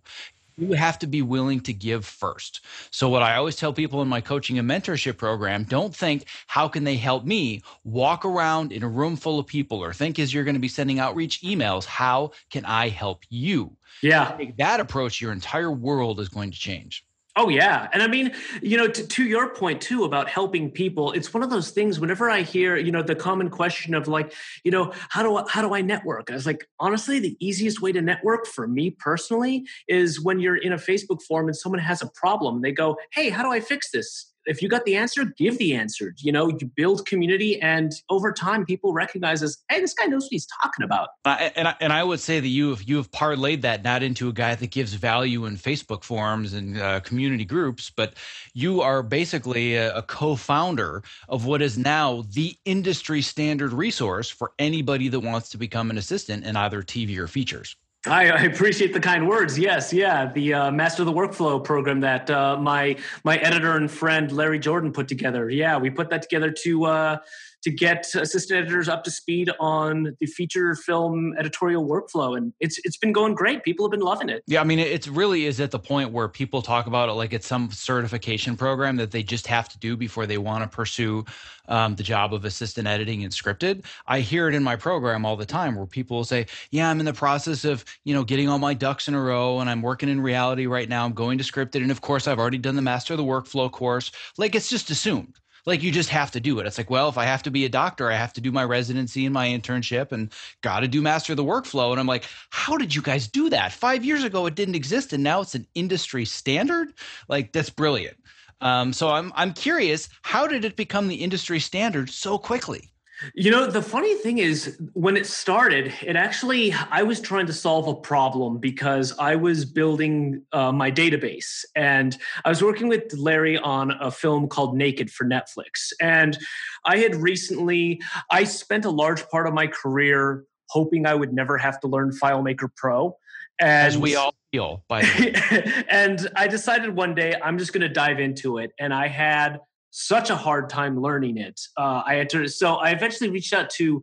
you 0.60 0.74
have 0.74 1.00
to 1.00 1.08
be 1.08 1.22
willing 1.22 1.60
to 1.62 1.74
give 1.74 2.06
first. 2.06 2.66
So 2.92 3.10
what 3.10 3.24
I 3.24 3.36
always 3.36 3.56
tell 3.56 3.74
people 3.74 4.02
in 4.02 4.08
my 4.08 4.22
coaching 4.22 4.60
and 4.60 4.70
mentorship 4.70 5.18
program, 5.18 5.64
don't 5.64 5.96
think 5.96 6.26
how 6.48 6.68
can 6.68 6.84
they 6.84 6.98
help 6.98 7.26
me? 7.26 7.62
Walk 7.84 8.26
around 8.26 8.72
in 8.72 8.84
a 8.84 8.90
room 8.90 9.16
full 9.16 9.40
of 9.40 9.48
people 9.48 9.84
or 9.84 9.94
think 9.94 10.20
as 10.20 10.34
you're 10.34 10.44
going 10.44 10.56
to 10.56 10.60
be 10.60 10.68
sending 10.68 11.00
outreach 11.00 11.42
emails, 11.42 11.86
how 11.86 12.32
can 12.50 12.66
I 12.66 12.90
help 12.90 13.24
you? 13.30 13.76
Yeah. 14.02 14.36
Take 14.38 14.58
that 14.58 14.80
approach, 14.80 15.22
your 15.22 15.32
entire 15.32 15.72
world 15.72 16.20
is 16.20 16.30
going 16.30 16.52
to 16.52 16.60
change. 16.60 17.06
Oh 17.42 17.48
yeah, 17.48 17.88
and 17.94 18.04
I 18.04 18.08
mean, 18.08 18.34
you 18.62 18.76
know, 18.76 18.90
to, 18.90 19.08
to, 19.08 19.24
your 19.24 19.54
point 19.54 19.80
too 19.80 20.04
about 20.04 20.28
helping 20.28 20.70
people, 20.70 21.14
it's 21.14 21.34
one 21.34 21.42
of 21.42 21.50
those 21.50 21.72
things. 21.72 21.98
Whenever 21.98 22.30
I 22.30 22.42
hear, 22.42 22.76
you 22.76 22.92
know, 22.92 23.02
the 23.02 23.16
common 23.16 23.50
question 23.50 23.94
of 23.94 24.10
like, 24.10 24.34
you 24.66 24.72
know, 24.72 24.92
how 25.08 25.24
do 25.24 25.38
I, 25.38 25.46
how 25.48 25.62
do 25.62 25.74
I 25.74 25.80
network? 25.80 26.30
I 26.30 26.34
was 26.34 26.46
like, 26.46 26.68
honestly, 26.82 27.18
the 27.18 27.38
easiest 27.40 27.82
way 27.82 27.94
to 27.94 28.02
network 28.02 28.46
for 28.46 28.68
me 28.68 28.90
personally 28.90 29.64
is 29.88 30.22
when 30.22 30.42
you're 30.42 30.58
in 30.58 30.74
a 30.74 30.78
Facebook 30.78 31.22
forum 31.22 31.48
and 31.48 31.56
someone 31.56 31.80
has 31.80 32.02
a 32.02 32.10
problem. 32.14 32.62
They 32.62 32.74
go, 32.74 32.98
"Hey, 33.14 33.30
how 33.30 33.44
do 33.44 33.52
I 33.54 33.62
fix 33.62 33.90
this?" 33.90 34.29
If 34.50 34.64
you 34.64 34.68
got 34.68 34.84
the 34.84 34.96
answer, 34.96 35.26
give 35.38 35.60
the 35.60 35.76
answer. 35.76 36.14
You 36.18 36.32
know, 36.32 36.50
you 36.50 36.72
build 36.76 37.06
community, 37.06 37.62
and 37.62 37.94
over 38.10 38.32
time, 38.34 38.66
people 38.66 38.94
recognize 38.94 39.44
as, 39.44 39.60
hey, 39.70 39.80
this 39.80 39.94
guy 39.94 40.06
knows 40.06 40.24
what 40.24 40.32
he's 40.32 40.48
talking 40.62 40.84
about. 40.84 41.10
And 41.24 41.68
I, 41.68 41.76
and 41.80 41.94
I 41.94 42.04
would 42.04 42.20
say 42.20 42.40
that 42.40 42.48
you 42.48 42.72
have 42.72 42.84
you 42.84 42.98
have 42.98 43.12
parlayed 43.12 43.62
that 43.62 43.84
not 43.84 44.02
into 44.02 44.28
a 44.28 44.34
guy 44.34 44.56
that 44.56 44.72
gives 44.72 44.94
value 44.96 45.46
in 45.46 45.56
Facebook 45.56 46.04
forums 46.04 46.54
and 46.54 46.82
uh, 46.82 47.00
community 47.02 47.46
groups, 47.46 47.92
but 47.96 48.16
you 48.54 48.82
are 48.82 49.04
basically 49.04 49.76
a, 49.76 49.96
a 49.96 50.02
co-founder 50.02 51.04
of 51.30 51.46
what 51.46 51.62
is 51.62 51.78
now 51.78 52.24
the 52.34 52.56
industry 52.66 53.22
standard 53.22 53.72
resource 53.72 54.30
for 54.30 54.52
anybody 54.58 55.08
that 55.10 55.20
wants 55.20 55.50
to 55.50 55.58
become 55.58 55.92
an 55.92 55.98
assistant 55.98 56.44
in 56.44 56.56
either 56.56 56.82
TV 56.82 57.18
or 57.18 57.28
features. 57.28 57.76
I, 58.08 58.46
appreciate 58.46 58.94
the 58.94 59.00
kind 59.00 59.28
words. 59.28 59.60
Yes, 59.60 59.92
yeah, 59.92 60.32
the 60.32 60.54
uh, 60.54 60.72
Master 60.72 61.04
the 61.04 61.12
Workflow 61.12 61.62
program 61.62 62.00
that 62.00 62.30
uh, 62.30 62.56
my 62.58 62.96
my 63.26 63.38
editor 63.38 63.76
and 63.76 63.92
friend 63.92 64.32
Larry 64.32 64.60
Jordan 64.60 64.94
put 64.94 65.10
together. 65.10 65.50
Yeah, 65.50 65.78
we 65.78 65.90
put 65.90 66.10
that 66.12 66.22
together 66.22 66.50
to 66.64 66.86
uh, 66.86 67.18
to 67.64 67.72
get 67.72 68.08
assistant 68.16 68.62
editors 68.62 68.88
up 68.88 69.04
to 69.04 69.12
speed 69.12 69.50
on 69.60 70.16
the 70.20 70.26
feature 70.26 70.76
film 70.76 71.34
editorial 71.38 71.86
workflow. 71.86 72.38
And 72.38 72.54
it's 72.60 72.80
it's 72.84 72.98
been 72.98 73.12
going 73.12 73.36
great. 73.36 73.64
People 73.64 73.86
have 73.86 73.92
been 73.92 74.00
loving 74.00 74.30
it. 74.30 74.44
Yeah 74.48 74.62
i 74.62 74.64
mean 74.64 74.80
it 74.80 75.08
really 75.08 75.46
is 75.46 75.60
at 75.60 75.72
the 75.72 75.80
point 75.80 76.12
where 76.12 76.28
people 76.28 76.62
talk 76.62 76.88
about 76.88 77.10
it 77.10 77.14
like 77.14 77.34
it's 77.34 77.48
some 77.48 77.72
certification 77.72 78.56
program 78.56 78.98
that 78.98 79.12
they 79.12 79.24
just 79.24 79.48
have 79.48 79.70
to 79.70 79.80
do 79.80 79.96
before 79.98 80.26
they 80.26 80.38
want 80.38 80.64
to 80.64 80.76
pursue 80.76 81.26
um, 81.68 81.96
the 81.96 82.04
job 82.04 82.34
of 82.34 82.46
assistant 82.46 82.88
editing 82.88 83.24
and 83.24 83.32
scripted. 83.32 83.86
I 84.08 84.22
hear 84.22 84.48
it 84.50 84.56
in 84.56 84.64
my 84.64 84.76
program 84.76 85.26
all 85.26 85.36
the 85.36 85.46
time 85.46 85.76
where 85.76 85.86
people 85.86 86.18
will 86.18 86.24
say 86.24 86.46
yeah 86.72 86.90
i'm 86.90 87.00
in 87.00 87.06
the 87.06 87.14
process 87.14 87.66
of 87.66 87.86
you 88.04 88.14
know 88.14 88.24
getting 88.24 88.50
all 88.50 88.60
my 88.60 88.74
ducks 88.74 89.08
in 89.08 89.14
a 89.14 89.22
row 89.22 89.60
and 89.60 89.70
i'm 89.70 89.82
working 89.82 90.10
in 90.10 90.22
reality 90.22 90.66
right 90.66 90.90
now. 90.90 91.06
I'm 91.06 91.14
going 91.14 91.38
to 91.38 91.44
scripted. 91.44 91.82
And 91.82 91.92
of 91.92 92.02
course 92.02 92.28
i've 92.28 92.40
already 92.40 92.58
done 92.58 92.76
the 92.76 92.82
master 92.82 93.14
of 93.14 93.18
the 93.18 93.24
workflow 93.24 93.72
course. 93.72 94.12
Like 94.38 94.56
it's 94.56 94.70
just 94.70 94.90
assumed 94.90 95.39
like 95.66 95.84
you 95.84 95.92
just 95.92 96.10
have 96.10 96.32
to 96.32 96.40
do 96.40 96.60
it. 96.60 96.66
It's 96.66 96.78
like, 96.78 96.90
well, 96.90 97.10
if 97.10 97.18
I 97.18 97.26
have 97.26 97.44
to 97.44 97.52
be 97.52 97.66
a 97.66 97.70
doctor, 97.70 98.12
I 98.12 98.16
have 98.16 98.34
to 98.34 98.42
do 98.42 98.52
my 98.52 98.64
residency 98.64 99.26
and 99.26 99.34
my 99.34 99.48
internship 99.48 100.12
and 100.12 100.32
got 100.62 100.82
to 100.82 100.88
do 100.88 101.02
master 101.02 101.36
the 101.36 101.44
workflow. 101.44 101.92
And 101.92 102.00
I'm 102.00 102.08
like, 102.08 102.26
how 102.50 102.78
did 102.78 102.94
you 102.94 103.02
guys 103.02 103.28
do 103.28 103.50
that? 103.50 103.72
Five 103.72 104.04
years 104.06 104.24
ago, 104.24 104.46
it 104.46 104.56
didn't 104.56 104.76
exist, 104.76 105.14
and 105.14 105.24
now 105.24 105.42
it's 105.42 105.56
an 105.56 105.68
industry 105.76 106.26
standard. 106.26 106.94
Like 107.28 107.52
that's 107.52 107.70
brilliant. 107.70 108.18
Um, 108.62 108.92
so 108.94 109.10
I'm 109.10 109.32
I'm 109.36 109.54
curious, 109.54 110.10
how 110.22 110.48
did 110.48 110.66
it 110.66 110.76
become 110.76 111.08
the 111.08 111.16
industry 111.16 111.60
standard 111.60 112.10
so 112.10 112.38
quickly? 112.38 112.92
You 113.34 113.52
know, 113.52 113.68
the 113.68 113.82
funny 113.82 114.16
thing 114.16 114.38
is, 114.38 114.78
when 114.94 115.18
it 115.18 115.26
started, 115.26 115.94
it 116.02 116.16
actually, 116.16 116.74
I 116.74 117.04
was 117.04 117.20
trying 117.20 117.48
to 117.48 117.54
solve 117.54 117.88
a 117.88 117.96
problem 117.96 118.60
because 118.60 119.18
I 119.20 119.36
was 119.36 119.66
building 119.66 120.44
uh, 120.52 120.72
my 120.72 120.92
database. 120.92 121.66
And 121.76 122.18
I 122.46 122.50
was 122.50 122.64
working 122.64 122.88
with 122.88 123.14
Larry 123.14 123.58
on 123.58 123.92
a 123.92 124.12
film 124.12 124.48
called 124.48 124.76
Naked 124.76 125.12
for 125.12 125.26
Netflix. 125.26 125.92
And 126.02 126.38
I 126.86 126.98
had 126.98 127.16
recently, 127.16 128.02
I 128.32 128.44
spent 128.46 128.86
a 128.86 128.92
large 128.92 129.28
part 129.30 129.48
of 129.48 129.54
my 129.54 129.68
career 129.68 130.46
hoping 130.70 131.06
I 131.06 131.16
would 131.16 131.34
never 131.34 131.58
have 131.58 131.80
to 131.82 131.88
learn 131.88 132.12
FileMaker 132.12 132.70
Pro. 132.76 133.18
And, 133.60 133.88
As 133.88 133.98
we 133.98 134.16
all 134.16 134.34
feel, 134.52 134.84
by 134.88 135.02
and 135.90 136.30
I 136.36 136.48
decided 136.48 136.96
one 136.96 137.14
day 137.14 137.36
I'm 137.44 137.58
just 137.58 137.74
going 137.74 137.82
to 137.82 137.90
dive 137.90 138.20
into 138.20 138.60
it. 138.60 138.72
And 138.80 138.94
I 138.94 139.08
had 139.08 139.60
such 139.92 140.30
a 140.30 140.36
hard 140.36 140.70
time 140.70 141.00
learning 141.00 141.38
it. 141.38 141.60
Uh, 141.78 142.04
I 142.06 142.16
had 142.16 142.30
to, 142.30 142.48
so 142.48 142.76
I 142.76 142.92
eventually 142.92 143.30
reached 143.30 143.54
out 143.54 143.70
to 143.72 144.02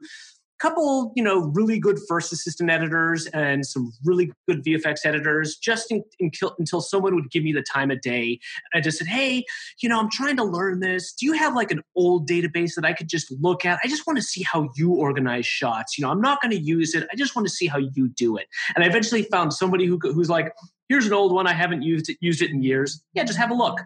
a 0.58 0.62
couple, 0.62 1.12
you 1.14 1.22
know, 1.22 1.50
really 1.54 1.78
good 1.78 1.98
first 2.08 2.32
assistant 2.32 2.70
editors 2.70 3.26
and 3.28 3.64
some 3.64 3.92
really 4.04 4.32
good 4.48 4.64
VFX 4.64 5.04
editors, 5.04 5.56
just 5.56 5.90
in, 5.90 6.02
in, 6.18 6.30
until 6.58 6.80
someone 6.80 7.14
would 7.14 7.30
give 7.30 7.44
me 7.44 7.52
the 7.52 7.62
time 7.62 7.90
of 7.90 8.00
day. 8.00 8.40
I 8.74 8.80
just 8.80 8.98
said, 8.98 9.06
"Hey, 9.06 9.44
you 9.80 9.88
know, 9.88 10.00
I'm 10.00 10.10
trying 10.10 10.36
to 10.38 10.44
learn 10.44 10.80
this. 10.80 11.12
Do 11.12 11.26
you 11.26 11.34
have 11.34 11.54
like 11.54 11.70
an 11.70 11.82
old 11.94 12.28
database 12.28 12.74
that 12.74 12.84
I 12.84 12.92
could 12.92 13.08
just 13.08 13.30
look 13.40 13.64
at? 13.64 13.78
I 13.84 13.88
just 13.88 14.06
want 14.06 14.18
to 14.18 14.22
see 14.22 14.42
how 14.42 14.70
you 14.76 14.92
organize 14.92 15.46
shots. 15.46 15.98
You 15.98 16.04
know, 16.04 16.10
I'm 16.10 16.22
not 16.22 16.40
going 16.40 16.52
to 16.52 16.60
use 16.60 16.94
it. 16.94 17.06
I 17.12 17.16
just 17.16 17.36
want 17.36 17.46
to 17.46 17.52
see 17.52 17.66
how 17.66 17.78
you 17.78 18.08
do 18.08 18.36
it." 18.36 18.46
And 18.74 18.82
I 18.82 18.88
eventually 18.88 19.22
found 19.24 19.52
somebody 19.52 19.86
who, 19.86 19.98
who's 19.98 20.30
like, 20.30 20.52
"Here's 20.88 21.06
an 21.06 21.12
old 21.12 21.32
one. 21.32 21.46
I 21.46 21.52
haven't 21.52 21.82
used 21.82 22.08
it, 22.08 22.16
used 22.20 22.40
it 22.42 22.50
in 22.50 22.62
years. 22.62 23.02
Yeah, 23.12 23.24
just 23.24 23.38
have 23.38 23.50
a 23.50 23.54
look." 23.54 23.80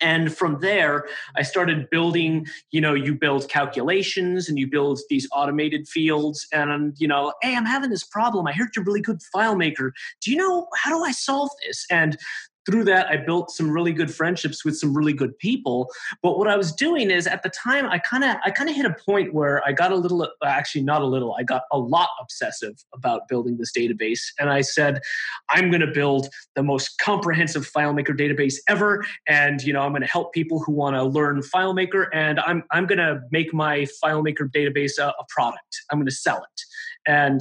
And 0.00 0.36
from 0.36 0.58
there 0.60 1.06
i 1.36 1.42
started 1.42 1.88
building 1.90 2.46
you 2.70 2.80
know 2.80 2.94
you 2.94 3.14
build 3.14 3.48
calculations 3.48 4.48
and 4.48 4.58
you 4.58 4.66
build 4.66 5.00
these 5.08 5.28
automated 5.32 5.88
fields 5.88 6.46
and 6.52 6.94
you 6.98 7.08
know 7.08 7.32
hey 7.42 7.56
i'm 7.56 7.66
having 7.66 7.90
this 7.90 8.04
problem. 8.04 8.46
I 8.46 8.52
heard 8.52 8.70
you're 8.74 8.84
really 8.84 9.00
good 9.00 9.20
filemaker 9.34 9.90
do 10.20 10.30
you 10.30 10.36
know 10.36 10.68
how 10.76 10.90
do 10.90 11.04
i 11.04 11.12
solve 11.12 11.50
this? 11.66 11.86
And 11.90 12.16
through 12.66 12.84
that 12.84 13.06
i 13.08 13.16
built 13.16 13.50
some 13.50 13.70
really 13.70 13.92
good 13.92 14.12
friendships 14.12 14.64
with 14.64 14.76
some 14.76 14.96
really 14.96 15.12
good 15.12 15.36
people. 15.38 15.88
But 16.22 16.38
what 16.38 16.48
i 16.48 16.56
was 16.56 16.72
doing 16.72 17.10
is 17.10 17.26
at 17.26 17.42
the 17.42 17.50
time 17.50 17.86
i 17.86 17.98
kind 17.98 18.24
of 18.24 18.36
i 18.44 18.50
kind 18.50 18.68
of 18.68 18.76
hit 18.76 18.86
a 18.86 18.96
point 19.06 19.34
where 19.34 19.62
i 19.66 19.72
got 19.72 19.92
a 19.92 19.96
little 19.96 20.22
uh, 20.22 20.28
actually 20.44 20.82
not 20.82 21.02
a 21.02 21.06
little 21.06 21.34
i 21.38 21.42
got 21.42 21.62
a 21.72 21.78
lot 21.78 22.10
obsessive 22.20 22.74
about 22.94 23.28
building 23.28 23.56
this 23.56 23.72
database. 23.76 24.20
And 24.38 24.50
i 24.50 24.60
said 24.60 25.00
i'm 25.50 25.70
going 25.70 25.80
to 25.80 25.92
build 25.92 26.28
the 26.54 26.62
most 26.62 26.98
comprehensive 26.98 27.70
filemaker 27.70 28.18
database 28.18 28.56
ever. 28.68 29.04
And 29.28 29.62
you 29.62 29.72
know 29.72 29.80
i'm 29.80 29.92
going 29.92 30.02
to 30.02 30.08
help 30.08 30.32
people 30.32 30.60
who 30.60 30.72
want 30.72 30.96
to 30.96 31.04
learn 31.04 31.40
filemaker. 31.40 32.06
And 32.12 32.40
i'm 32.40 32.64
i'm 32.70 32.86
going 32.86 32.98
to 32.98 33.20
make 33.30 33.52
my 33.54 33.86
filemaker 34.02 34.50
database 34.50 34.98
a, 34.98 35.08
a 35.08 35.24
product. 35.28 35.82
I'm 35.90 35.98
going 35.98 36.06
to 36.06 36.12
sell 36.12 36.38
it. 36.38 36.60
And 37.06 37.40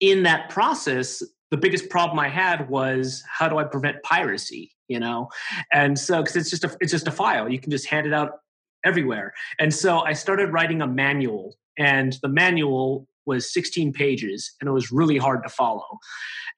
in 0.00 0.24
that 0.24 0.50
process 0.50 1.22
the 1.52 1.58
biggest 1.58 1.90
problem 1.90 2.18
I 2.18 2.28
had 2.28 2.68
was 2.70 3.22
how 3.28 3.46
do 3.46 3.58
I 3.58 3.64
prevent 3.64 4.02
piracy? 4.02 4.72
You 4.88 4.98
know, 4.98 5.28
and 5.72 5.98
so 5.98 6.22
because 6.22 6.34
it's 6.34 6.50
just 6.50 6.64
a 6.64 6.76
it's 6.80 6.90
just 6.90 7.06
a 7.06 7.12
file, 7.12 7.48
you 7.48 7.60
can 7.60 7.70
just 7.70 7.86
hand 7.86 8.06
it 8.06 8.12
out 8.12 8.40
everywhere. 8.84 9.32
And 9.60 9.72
so 9.72 10.00
I 10.00 10.14
started 10.14 10.52
writing 10.52 10.82
a 10.82 10.86
manual, 10.86 11.56
and 11.78 12.16
the 12.22 12.28
manual 12.28 13.06
was 13.26 13.52
16 13.52 13.92
pages, 13.92 14.52
and 14.60 14.68
it 14.68 14.72
was 14.72 14.90
really 14.90 15.18
hard 15.18 15.42
to 15.44 15.48
follow. 15.48 15.98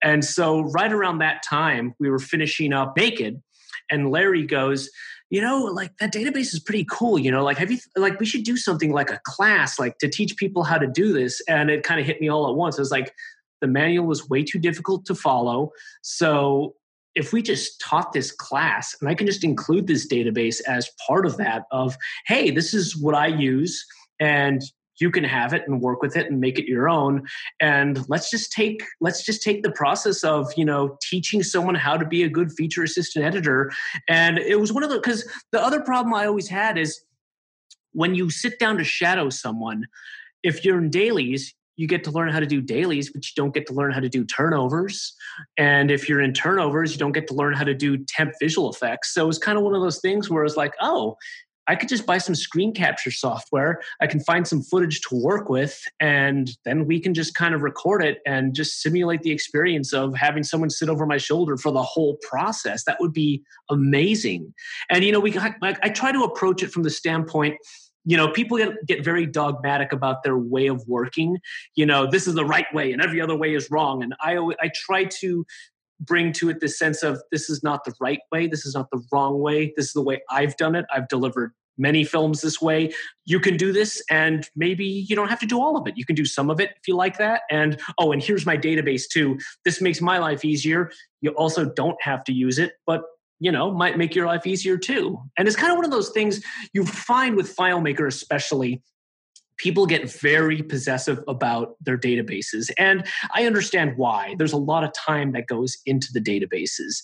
And 0.03 0.25
so 0.25 0.63
right 0.63 0.93
around 0.93 1.19
that 1.19 1.43
time, 1.43 1.95
we 1.99 2.09
were 2.09 2.19
finishing 2.21 2.73
up 2.73 2.97
Naked, 2.97 3.43
and 3.91 4.11
Larry 4.11 4.47
goes, 4.47 4.89
you 5.31 5.41
know 5.41 5.63
like 5.65 5.97
that 5.99 6.13
database 6.13 6.53
is 6.53 6.61
pretty 6.61 6.87
cool 6.89 7.19
you 7.19 7.31
know 7.31 7.43
like 7.43 7.57
have 7.57 7.71
you 7.71 7.79
like 7.97 8.21
we 8.21 8.27
should 8.27 8.45
do 8.45 8.57
something 8.57 8.93
like 8.93 9.11
a 9.11 9.19
class 9.25 9.81
like 9.81 9.97
to 9.99 10.09
teach 10.09 10.37
people 10.37 10.63
how 10.63 10.77
to 10.77 10.87
do 10.87 11.13
this 11.15 11.41
and 11.49 11.71
it 11.71 11.83
kind 11.83 11.99
of 11.99 12.07
hit 12.07 12.21
me 12.21 12.29
all 12.29 12.49
at 12.49 12.55
once 12.55 12.77
it 12.77 12.81
was 12.83 12.91
like 12.91 13.13
the 13.61 13.67
manual 13.67 14.07
was 14.07 14.29
way 14.29 14.43
too 14.43 14.59
difficult 14.59 15.05
to 15.07 15.15
follow. 15.15 15.73
So 16.03 16.75
if 17.15 17.33
we 17.33 17.43
just 17.43 17.81
taught 17.81 18.13
this 18.13 18.33
class 18.33 18.97
and 19.01 19.09
I 19.09 19.15
can 19.15 19.27
just 19.27 19.45
include 19.45 19.87
this 19.87 20.07
database 20.07 20.61
as 20.67 20.91
part 21.07 21.27
of 21.27 21.37
that 21.37 21.65
of, 21.71 21.97
hey, 22.27 22.51
this 22.51 22.75
is 22.75 22.97
what 22.97 23.15
I 23.15 23.29
use 23.29 23.85
and 24.21 24.63
you 25.01 25.11
can 25.11 25.25
have 25.25 25.53
it 25.53 25.65
and 25.67 25.81
work 25.81 26.03
with 26.03 26.17
it 26.17 26.31
and 26.31 26.41
make 26.41 26.59
it 26.59 26.67
your 26.67 26.89
own 26.89 27.27
and 27.61 28.09
let's 28.09 28.31
just 28.31 28.53
take 28.53 28.83
let's 29.01 29.25
just 29.25 29.43
take 29.43 29.63
the 29.63 29.73
process 29.73 30.23
of 30.23 30.53
you 30.57 30.65
know 30.65 30.97
teaching 31.03 31.43
someone 31.43 31.75
how 31.75 31.97
to 31.97 32.07
be 32.07 32.23
a 32.23 32.29
good 32.29 32.53
feature 32.53 32.83
assistant 32.83 33.25
editor 33.25 33.73
and 34.09 34.39
it 34.39 34.61
was 34.61 34.73
one 34.73 34.83
of 34.83 34.91
the 34.91 34.97
because 34.97 35.29
the 35.53 35.61
other 35.61 35.81
problem 35.81 36.15
i 36.15 36.27
always 36.27 36.49
had 36.49 36.79
is 36.79 37.03
when 37.93 38.15
you 38.15 38.31
sit 38.31 38.59
down 38.59 38.77
to 38.77 38.85
shadow 38.85 39.29
someone 39.29 39.85
if 40.43 40.65
you're 40.65 40.79
in 40.79 40.91
dailies 40.91 41.55
you 41.77 41.87
get 41.87 42.05
to 42.05 42.11
learn 42.11 42.29
how 42.29 42.41
to 42.41 42.47
do 42.47 42.61
dailies, 42.61 43.11
but 43.11 43.25
you 43.25 43.33
don't 43.37 43.55
get 43.55 43.67
to 43.67 43.73
learn 43.73 43.93
how 43.93 44.01
to 44.01 44.09
do 44.09 44.25
turnovers. 44.25 45.15
And 45.59 45.91
if 45.91 46.09
you're 46.09 46.21
in 46.21 46.33
turnovers, 46.33 46.93
you 46.93 46.99
don't 46.99 47.13
get 47.13 47.27
to 47.29 47.35
learn 47.35 47.55
how 47.55 47.65
to 47.65 47.75
do 47.75 47.99
temp 47.99 48.33
visual 48.41 48.71
effects. 48.71 49.13
So 49.13 49.29
it's 49.29 49.39
kind 49.39 49.59
of 49.59 49.65
one 49.65 49.75
of 49.75 49.83
those 49.83 50.01
things 50.01 50.31
where 50.31 50.45
it's 50.45 50.57
like, 50.57 50.75
oh, 50.81 51.17
I 51.67 51.77
could 51.77 51.89
just 51.89 52.05
buy 52.05 52.19
some 52.19 52.35
screen 52.35 52.75
capture 52.75 53.11
software. 53.11 53.81
I 54.01 54.07
can 54.07 54.21
find 54.21 54.47
some 54.47 54.63
footage 54.63 55.01
to 55.03 55.17
work 55.17 55.49
with, 55.49 55.83
and 55.99 56.51
then 56.65 56.87
we 56.87 57.01
can 57.01 57.15
just 57.15 57.35
kind 57.35 57.55
of 57.55 57.63
record 57.63 58.05
it 58.05 58.19
and 58.27 58.55
just 58.55 58.83
simulate 58.83 59.23
the 59.23 59.31
experience 59.31 59.93
of 59.93 60.15
having 60.15 60.43
someone 60.43 60.71
sit 60.71 60.89
over 60.89 61.07
my 61.07 61.17
shoulder 61.17 61.57
for 61.57 61.73
the 61.73 61.83
whole 61.83 62.19
process. 62.29 62.85
That 62.85 63.01
would 63.01 63.13
be 63.13 63.43
amazing. 63.71 64.53
And 64.91 65.05
you 65.05 65.13
know, 65.13 65.21
we 65.21 65.37
I, 65.39 65.55
I 65.63 65.89
try 65.89 66.13
to 66.13 66.23
approach 66.23 66.63
it 66.63 66.71
from 66.71 66.83
the 66.83 66.91
standpoint 66.91 67.57
you 68.05 68.17
know 68.17 68.29
people 68.29 68.59
get, 68.59 68.87
get 68.87 69.05
very 69.05 69.27
dogmatic 69.27 69.93
about 69.93 70.23
their 70.23 70.39
way 70.39 70.67
of 70.67 70.83
working. 70.87 71.39
You 71.75 71.87
know 71.87 72.07
this 72.11 72.27
is 72.27 72.35
the 72.35 72.45
right 72.45 72.67
way 72.73 72.93
and 72.93 73.03
every 73.03 73.21
other 73.21 73.37
way 73.37 73.55
is 73.55 73.71
wrong. 73.71 74.03
And 74.03 74.15
i 74.21 74.37
i 74.61 74.71
try 74.75 75.05
to 75.21 75.45
bring 76.01 76.33
to 76.33 76.51
it 76.51 76.61
this 76.61 76.79
sense 76.79 77.03
of 77.03 77.23
this 77.31 77.49
is 77.49 77.63
not 77.63 77.85
the 77.85 77.95
right 78.01 78.19
way 78.33 78.49
this 78.49 78.67
is 78.67 78.75
not 78.75 78.91
the 78.91 79.01
wrong 79.13 79.39
way 79.39 79.73
this 79.77 79.87
is 79.87 79.93
the 79.93 80.03
way 80.03 80.21
i've 80.29 80.57
done 80.57 80.75
it. 80.75 80.85
I've 80.93 81.09
delivered 81.09 81.53
many 81.79 82.05
films 82.05 82.41
this 82.41 82.61
way. 82.61 82.93
You 83.25 83.41
can 83.41 83.57
do 83.57 83.73
this 83.73 84.03
and 84.11 84.49
maybe 84.55 84.85
you 84.85 85.17
don't 85.17 85.29
have 85.29 85.41
to 85.41 85.47
do 85.47 85.61
all 85.61 85.77
of 85.77 85.87
it. 85.87 85.97
You 85.97 86.05
can 86.05 86.15
do 86.15 86.25
some 86.25 86.51
of 86.51 86.61
it 86.61 86.71
if 86.77 86.87
you 86.87 86.95
like 86.95 87.19
that. 87.19 87.43
And 87.51 87.81
oh 87.99 88.13
and 88.13 88.23
here's 88.23 88.47
my 88.47 88.57
database 88.57 89.09
too. 89.09 89.39
This 89.65 89.81
makes 89.81 90.01
my 90.01 90.19
life 90.19 90.45
easier. 90.45 90.91
You 91.21 91.31
also 91.31 91.65
don't 91.65 92.01
have 92.03 92.25
to 92.25 92.33
use 92.33 92.59
it 92.59 92.75
but 92.87 93.03
you 93.45 93.53
know 93.53 93.71
might 93.71 93.99
make 93.99 94.15
your 94.15 94.27
life 94.27 94.47
easier 94.47 94.79
too. 94.79 95.21
And 95.37 95.47
it's 95.47 95.57
kind 95.57 95.71
of 95.71 95.77
one 95.77 95.85
of 95.85 95.91
those 95.91 96.11
things 96.11 96.43
you 96.73 96.85
find 96.87 97.37
with 97.37 97.55
filemaker 97.55 98.07
especially. 98.07 98.83
People 99.57 99.87
get 99.87 100.11
very 100.11 100.63
possessive 100.63 101.23
about 101.29 101.77
their 101.81 101.97
databases 101.97 102.71
and 102.79 103.07
i 103.35 103.45
understand 103.45 103.93
why. 103.97 104.35
There's 104.39 104.55
a 104.55 104.65
lot 104.73 104.83
of 104.83 104.93
time 104.95 105.33
that 105.33 105.47
goes 105.47 105.77
into 105.85 106.09
the 106.13 106.21
databases. 106.21 107.03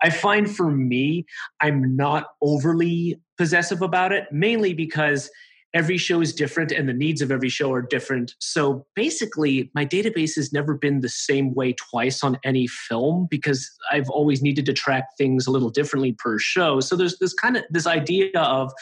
I 0.00 0.10
find 0.10 0.48
for 0.48 0.70
me 0.70 1.26
i'm 1.60 1.96
not 1.96 2.26
overly 2.40 3.20
possessive 3.36 3.82
about 3.82 4.12
it 4.12 4.24
mainly 4.30 4.72
because 4.72 5.28
every 5.72 5.98
show 5.98 6.20
is 6.20 6.32
different 6.32 6.72
and 6.72 6.88
the 6.88 6.92
needs 6.92 7.22
of 7.22 7.30
every 7.30 7.48
show 7.48 7.72
are 7.72 7.82
different. 7.82 8.34
So 8.40 8.84
basically, 8.94 9.70
my 9.74 9.86
database 9.86 10.34
has 10.36 10.52
never 10.52 10.74
been 10.74 11.00
the 11.00 11.08
same 11.08 11.54
way 11.54 11.74
twice 11.74 12.24
on 12.24 12.38
any 12.44 12.66
film 12.66 13.28
because 13.30 13.70
I've 13.90 14.08
always 14.10 14.42
needed 14.42 14.66
to 14.66 14.72
track 14.72 15.16
things 15.16 15.46
a 15.46 15.50
little 15.50 15.70
differently 15.70 16.12
per 16.12 16.38
show. 16.38 16.80
So 16.80 16.96
there's 16.96 17.18
this 17.18 17.34
kind 17.34 17.56
of 17.56 17.64
this 17.70 17.86
idea 17.86 18.30
of 18.36 18.72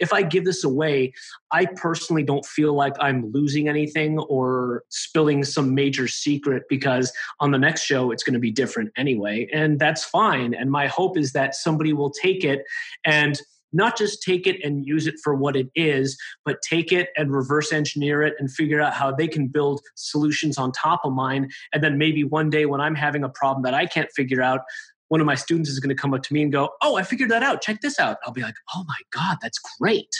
if 0.00 0.12
I 0.12 0.22
give 0.22 0.44
this 0.44 0.64
away, 0.64 1.12
I 1.52 1.66
personally 1.76 2.24
don't 2.24 2.44
feel 2.44 2.74
like 2.74 2.94
I'm 3.00 3.30
losing 3.32 3.68
anything 3.68 4.18
or 4.18 4.84
spilling 4.90 5.44
some 5.44 5.74
major 5.74 6.08
secret 6.08 6.64
because 6.68 7.12
on 7.40 7.52
the 7.52 7.58
next 7.58 7.84
show 7.84 8.10
it's 8.10 8.22
going 8.22 8.34
to 8.34 8.40
be 8.40 8.50
different 8.50 8.90
anyway. 8.96 9.48
And 9.52 9.78
that's 9.78 10.04
fine. 10.04 10.52
And 10.52 10.70
my 10.70 10.88
hope 10.88 11.16
is 11.16 11.32
that 11.32 11.54
somebody 11.54 11.92
will 11.92 12.10
take 12.10 12.44
it 12.44 12.64
and 13.04 13.40
not 13.74 13.98
just 13.98 14.22
take 14.22 14.46
it 14.46 14.56
and 14.64 14.86
use 14.86 15.06
it 15.06 15.16
for 15.22 15.34
what 15.34 15.56
it 15.56 15.68
is, 15.74 16.16
but 16.44 16.62
take 16.62 16.92
it 16.92 17.10
and 17.16 17.32
reverse 17.32 17.72
engineer 17.72 18.22
it 18.22 18.34
and 18.38 18.50
figure 18.50 18.80
out 18.80 18.94
how 18.94 19.10
they 19.10 19.28
can 19.28 19.48
build 19.48 19.80
solutions 19.96 20.56
on 20.56 20.72
top 20.72 21.00
of 21.04 21.12
mine. 21.12 21.50
And 21.72 21.82
then 21.82 21.98
maybe 21.98 22.24
one 22.24 22.50
day 22.50 22.66
when 22.66 22.80
I'm 22.80 22.94
having 22.94 23.24
a 23.24 23.28
problem 23.28 23.62
that 23.64 23.74
I 23.74 23.86
can't 23.86 24.10
figure 24.14 24.42
out, 24.42 24.60
one 25.08 25.20
of 25.20 25.26
my 25.26 25.34
students 25.34 25.68
is 25.68 25.80
going 25.80 25.94
to 25.94 26.00
come 26.00 26.14
up 26.14 26.22
to 26.22 26.32
me 26.32 26.42
and 26.42 26.50
go, 26.50 26.70
Oh, 26.82 26.96
I 26.96 27.02
figured 27.02 27.30
that 27.30 27.42
out. 27.42 27.60
Check 27.60 27.82
this 27.82 27.98
out. 27.98 28.16
I'll 28.24 28.32
be 28.32 28.42
like, 28.42 28.56
Oh 28.74 28.84
my 28.86 28.96
God, 29.12 29.36
that's 29.42 29.58
great 29.80 30.14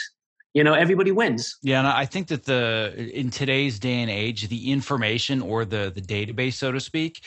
you 0.55 0.63
know 0.63 0.73
everybody 0.73 1.11
wins 1.11 1.57
yeah 1.61 1.79
and 1.79 1.87
i 1.87 2.05
think 2.05 2.27
that 2.27 2.45
the 2.45 3.11
in 3.13 3.29
today's 3.29 3.77
day 3.77 3.95
and 4.01 4.09
age 4.09 4.47
the 4.47 4.71
information 4.71 5.41
or 5.41 5.65
the 5.65 5.91
the 5.93 6.01
database 6.01 6.53
so 6.53 6.71
to 6.71 6.79
speak 6.79 7.23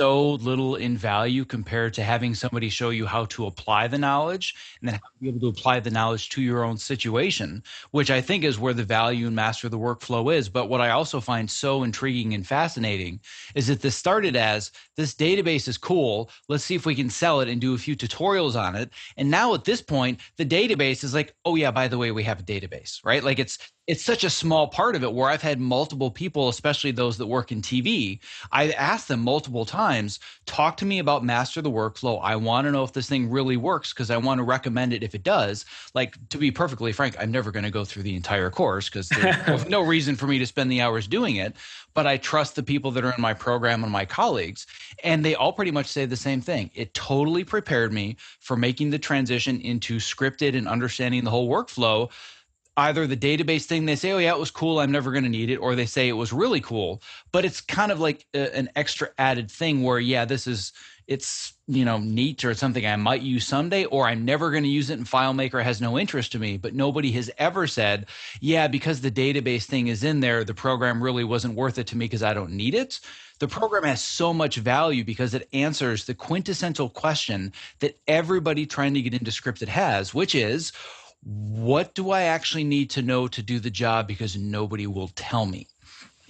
so 0.00 0.30
little 0.36 0.76
in 0.76 0.96
value 0.96 1.44
compared 1.44 1.92
to 1.92 2.02
having 2.02 2.34
somebody 2.34 2.70
show 2.70 2.88
you 2.88 3.04
how 3.04 3.26
to 3.26 3.44
apply 3.44 3.86
the 3.86 3.98
knowledge 3.98 4.54
and 4.80 4.88
then 4.88 5.00
be 5.20 5.28
able 5.28 5.40
to 5.40 5.48
apply 5.48 5.78
the 5.78 5.90
knowledge 5.90 6.30
to 6.30 6.40
your 6.40 6.64
own 6.64 6.78
situation, 6.78 7.62
which 7.90 8.10
I 8.10 8.22
think 8.22 8.42
is 8.42 8.58
where 8.58 8.72
the 8.72 8.82
value 8.82 9.26
and 9.26 9.36
master 9.36 9.68
the 9.68 9.78
workflow 9.78 10.34
is. 10.34 10.48
But 10.48 10.70
what 10.70 10.80
I 10.80 10.88
also 10.88 11.20
find 11.20 11.50
so 11.50 11.82
intriguing 11.82 12.32
and 12.32 12.46
fascinating 12.46 13.20
is 13.54 13.66
that 13.66 13.82
this 13.82 13.94
started 13.94 14.36
as 14.36 14.72
this 14.96 15.14
database 15.14 15.68
is 15.68 15.76
cool. 15.76 16.30
Let's 16.48 16.64
see 16.64 16.76
if 16.76 16.86
we 16.86 16.94
can 16.94 17.10
sell 17.10 17.42
it 17.42 17.50
and 17.50 17.60
do 17.60 17.74
a 17.74 17.78
few 17.78 17.94
tutorials 17.94 18.58
on 18.58 18.76
it. 18.76 18.88
And 19.18 19.30
now 19.30 19.52
at 19.52 19.64
this 19.64 19.82
point, 19.82 20.20
the 20.38 20.46
database 20.46 21.04
is 21.04 21.12
like, 21.12 21.34
oh, 21.44 21.56
yeah, 21.56 21.72
by 21.72 21.88
the 21.88 21.98
way, 21.98 22.10
we 22.10 22.22
have 22.22 22.40
a 22.40 22.42
database, 22.42 23.04
right? 23.04 23.22
Like 23.22 23.38
it's 23.38 23.58
it's 23.86 24.04
such 24.04 24.22
a 24.22 24.30
small 24.30 24.68
part 24.68 24.94
of 24.94 25.02
it 25.02 25.12
where 25.12 25.28
I've 25.28 25.42
had 25.42 25.58
multiple 25.58 26.10
people, 26.10 26.48
especially 26.48 26.92
those 26.92 27.18
that 27.18 27.26
work 27.26 27.50
in 27.50 27.60
TV. 27.60 28.20
I've 28.52 28.72
asked 28.76 29.08
them 29.08 29.20
multiple 29.20 29.64
times, 29.64 30.20
talk 30.46 30.76
to 30.78 30.84
me 30.84 30.98
about 30.98 31.24
master 31.24 31.60
the 31.60 31.70
workflow. 31.70 32.20
I 32.22 32.36
want 32.36 32.66
to 32.66 32.72
know 32.72 32.84
if 32.84 32.92
this 32.92 33.08
thing 33.08 33.30
really 33.30 33.56
works 33.56 33.92
because 33.92 34.10
I 34.10 34.16
want 34.18 34.38
to 34.38 34.44
recommend 34.44 34.92
it 34.92 35.02
if 35.02 35.14
it 35.14 35.24
does. 35.24 35.64
Like, 35.94 36.16
to 36.28 36.38
be 36.38 36.50
perfectly 36.50 36.92
frank, 36.92 37.16
I'm 37.18 37.32
never 37.32 37.50
going 37.50 37.64
to 37.64 37.70
go 37.70 37.84
through 37.84 38.04
the 38.04 38.14
entire 38.14 38.50
course 38.50 38.88
because 38.88 39.08
there's 39.08 39.66
no 39.68 39.80
reason 39.80 40.14
for 40.14 40.26
me 40.26 40.38
to 40.38 40.46
spend 40.46 40.70
the 40.70 40.82
hours 40.82 41.08
doing 41.08 41.36
it. 41.36 41.56
But 41.92 42.06
I 42.06 42.18
trust 42.18 42.54
the 42.54 42.62
people 42.62 42.92
that 42.92 43.04
are 43.04 43.12
in 43.12 43.20
my 43.20 43.34
program 43.34 43.82
and 43.82 43.90
my 43.90 44.04
colleagues. 44.04 44.66
And 45.02 45.24
they 45.24 45.34
all 45.34 45.52
pretty 45.52 45.72
much 45.72 45.86
say 45.86 46.06
the 46.06 46.16
same 46.16 46.40
thing. 46.40 46.70
It 46.74 46.94
totally 46.94 47.42
prepared 47.42 47.92
me 47.92 48.16
for 48.38 48.56
making 48.56 48.90
the 48.90 48.98
transition 48.98 49.60
into 49.60 49.96
scripted 49.96 50.56
and 50.56 50.68
understanding 50.68 51.24
the 51.24 51.30
whole 51.30 51.50
workflow 51.50 52.10
either 52.76 53.06
the 53.06 53.16
database 53.16 53.64
thing 53.64 53.84
they 53.84 53.96
say 53.96 54.12
oh 54.12 54.18
yeah 54.18 54.32
it 54.32 54.38
was 54.38 54.50
cool 54.50 54.78
i'm 54.78 54.92
never 54.92 55.10
going 55.10 55.24
to 55.24 55.30
need 55.30 55.50
it 55.50 55.56
or 55.56 55.74
they 55.74 55.86
say 55.86 56.08
it 56.08 56.12
was 56.12 56.32
really 56.32 56.60
cool 56.60 57.02
but 57.32 57.44
it's 57.44 57.60
kind 57.60 57.92
of 57.92 58.00
like 58.00 58.26
a, 58.34 58.56
an 58.56 58.68
extra 58.76 59.08
added 59.18 59.50
thing 59.50 59.82
where 59.82 59.98
yeah 59.98 60.24
this 60.24 60.46
is 60.46 60.72
it's 61.06 61.54
you 61.66 61.84
know 61.84 61.98
neat 61.98 62.44
or 62.44 62.54
something 62.54 62.86
i 62.86 62.94
might 62.94 63.22
use 63.22 63.46
someday 63.46 63.84
or 63.86 64.06
i'm 64.06 64.24
never 64.24 64.50
going 64.50 64.62
to 64.62 64.68
use 64.68 64.90
it 64.90 64.98
and 64.98 65.06
filemaker 65.06 65.62
has 65.62 65.80
no 65.80 65.98
interest 65.98 66.30
to 66.32 66.38
me 66.38 66.56
but 66.56 66.74
nobody 66.74 67.10
has 67.10 67.30
ever 67.38 67.66
said 67.66 68.06
yeah 68.40 68.68
because 68.68 69.00
the 69.00 69.10
database 69.10 69.64
thing 69.64 69.88
is 69.88 70.04
in 70.04 70.20
there 70.20 70.44
the 70.44 70.54
program 70.54 71.02
really 71.02 71.24
wasn't 71.24 71.54
worth 71.54 71.78
it 71.78 71.86
to 71.88 71.96
me 71.96 72.04
because 72.04 72.22
i 72.22 72.32
don't 72.32 72.52
need 72.52 72.74
it. 72.74 73.00
The 73.40 73.48
program 73.48 73.84
has 73.84 74.02
so 74.04 74.34
much 74.34 74.56
value 74.56 75.02
because 75.02 75.32
it 75.32 75.48
answers 75.54 76.04
the 76.04 76.12
quintessential 76.12 76.90
question 76.90 77.54
that 77.78 77.98
everybody 78.06 78.66
trying 78.66 78.92
to 78.92 79.00
get 79.00 79.14
into 79.14 79.30
scripted 79.30 79.68
has 79.68 80.12
which 80.12 80.34
is 80.34 80.72
what 81.22 81.94
do 81.94 82.10
I 82.10 82.22
actually 82.22 82.64
need 82.64 82.90
to 82.90 83.02
know 83.02 83.28
to 83.28 83.42
do 83.42 83.60
the 83.60 83.70
job 83.70 84.06
because 84.06 84.36
nobody 84.36 84.86
will 84.86 85.08
tell 85.08 85.46
me? 85.46 85.68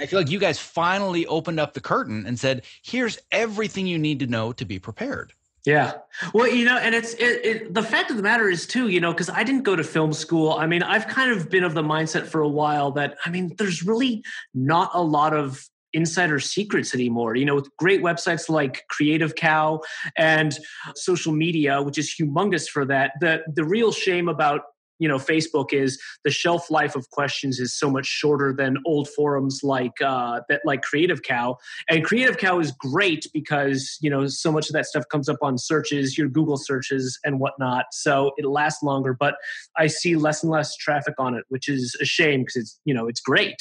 I 0.01 0.07
feel 0.07 0.18
like 0.18 0.30
you 0.30 0.38
guys 0.38 0.59
finally 0.59 1.26
opened 1.26 1.61
up 1.61 1.74
the 1.74 1.80
curtain 1.80 2.24
and 2.26 2.38
said, 2.38 2.62
here's 2.82 3.18
everything 3.30 3.86
you 3.86 3.99
need 3.99 4.20
to 4.20 4.26
know 4.26 4.53
to 4.53 4.64
be 4.64 4.78
prepared. 4.78 5.34
Yeah. 5.66 5.99
Well, 6.32 6.49
you 6.49 6.64
know, 6.64 6.78
and 6.78 6.95
it's 6.95 7.12
it, 7.14 7.45
it, 7.45 7.74
the 7.74 7.82
fact 7.82 8.11
of 8.11 8.16
the 8.16 8.22
matter 8.22 8.49
is 8.49 8.66
too, 8.66 8.88
you 8.88 8.99
know, 8.99 9.12
because 9.12 9.28
I 9.28 9.45
didn't 9.45 9.62
go 9.62 9.76
to 9.76 9.84
film 9.84 10.14
school. 10.14 10.55
I 10.55 10.66
mean, 10.66 10.82
I've 10.82 11.07
kind 11.07 11.30
of 11.30 11.51
been 11.51 11.64
of 11.64 11.74
the 11.74 11.82
mindset 11.82 12.26
for 12.26 12.41
a 12.41 12.49
while 12.49 12.93
that 12.93 13.18
I 13.26 13.30
mean, 13.30 13.55
there's 13.59 13.82
really 13.82 14.24
not 14.55 14.91
a 14.95 15.03
lot 15.03 15.34
of 15.34 15.68
insider 15.93 16.41
secrets 16.41 16.95
anymore. 16.95 17.34
You 17.34 17.45
know, 17.45 17.57
with 17.57 17.68
great 17.76 18.01
websites 18.01 18.49
like 18.49 18.86
Creative 18.88 19.34
Cow 19.34 19.82
and 20.16 20.59
social 20.95 21.32
media, 21.32 21.82
which 21.82 21.99
is 21.99 22.14
humongous 22.18 22.66
for 22.66 22.86
that. 22.86 23.12
The 23.20 23.43
the 23.53 23.64
real 23.64 23.93
shame 23.93 24.30
about 24.30 24.62
you 25.01 25.09
know 25.09 25.16
facebook 25.16 25.72
is 25.72 26.01
the 26.24 26.30
shelf 26.30 26.70
life 26.70 26.94
of 26.94 27.11
questions 27.11 27.59
is 27.59 27.76
so 27.76 27.90
much 27.90 28.07
shorter 28.07 28.55
than 28.57 28.76
old 28.86 29.09
forums 29.09 29.61
like 29.64 30.01
uh, 30.05 30.40
that 30.48 30.61
like 30.64 30.82
creative 30.82 31.22
cow. 31.22 31.57
And 31.88 32.05
creative 32.05 32.38
cow 32.38 32.61
is 32.61 32.70
great 32.72 33.26
because 33.32 33.98
you 34.01 34.09
know 34.09 34.28
so 34.28 34.53
much 34.53 34.68
of 34.68 34.74
that 34.74 34.86
stuff 34.86 35.05
comes 35.11 35.28
up 35.28 35.38
on 35.42 35.59
searches 35.59 36.16
your 36.16 36.28
google 36.28 36.57
searches 36.57 37.18
and 37.24 37.40
whatnot 37.40 37.86
so 37.92 38.32
it 38.36 38.46
lasts 38.46 38.82
longer 38.82 39.16
but 39.18 39.34
i 39.76 39.86
see 39.86 40.14
less 40.16 40.42
and 40.42 40.53
less 40.53 40.76
traffic 40.76 41.14
on 41.18 41.34
it 41.34 41.44
which 41.48 41.68
is 41.68 41.96
a 42.01 42.05
shame 42.05 42.40
because 42.42 42.57
it's 42.57 42.80
you 42.84 42.94
know 42.94 43.09
it's 43.09 43.20
great. 43.20 43.57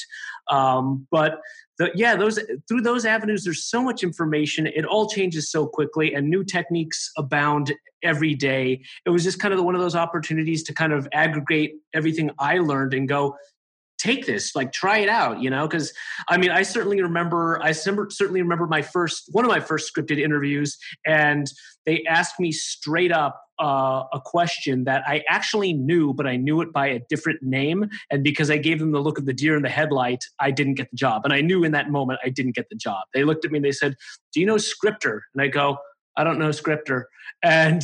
Um, 0.49 1.07
but 1.11 1.39
the, 1.79 1.91
yeah, 1.95 2.15
those 2.15 2.39
through 2.67 2.81
those 2.81 3.05
avenues, 3.05 3.43
there's 3.43 3.63
so 3.63 3.81
much 3.81 4.03
information. 4.03 4.67
It 4.67 4.85
all 4.85 5.09
changes 5.09 5.49
so 5.49 5.65
quickly, 5.65 6.13
and 6.13 6.29
new 6.29 6.43
techniques 6.43 7.09
abound 7.17 7.73
every 8.03 8.35
day. 8.35 8.81
It 9.05 9.09
was 9.09 9.23
just 9.23 9.39
kind 9.39 9.53
of 9.53 9.63
one 9.63 9.75
of 9.75 9.81
those 9.81 9.95
opportunities 9.95 10.61
to 10.63 10.73
kind 10.73 10.93
of 10.93 11.07
aggregate 11.13 11.75
everything 11.93 12.29
I 12.37 12.59
learned 12.59 12.93
and 12.93 13.07
go, 13.07 13.35
take 13.99 14.25
this 14.25 14.55
like 14.55 14.71
try 14.71 14.99
it 14.99 15.09
out 15.09 15.41
you 15.41 15.49
know 15.49 15.67
because 15.67 15.93
i 16.29 16.37
mean 16.37 16.49
i 16.49 16.61
certainly 16.61 17.01
remember 17.01 17.61
i 17.61 17.71
certainly 17.71 18.41
remember 18.41 18.65
my 18.65 18.81
first 18.81 19.29
one 19.31 19.45
of 19.45 19.49
my 19.49 19.59
first 19.59 19.93
scripted 19.93 20.19
interviews 20.19 20.77
and 21.05 21.51
they 21.85 22.03
asked 22.05 22.39
me 22.39 22.51
straight 22.51 23.11
up 23.11 23.41
uh, 23.61 24.05
a 24.13 24.21
question 24.23 24.85
that 24.85 25.03
i 25.05 25.21
actually 25.27 25.73
knew 25.73 26.13
but 26.13 26.25
i 26.25 26.37
knew 26.37 26.61
it 26.61 26.71
by 26.71 26.87
a 26.87 26.99
different 27.09 27.43
name 27.43 27.85
and 28.09 28.23
because 28.23 28.49
i 28.49 28.57
gave 28.57 28.79
them 28.79 28.93
the 28.93 29.01
look 29.01 29.19
of 29.19 29.25
the 29.25 29.33
deer 29.33 29.55
in 29.57 29.63
the 29.63 29.69
headlight 29.69 30.23
i 30.39 30.49
didn't 30.49 30.75
get 30.75 30.89
the 30.91 30.95
job 30.95 31.23
and 31.25 31.33
i 31.33 31.41
knew 31.41 31.65
in 31.65 31.73
that 31.73 31.91
moment 31.91 32.19
i 32.23 32.29
didn't 32.29 32.55
get 32.55 32.69
the 32.69 32.75
job. 32.75 33.03
They 33.13 33.23
looked 33.25 33.43
at 33.43 33.51
me 33.51 33.57
and 33.57 33.65
they 33.65 33.73
said 33.73 33.95
do 34.31 34.39
you 34.39 34.45
know 34.45 34.57
scripter? 34.57 35.23
And 35.33 35.41
i 35.41 35.47
go 35.47 35.77
I 36.15 36.23
don't 36.23 36.39
know 36.39 36.51
scripter. 36.51 37.07
And 37.43 37.83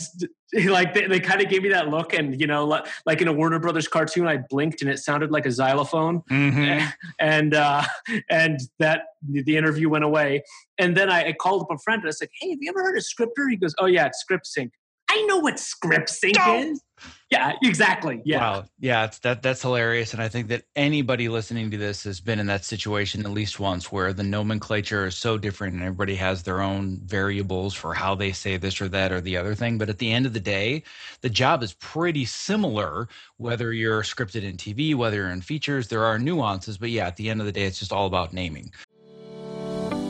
like 0.65 0.93
they, 0.93 1.07
they 1.07 1.19
kind 1.19 1.41
of 1.41 1.49
gave 1.49 1.63
me 1.63 1.69
that 1.69 1.89
look 1.89 2.13
and 2.13 2.39
you 2.39 2.47
know 2.47 2.65
like, 2.65 2.85
like 3.05 3.21
in 3.21 3.27
a 3.27 3.33
warner 3.33 3.59
brothers 3.59 3.87
cartoon 3.87 4.27
i 4.27 4.37
blinked 4.37 4.81
and 4.81 4.89
it 4.89 4.99
sounded 4.99 5.31
like 5.31 5.45
a 5.45 5.51
xylophone 5.51 6.21
mm-hmm. 6.31 6.85
and 7.19 7.53
uh 7.53 7.83
and 8.29 8.59
that 8.79 9.01
the 9.27 9.57
interview 9.57 9.89
went 9.89 10.03
away 10.03 10.43
and 10.77 10.95
then 10.95 11.09
I, 11.09 11.29
I, 11.29 11.33
called 11.33 11.63
up 11.63 11.71
a 11.71 11.77
friend 11.79 12.01
and 12.01 12.07
i 12.07 12.11
said 12.11 12.29
hey 12.39 12.51
have 12.51 12.59
you 12.61 12.69
ever 12.69 12.83
heard 12.83 12.97
of 12.97 13.03
scripter 13.03 13.49
he 13.49 13.57
goes 13.57 13.73
oh 13.79 13.87
yeah 13.87 14.05
it's 14.05 14.23
ScriptSync 14.23 14.69
I 15.09 15.21
know 15.23 15.37
what 15.37 15.55
ScriptSync 15.55 16.71
is. 16.71 16.81
Yeah, 17.31 17.53
exactly. 17.63 18.21
Yeah. 18.23 18.39
Wow. 18.39 18.65
Yeah, 18.79 19.09
that 19.23 19.41
that's 19.41 19.61
hilarious. 19.61 20.13
And 20.13 20.21
I 20.21 20.27
think 20.27 20.47
that 20.49 20.63
anybody 20.75 21.27
listening 21.27 21.71
to 21.71 21.77
this 21.77 22.03
has 22.03 22.21
been 22.21 22.39
in 22.39 22.45
that 22.47 22.63
situation 22.63 23.25
at 23.25 23.31
least 23.31 23.59
once 23.59 23.91
where 23.91 24.13
the 24.13 24.23
nomenclature 24.23 25.07
is 25.07 25.15
so 25.15 25.37
different 25.37 25.73
and 25.73 25.83
everybody 25.83 26.15
has 26.15 26.43
their 26.43 26.61
own 26.61 27.01
variables 27.03 27.73
for 27.73 27.93
how 27.93 28.13
they 28.15 28.31
say 28.31 28.57
this 28.57 28.79
or 28.79 28.87
that 28.89 29.11
or 29.11 29.21
the 29.21 29.37
other 29.37 29.55
thing. 29.55 29.77
But 29.77 29.89
at 29.89 29.97
the 29.97 30.11
end 30.11 30.25
of 30.25 30.33
the 30.33 30.39
day, 30.39 30.83
the 31.21 31.29
job 31.29 31.63
is 31.63 31.73
pretty 31.73 32.25
similar, 32.25 33.09
whether 33.37 33.73
you're 33.73 34.03
scripted 34.03 34.43
in 34.43 34.55
TV, 34.55 34.93
whether 34.93 35.17
you're 35.17 35.29
in 35.29 35.41
features, 35.41 35.87
there 35.87 36.05
are 36.05 36.19
nuances. 36.19 36.77
But 36.77 36.91
yeah, 36.91 37.07
at 37.07 37.17
the 37.17 37.29
end 37.29 37.39
of 37.39 37.47
the 37.47 37.51
day, 37.51 37.63
it's 37.63 37.79
just 37.79 37.91
all 37.91 38.05
about 38.05 38.33
naming. 38.33 38.71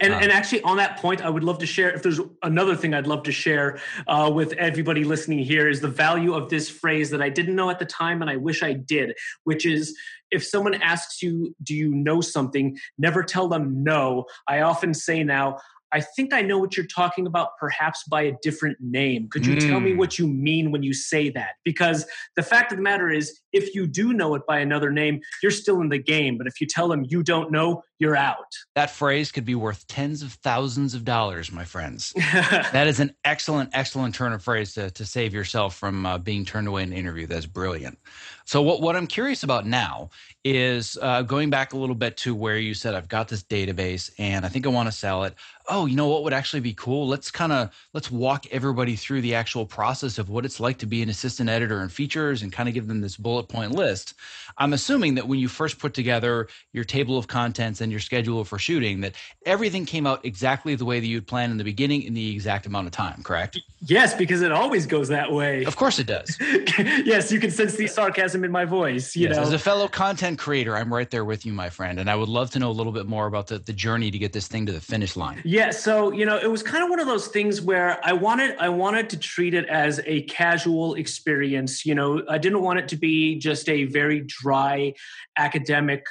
And, 0.00 0.14
uh, 0.14 0.18
and 0.18 0.32
actually, 0.32 0.62
on 0.62 0.78
that 0.78 0.98
point, 0.98 1.22
I 1.22 1.30
would 1.30 1.44
love 1.44 1.58
to 1.58 1.66
share. 1.66 1.90
If 1.90 2.02
there's 2.02 2.20
another 2.42 2.76
thing 2.76 2.94
I'd 2.94 3.06
love 3.06 3.22
to 3.24 3.32
share 3.32 3.78
uh, 4.06 4.30
with 4.32 4.52
everybody 4.54 5.04
listening 5.04 5.40
here, 5.40 5.68
is 5.68 5.80
the 5.80 5.88
value 5.88 6.34
of 6.34 6.48
this 6.48 6.70
phrase 6.70 7.10
that 7.10 7.22
I 7.22 7.28
didn't 7.28 7.54
know 7.54 7.70
at 7.70 7.78
the 7.78 7.84
time, 7.84 8.22
and 8.22 8.30
I 8.30 8.36
wish 8.36 8.62
I 8.62 8.72
did, 8.72 9.14
which 9.44 9.66
is 9.66 9.96
if 10.30 10.44
someone 10.44 10.74
asks 10.74 11.22
you, 11.22 11.54
Do 11.62 11.74
you 11.74 11.94
know 11.94 12.20
something? 12.20 12.76
Never 12.98 13.22
tell 13.22 13.48
them 13.48 13.82
no. 13.82 14.26
I 14.48 14.60
often 14.60 14.94
say 14.94 15.22
now, 15.22 15.58
I 15.92 16.00
think 16.00 16.32
I 16.32 16.42
know 16.42 16.58
what 16.58 16.76
you're 16.76 16.86
talking 16.86 17.26
about, 17.26 17.50
perhaps 17.58 18.04
by 18.04 18.22
a 18.22 18.32
different 18.42 18.78
name. 18.80 19.28
Could 19.28 19.44
you 19.44 19.56
mm. 19.56 19.68
tell 19.68 19.80
me 19.80 19.92
hmm. 19.92 19.98
what 19.98 20.18
you 20.18 20.28
mean 20.28 20.70
when 20.70 20.84
you 20.84 20.92
say 20.92 21.30
that? 21.30 21.54
Because 21.64 22.06
the 22.36 22.42
fact 22.42 22.70
of 22.70 22.78
the 22.78 22.82
matter 22.82 23.10
is, 23.10 23.40
if 23.52 23.74
you 23.74 23.88
do 23.88 24.12
know 24.12 24.34
it 24.36 24.42
by 24.46 24.60
another 24.60 24.92
name, 24.92 25.20
you're 25.42 25.50
still 25.50 25.80
in 25.80 25.88
the 25.88 25.98
game. 25.98 26.38
But 26.38 26.46
if 26.46 26.60
you 26.60 26.66
tell 26.68 26.88
them 26.88 27.04
you 27.08 27.24
don't 27.24 27.50
know, 27.50 27.82
you're 28.00 28.16
out. 28.16 28.56
That 28.74 28.90
phrase 28.90 29.30
could 29.30 29.44
be 29.44 29.54
worth 29.54 29.86
tens 29.86 30.22
of 30.22 30.32
thousands 30.32 30.94
of 30.94 31.04
dollars, 31.04 31.52
my 31.52 31.64
friends. 31.64 32.12
that 32.16 32.86
is 32.86 32.98
an 32.98 33.14
excellent, 33.26 33.70
excellent 33.74 34.14
turn 34.14 34.32
of 34.32 34.42
phrase 34.42 34.72
to, 34.74 34.90
to 34.90 35.04
save 35.04 35.34
yourself 35.34 35.76
from 35.76 36.06
uh, 36.06 36.16
being 36.16 36.46
turned 36.46 36.66
away 36.66 36.82
in 36.82 36.92
an 36.92 36.98
interview. 36.98 37.26
That's 37.26 37.44
brilliant. 37.44 37.98
So, 38.46 38.62
what, 38.62 38.80
what 38.80 38.96
I'm 38.96 39.06
curious 39.06 39.42
about 39.42 39.66
now 39.66 40.10
is 40.42 40.98
uh, 41.02 41.22
going 41.22 41.50
back 41.50 41.74
a 41.74 41.76
little 41.76 41.94
bit 41.94 42.16
to 42.16 42.34
where 42.34 42.56
you 42.56 42.72
said, 42.72 42.94
I've 42.94 43.08
got 43.08 43.28
this 43.28 43.42
database 43.42 44.10
and 44.18 44.44
I 44.46 44.48
think 44.48 44.66
I 44.66 44.70
want 44.70 44.88
to 44.88 44.92
sell 44.92 45.24
it. 45.24 45.34
Oh, 45.68 45.86
you 45.86 45.94
know 45.94 46.08
what 46.08 46.24
would 46.24 46.32
actually 46.32 46.60
be 46.60 46.72
cool? 46.72 47.06
Let's 47.06 47.30
kind 47.30 47.52
of 47.52 47.70
let's 47.92 48.10
walk 48.10 48.46
everybody 48.50 48.96
through 48.96 49.20
the 49.20 49.34
actual 49.34 49.66
process 49.66 50.18
of 50.18 50.30
what 50.30 50.44
it's 50.44 50.58
like 50.58 50.78
to 50.78 50.86
be 50.86 51.02
an 51.02 51.10
assistant 51.10 51.50
editor 51.50 51.82
in 51.82 51.90
features 51.90 52.42
and 52.42 52.50
kind 52.50 52.68
of 52.68 52.74
give 52.74 52.88
them 52.88 53.02
this 53.02 53.16
bullet 53.16 53.48
point 53.48 53.72
list. 53.72 54.14
I'm 54.58 54.72
assuming 54.72 55.14
that 55.14 55.28
when 55.28 55.38
you 55.38 55.46
first 55.46 55.78
put 55.78 55.94
together 55.94 56.48
your 56.72 56.84
table 56.84 57.18
of 57.18 57.28
contents 57.28 57.82
and 57.82 57.89
your 57.90 58.00
schedule 58.00 58.44
for 58.44 58.58
shooting, 58.58 59.00
that 59.00 59.14
everything 59.44 59.86
came 59.86 60.06
out 60.06 60.24
exactly 60.24 60.74
the 60.74 60.84
way 60.84 61.00
that 61.00 61.06
you'd 61.06 61.26
planned 61.26 61.52
in 61.52 61.58
the 61.58 61.64
beginning 61.64 62.02
in 62.02 62.14
the 62.14 62.32
exact 62.32 62.66
amount 62.66 62.86
of 62.86 62.92
time, 62.92 63.22
correct? 63.22 63.58
Yes, 63.82 64.14
because 64.14 64.42
it 64.42 64.52
always 64.52 64.86
goes 64.86 65.08
that 65.08 65.32
way. 65.32 65.64
Of 65.64 65.76
course 65.76 65.98
it 65.98 66.06
does. 66.06 66.36
yes, 66.78 67.32
you 67.32 67.40
can 67.40 67.50
sense 67.50 67.76
the 67.76 67.86
sarcasm 67.86 68.44
in 68.44 68.50
my 68.50 68.64
voice. 68.64 69.16
You 69.16 69.28
yes, 69.28 69.36
know, 69.36 69.42
as 69.42 69.52
a 69.52 69.58
fellow 69.58 69.88
content 69.88 70.38
creator, 70.38 70.76
I'm 70.76 70.92
right 70.92 71.10
there 71.10 71.24
with 71.24 71.46
you, 71.46 71.52
my 71.52 71.70
friend, 71.70 71.98
and 71.98 72.10
I 72.10 72.14
would 72.14 72.28
love 72.28 72.50
to 72.50 72.58
know 72.58 72.70
a 72.70 72.72
little 72.72 72.92
bit 72.92 73.06
more 73.06 73.26
about 73.26 73.46
the, 73.46 73.58
the 73.58 73.72
journey 73.72 74.10
to 74.10 74.18
get 74.18 74.32
this 74.32 74.48
thing 74.48 74.66
to 74.66 74.72
the 74.72 74.80
finish 74.80 75.16
line. 75.16 75.40
Yeah, 75.44 75.70
so 75.70 76.12
you 76.12 76.26
know, 76.26 76.36
it 76.36 76.50
was 76.50 76.62
kind 76.62 76.84
of 76.84 76.90
one 76.90 77.00
of 77.00 77.06
those 77.06 77.28
things 77.28 77.60
where 77.60 77.98
I 78.04 78.12
wanted 78.12 78.56
I 78.58 78.68
wanted 78.68 79.08
to 79.10 79.18
treat 79.18 79.54
it 79.54 79.66
as 79.66 80.00
a 80.04 80.22
casual 80.22 80.94
experience. 80.94 81.86
You 81.86 81.94
know, 81.94 82.22
I 82.28 82.38
didn't 82.38 82.62
want 82.62 82.78
it 82.78 82.88
to 82.88 82.96
be 82.96 83.38
just 83.38 83.68
a 83.68 83.84
very 83.84 84.20
dry 84.20 84.94
academic 85.36 86.04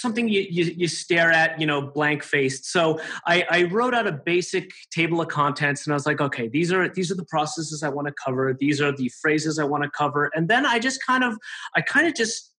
something 0.00 0.28
you, 0.28 0.46
you, 0.48 0.64
you, 0.76 0.88
stare 0.88 1.30
at, 1.30 1.60
you 1.60 1.66
know, 1.66 1.80
blank 1.80 2.22
faced. 2.22 2.66
So 2.66 3.00
I, 3.26 3.44
I 3.50 3.62
wrote 3.64 3.94
out 3.94 4.06
a 4.06 4.12
basic 4.12 4.70
table 4.90 5.20
of 5.20 5.28
contents 5.28 5.86
and 5.86 5.92
I 5.92 5.96
was 5.96 6.06
like, 6.06 6.20
okay, 6.20 6.48
these 6.48 6.72
are 6.72 6.88
these 6.88 7.10
are 7.10 7.14
the 7.14 7.24
processes 7.24 7.82
I 7.82 7.88
want 7.88 8.08
to 8.08 8.14
cover. 8.24 8.54
These 8.58 8.80
are 8.80 8.92
the 8.92 9.10
phrases 9.20 9.58
I 9.58 9.64
want 9.64 9.84
to 9.84 9.90
cover. 9.90 10.30
And 10.34 10.48
then 10.48 10.66
I 10.66 10.78
just 10.78 11.04
kind 11.04 11.24
of 11.24 11.36
I 11.74 11.80
kind 11.80 12.06
of 12.06 12.14
just 12.14 12.52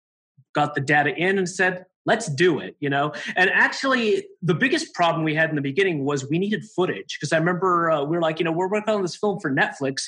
got 0.53 0.75
the 0.75 0.81
data 0.81 1.15
in 1.15 1.38
and 1.38 1.47
said, 1.47 1.85
let's 2.05 2.27
do 2.27 2.59
it, 2.59 2.75
you 2.79 2.89
know? 2.89 3.13
And 3.35 3.49
actually, 3.49 4.25
the 4.41 4.53
biggest 4.53 4.93
problem 4.93 5.23
we 5.23 5.35
had 5.35 5.49
in 5.49 5.55
the 5.55 5.61
beginning 5.61 6.05
was 6.05 6.27
we 6.29 6.39
needed 6.39 6.63
footage 6.75 7.17
because 7.19 7.33
I 7.33 7.38
remember 7.38 7.91
uh, 7.91 8.03
we 8.03 8.15
were 8.15 8.21
like, 8.21 8.39
you 8.39 8.45
know, 8.45 8.51
we're 8.51 8.69
working 8.69 8.93
on 8.93 9.01
this 9.01 9.15
film 9.15 9.39
for 9.39 9.51
Netflix 9.51 10.03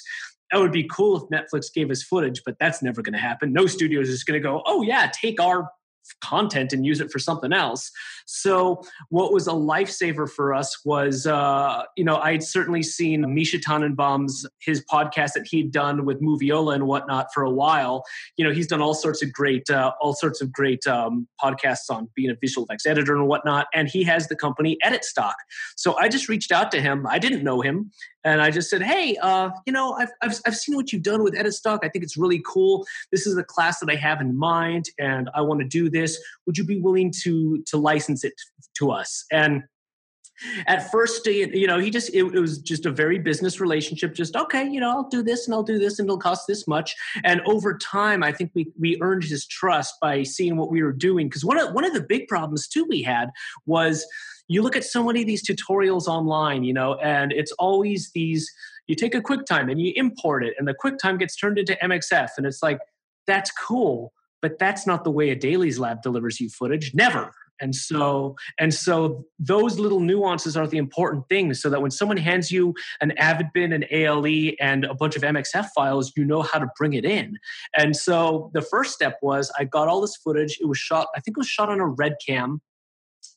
that 0.51 0.59
would 0.59 0.71
be 0.71 0.83
cool 0.83 1.17
if 1.17 1.23
Netflix 1.29 1.71
gave 1.73 1.91
us 1.91 2.01
footage, 2.01 2.41
but 2.45 2.57
that's 2.59 2.81
never 2.81 3.01
going 3.01 3.13
to 3.13 3.19
happen. 3.19 3.53
No 3.53 3.67
studio 3.67 4.01
is 4.01 4.23
going 4.23 4.41
to 4.41 4.43
go, 4.43 4.63
oh, 4.65 4.81
yeah, 4.81 5.11
take 5.13 5.39
our 5.39 5.69
content 6.21 6.73
and 6.73 6.85
use 6.85 6.99
it 7.01 7.11
for 7.11 7.19
something 7.19 7.53
else. 7.53 7.91
So 8.25 8.81
what 9.09 9.33
was 9.33 9.47
a 9.47 9.51
lifesaver 9.51 10.29
for 10.29 10.53
us 10.53 10.85
was, 10.85 11.25
uh, 11.25 11.83
you 11.95 12.03
know, 12.03 12.17
I'd 12.17 12.43
certainly 12.43 12.83
seen 12.83 13.33
Misha 13.33 13.57
Tenenbaum's 13.57 14.45
his 14.61 14.83
podcast 14.85 15.33
that 15.33 15.47
he'd 15.49 15.71
done 15.71 16.05
with 16.05 16.21
Moviola 16.21 16.75
and 16.75 16.85
whatnot 16.87 17.27
for 17.33 17.43
a 17.43 17.49
while. 17.49 18.03
You 18.37 18.45
know, 18.45 18.51
he's 18.51 18.67
done 18.67 18.81
all 18.81 18.93
sorts 18.93 19.23
of 19.23 19.31
great, 19.33 19.69
uh, 19.69 19.93
all 19.99 20.13
sorts 20.13 20.41
of 20.41 20.51
great 20.51 20.85
um, 20.85 21.27
podcasts 21.41 21.89
on 21.89 22.09
being 22.15 22.29
a 22.29 22.35
visual 22.39 22.65
effects 22.65 22.85
editor 22.85 23.15
and 23.15 23.27
whatnot. 23.27 23.67
And 23.73 23.87
he 23.87 24.03
has 24.03 24.27
the 24.27 24.35
company 24.35 24.77
EditStock. 24.85 25.33
So 25.75 25.97
I 25.97 26.07
just 26.09 26.29
reached 26.29 26.51
out 26.51 26.71
to 26.71 26.81
him. 26.81 27.07
I 27.07 27.19
didn't 27.19 27.43
know 27.43 27.61
him, 27.61 27.91
and 28.23 28.41
I 28.41 28.51
just 28.51 28.69
said, 28.69 28.81
"Hey, 28.81 29.15
uh, 29.21 29.49
you 29.65 29.73
know, 29.73 29.93
I've, 29.93 30.11
I've 30.21 30.39
I've 30.45 30.55
seen 30.55 30.75
what 30.75 30.91
you've 30.91 31.03
done 31.03 31.23
with 31.23 31.35
EditStock. 31.35 31.79
I 31.83 31.89
think 31.89 32.03
it's 32.03 32.17
really 32.17 32.41
cool. 32.45 32.85
This 33.11 33.25
is 33.25 33.37
a 33.37 33.43
class 33.43 33.79
that 33.79 33.89
I 33.89 33.95
have 33.95 34.21
in 34.21 34.37
mind, 34.37 34.85
and 34.99 35.29
I 35.33 35.41
want 35.41 35.61
to 35.61 35.67
do 35.67 35.88
this. 35.89 36.21
Would 36.45 36.57
you 36.57 36.65
be 36.65 36.79
willing 36.79 37.11
to 37.23 37.63
to 37.67 37.77
license 37.77 38.23
it 38.23 38.33
to 38.77 38.91
us?" 38.91 39.25
And 39.31 39.63
at 40.67 40.89
first 40.89 41.25
you 41.27 41.67
know 41.67 41.79
he 41.79 41.89
just 41.89 42.13
it, 42.13 42.23
it, 42.23 42.39
was 42.39 42.59
just 42.59 42.85
a 42.85 42.91
very 42.91 43.19
business 43.19 43.59
relationship 43.59 44.13
just 44.15 44.37
okay 44.37 44.65
you 44.65 44.79
know 44.79 44.89
i'll 44.89 45.09
do 45.09 45.21
this 45.21 45.45
and 45.45 45.53
i'll 45.53 45.63
do 45.63 45.77
this 45.77 45.99
and 45.99 46.05
it'll 46.05 46.17
cost 46.17 46.47
this 46.47 46.65
much 46.65 46.95
and 47.25 47.41
over 47.41 47.77
time 47.77 48.23
i 48.23 48.31
think 48.31 48.49
we 48.55 48.71
we 48.79 48.97
earned 49.01 49.21
his 49.21 49.45
trust 49.45 49.95
by 50.01 50.23
seeing 50.23 50.55
what 50.55 50.71
we 50.71 50.81
were 50.81 50.93
doing 50.93 51.27
because 51.27 51.43
one 51.43 51.59
of 51.59 51.73
one 51.73 51.83
of 51.83 51.93
the 51.93 51.99
big 51.99 52.25
problems 52.29 52.69
too 52.69 52.85
we 52.87 53.01
had 53.01 53.29
was 53.65 54.07
you 54.49 54.63
look 54.63 54.75
at 54.75 54.83
so 54.83 55.03
many 55.03 55.21
of 55.21 55.27
these 55.27 55.47
tutorials 55.47 56.07
online, 56.07 56.63
you 56.63 56.73
know, 56.73 56.95
and 56.95 57.31
it's 57.31 57.51
always 57.53 58.11
these 58.13 58.51
you 58.87 58.95
take 58.95 59.13
a 59.13 59.21
QuickTime 59.21 59.71
and 59.71 59.79
you 59.79 59.93
import 59.95 60.43
it, 60.43 60.55
and 60.57 60.67
the 60.67 60.73
QuickTime 60.73 61.19
gets 61.19 61.35
turned 61.35 61.59
into 61.59 61.77
MXF, 61.81 62.29
and 62.37 62.45
it's 62.47 62.63
like, 62.63 62.79
that's 63.27 63.51
cool, 63.51 64.11
but 64.41 64.59
that's 64.59 64.85
not 64.87 65.03
the 65.03 65.11
way 65.11 65.29
a 65.29 65.35
dailies 65.35 65.79
lab 65.79 66.01
delivers 66.01 66.39
you 66.39 66.49
footage. 66.49 66.93
Never. 66.93 67.33
And 67.61 67.75
so, 67.75 68.35
and 68.57 68.73
so 68.73 69.25
those 69.37 69.79
little 69.79 69.99
nuances 69.99 70.55
are 70.55 70.67
the 70.67 70.77
important 70.77 71.27
things 71.27 71.61
so 71.61 71.69
that 71.69 71.81
when 71.81 71.91
someone 71.91 72.17
hands 72.17 72.51
you 72.51 72.73
an 73.01 73.11
Avid 73.17 73.47
bin, 73.53 73.73
an 73.73 73.85
ALE, 73.91 74.53
and 74.59 74.85
a 74.85 74.93
bunch 74.93 75.15
of 75.15 75.23
MXF 75.23 75.67
files, 75.75 76.13
you 76.15 76.23
know 76.23 76.41
how 76.41 76.59
to 76.59 76.67
bring 76.77 76.93
it 76.93 77.05
in. 77.05 77.37
And 77.77 77.95
so 77.95 78.49
the 78.53 78.61
first 78.61 78.93
step 78.93 79.17
was 79.21 79.51
I 79.59 79.65
got 79.65 79.87
all 79.87 80.01
this 80.01 80.15
footage. 80.15 80.57
It 80.61 80.67
was 80.67 80.77
shot, 80.77 81.07
I 81.15 81.19
think 81.19 81.37
it 81.37 81.39
was 81.39 81.47
shot 81.47 81.69
on 81.69 81.79
a 81.79 81.87
red 81.87 82.15
cam 82.25 82.61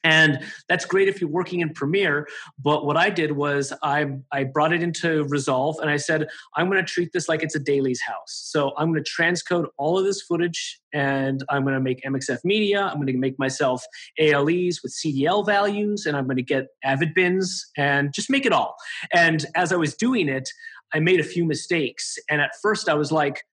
and 0.05 0.41
that's 0.68 0.85
great 0.85 1.09
if 1.09 1.20
you're 1.20 1.30
working 1.30 1.61
in 1.61 1.72
Premiere. 1.72 2.28
But 2.59 2.85
what 2.85 2.97
I 2.97 3.11
did 3.11 3.33
was 3.33 3.72
I, 3.83 4.07
I 4.33 4.45
brought 4.45 4.72
it 4.72 4.83
into 4.83 5.24
Resolve 5.24 5.76
and 5.80 5.89
I 5.89 5.97
said, 5.97 6.28
I'm 6.57 6.68
going 6.68 6.85
to 6.85 6.91
treat 6.91 7.12
this 7.12 7.28
like 7.28 7.43
it's 7.43 7.55
a 7.55 7.61
dailies 7.61 8.01
house. 8.01 8.43
So 8.51 8.72
I'm 8.76 8.93
going 8.93 9.03
to 9.03 9.11
transcode 9.11 9.66
all 9.78 9.99
of 9.99 10.05
this 10.05 10.22
footage 10.22 10.80
and 10.93 11.45
I'm 11.49 11.62
going 11.62 11.74
to 11.74 11.80
make 11.80 12.03
MXF 12.03 12.39
media. 12.45 12.83
I'm 12.83 12.97
going 12.97 13.07
to 13.07 13.16
make 13.16 13.39
myself 13.39 13.85
ALEs 14.18 14.80
with 14.83 14.93
CDL 14.93 15.47
values 15.47 16.07
and 16.07 16.16
I'm 16.16 16.24
going 16.24 16.37
to 16.37 16.43
get 16.43 16.66
avid 16.83 17.14
bins 17.14 17.70
and 17.76 18.12
just 18.12 18.28
make 18.30 18.45
it 18.45 18.53
all. 18.53 18.74
And 19.12 19.47
as 19.55 19.72
I 19.72 19.76
was 19.76 19.95
doing 19.95 20.28
it, 20.28 20.49
I 20.95 20.99
made 20.99 21.20
a 21.20 21.24
few 21.24 21.45
mistakes. 21.45 22.16
And 22.28 22.41
at 22.41 22.51
first 22.61 22.89
I 22.89 22.95
was 22.95 23.12
like, 23.12 23.45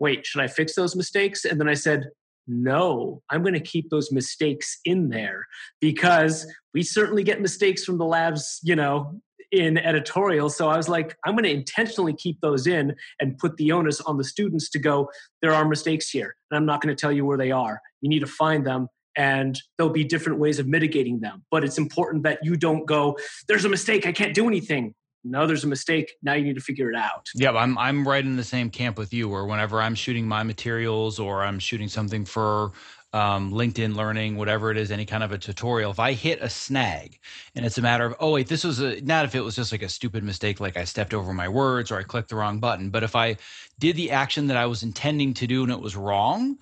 wait, 0.00 0.26
should 0.26 0.42
I 0.42 0.48
fix 0.48 0.74
those 0.74 0.96
mistakes? 0.96 1.44
And 1.44 1.60
then 1.60 1.68
I 1.68 1.74
said, 1.74 2.10
no, 2.46 3.22
I'm 3.30 3.42
going 3.42 3.54
to 3.54 3.60
keep 3.60 3.90
those 3.90 4.12
mistakes 4.12 4.78
in 4.84 5.08
there 5.08 5.46
because 5.80 6.46
we 6.72 6.82
certainly 6.82 7.22
get 7.22 7.40
mistakes 7.40 7.84
from 7.84 7.98
the 7.98 8.04
labs, 8.04 8.60
you 8.62 8.76
know, 8.76 9.20
in 9.52 9.78
editorial. 9.78 10.50
So 10.50 10.68
I 10.68 10.76
was 10.76 10.88
like, 10.88 11.16
I'm 11.24 11.34
going 11.34 11.44
to 11.44 11.52
intentionally 11.52 12.14
keep 12.14 12.40
those 12.40 12.66
in 12.66 12.94
and 13.20 13.38
put 13.38 13.56
the 13.56 13.72
onus 13.72 14.00
on 14.00 14.18
the 14.18 14.24
students 14.24 14.68
to 14.70 14.78
go, 14.78 15.08
there 15.42 15.52
are 15.52 15.66
mistakes 15.66 16.10
here. 16.10 16.34
And 16.50 16.58
I'm 16.58 16.66
not 16.66 16.80
going 16.80 16.94
to 16.94 17.00
tell 17.00 17.12
you 17.12 17.24
where 17.24 17.38
they 17.38 17.52
are. 17.52 17.80
You 18.00 18.08
need 18.08 18.20
to 18.20 18.26
find 18.26 18.66
them 18.66 18.88
and 19.16 19.60
there'll 19.76 19.92
be 19.92 20.04
different 20.04 20.40
ways 20.40 20.58
of 20.58 20.66
mitigating 20.66 21.20
them. 21.20 21.44
But 21.50 21.64
it's 21.64 21.78
important 21.78 22.24
that 22.24 22.40
you 22.42 22.56
don't 22.56 22.84
go, 22.86 23.16
there's 23.48 23.64
a 23.64 23.68
mistake, 23.68 24.06
I 24.06 24.12
can't 24.12 24.34
do 24.34 24.48
anything 24.48 24.94
no 25.24 25.46
there's 25.46 25.64
a 25.64 25.68
mistake. 25.68 26.12
Now 26.22 26.34
you 26.34 26.44
need 26.44 26.54
to 26.54 26.60
figure 26.60 26.90
it 26.90 26.96
out. 26.96 27.28
Yeah 27.34 27.54
i'm 27.64 27.78
i'm 27.78 28.06
right 28.06 28.24
in 28.24 28.36
the 28.36 28.44
same 28.44 28.70
camp 28.70 28.98
with 28.98 29.12
you 29.12 29.28
where 29.28 29.44
whenever 29.44 29.80
i'm 29.80 29.94
shooting 29.94 30.26
my 30.26 30.42
materials 30.42 31.18
or 31.18 31.42
i'm 31.42 31.58
shooting 31.58 31.88
something 31.88 32.24
for 32.24 32.72
um, 33.12 33.52
linkedin 33.52 33.94
learning 33.94 34.36
whatever 34.36 34.72
it 34.72 34.76
is 34.76 34.90
any 34.90 35.06
kind 35.06 35.22
of 35.22 35.30
a 35.30 35.38
tutorial 35.38 35.92
if 35.92 36.00
i 36.00 36.12
hit 36.12 36.40
a 36.42 36.50
snag 36.50 37.18
and 37.54 37.64
it's 37.64 37.78
a 37.78 37.82
matter 37.82 38.06
of 38.06 38.16
oh 38.18 38.32
wait 38.32 38.48
this 38.48 38.64
was 38.64 38.80
a 38.80 39.00
not 39.02 39.24
if 39.24 39.34
it 39.34 39.40
was 39.40 39.54
just 39.54 39.70
like 39.70 39.82
a 39.82 39.88
stupid 39.88 40.24
mistake 40.24 40.58
like 40.58 40.76
i 40.76 40.84
stepped 40.84 41.14
over 41.14 41.32
my 41.32 41.48
words 41.48 41.92
or 41.92 41.98
i 41.98 42.02
clicked 42.02 42.28
the 42.28 42.36
wrong 42.36 42.58
button 42.58 42.90
but 42.90 43.04
if 43.04 43.14
i 43.14 43.36
did 43.78 43.94
the 43.94 44.10
action 44.10 44.48
that 44.48 44.56
i 44.56 44.66
was 44.66 44.82
intending 44.82 45.32
to 45.32 45.46
do 45.46 45.62
and 45.62 45.70
it 45.70 45.80
was 45.80 45.96
wrong 45.96 46.58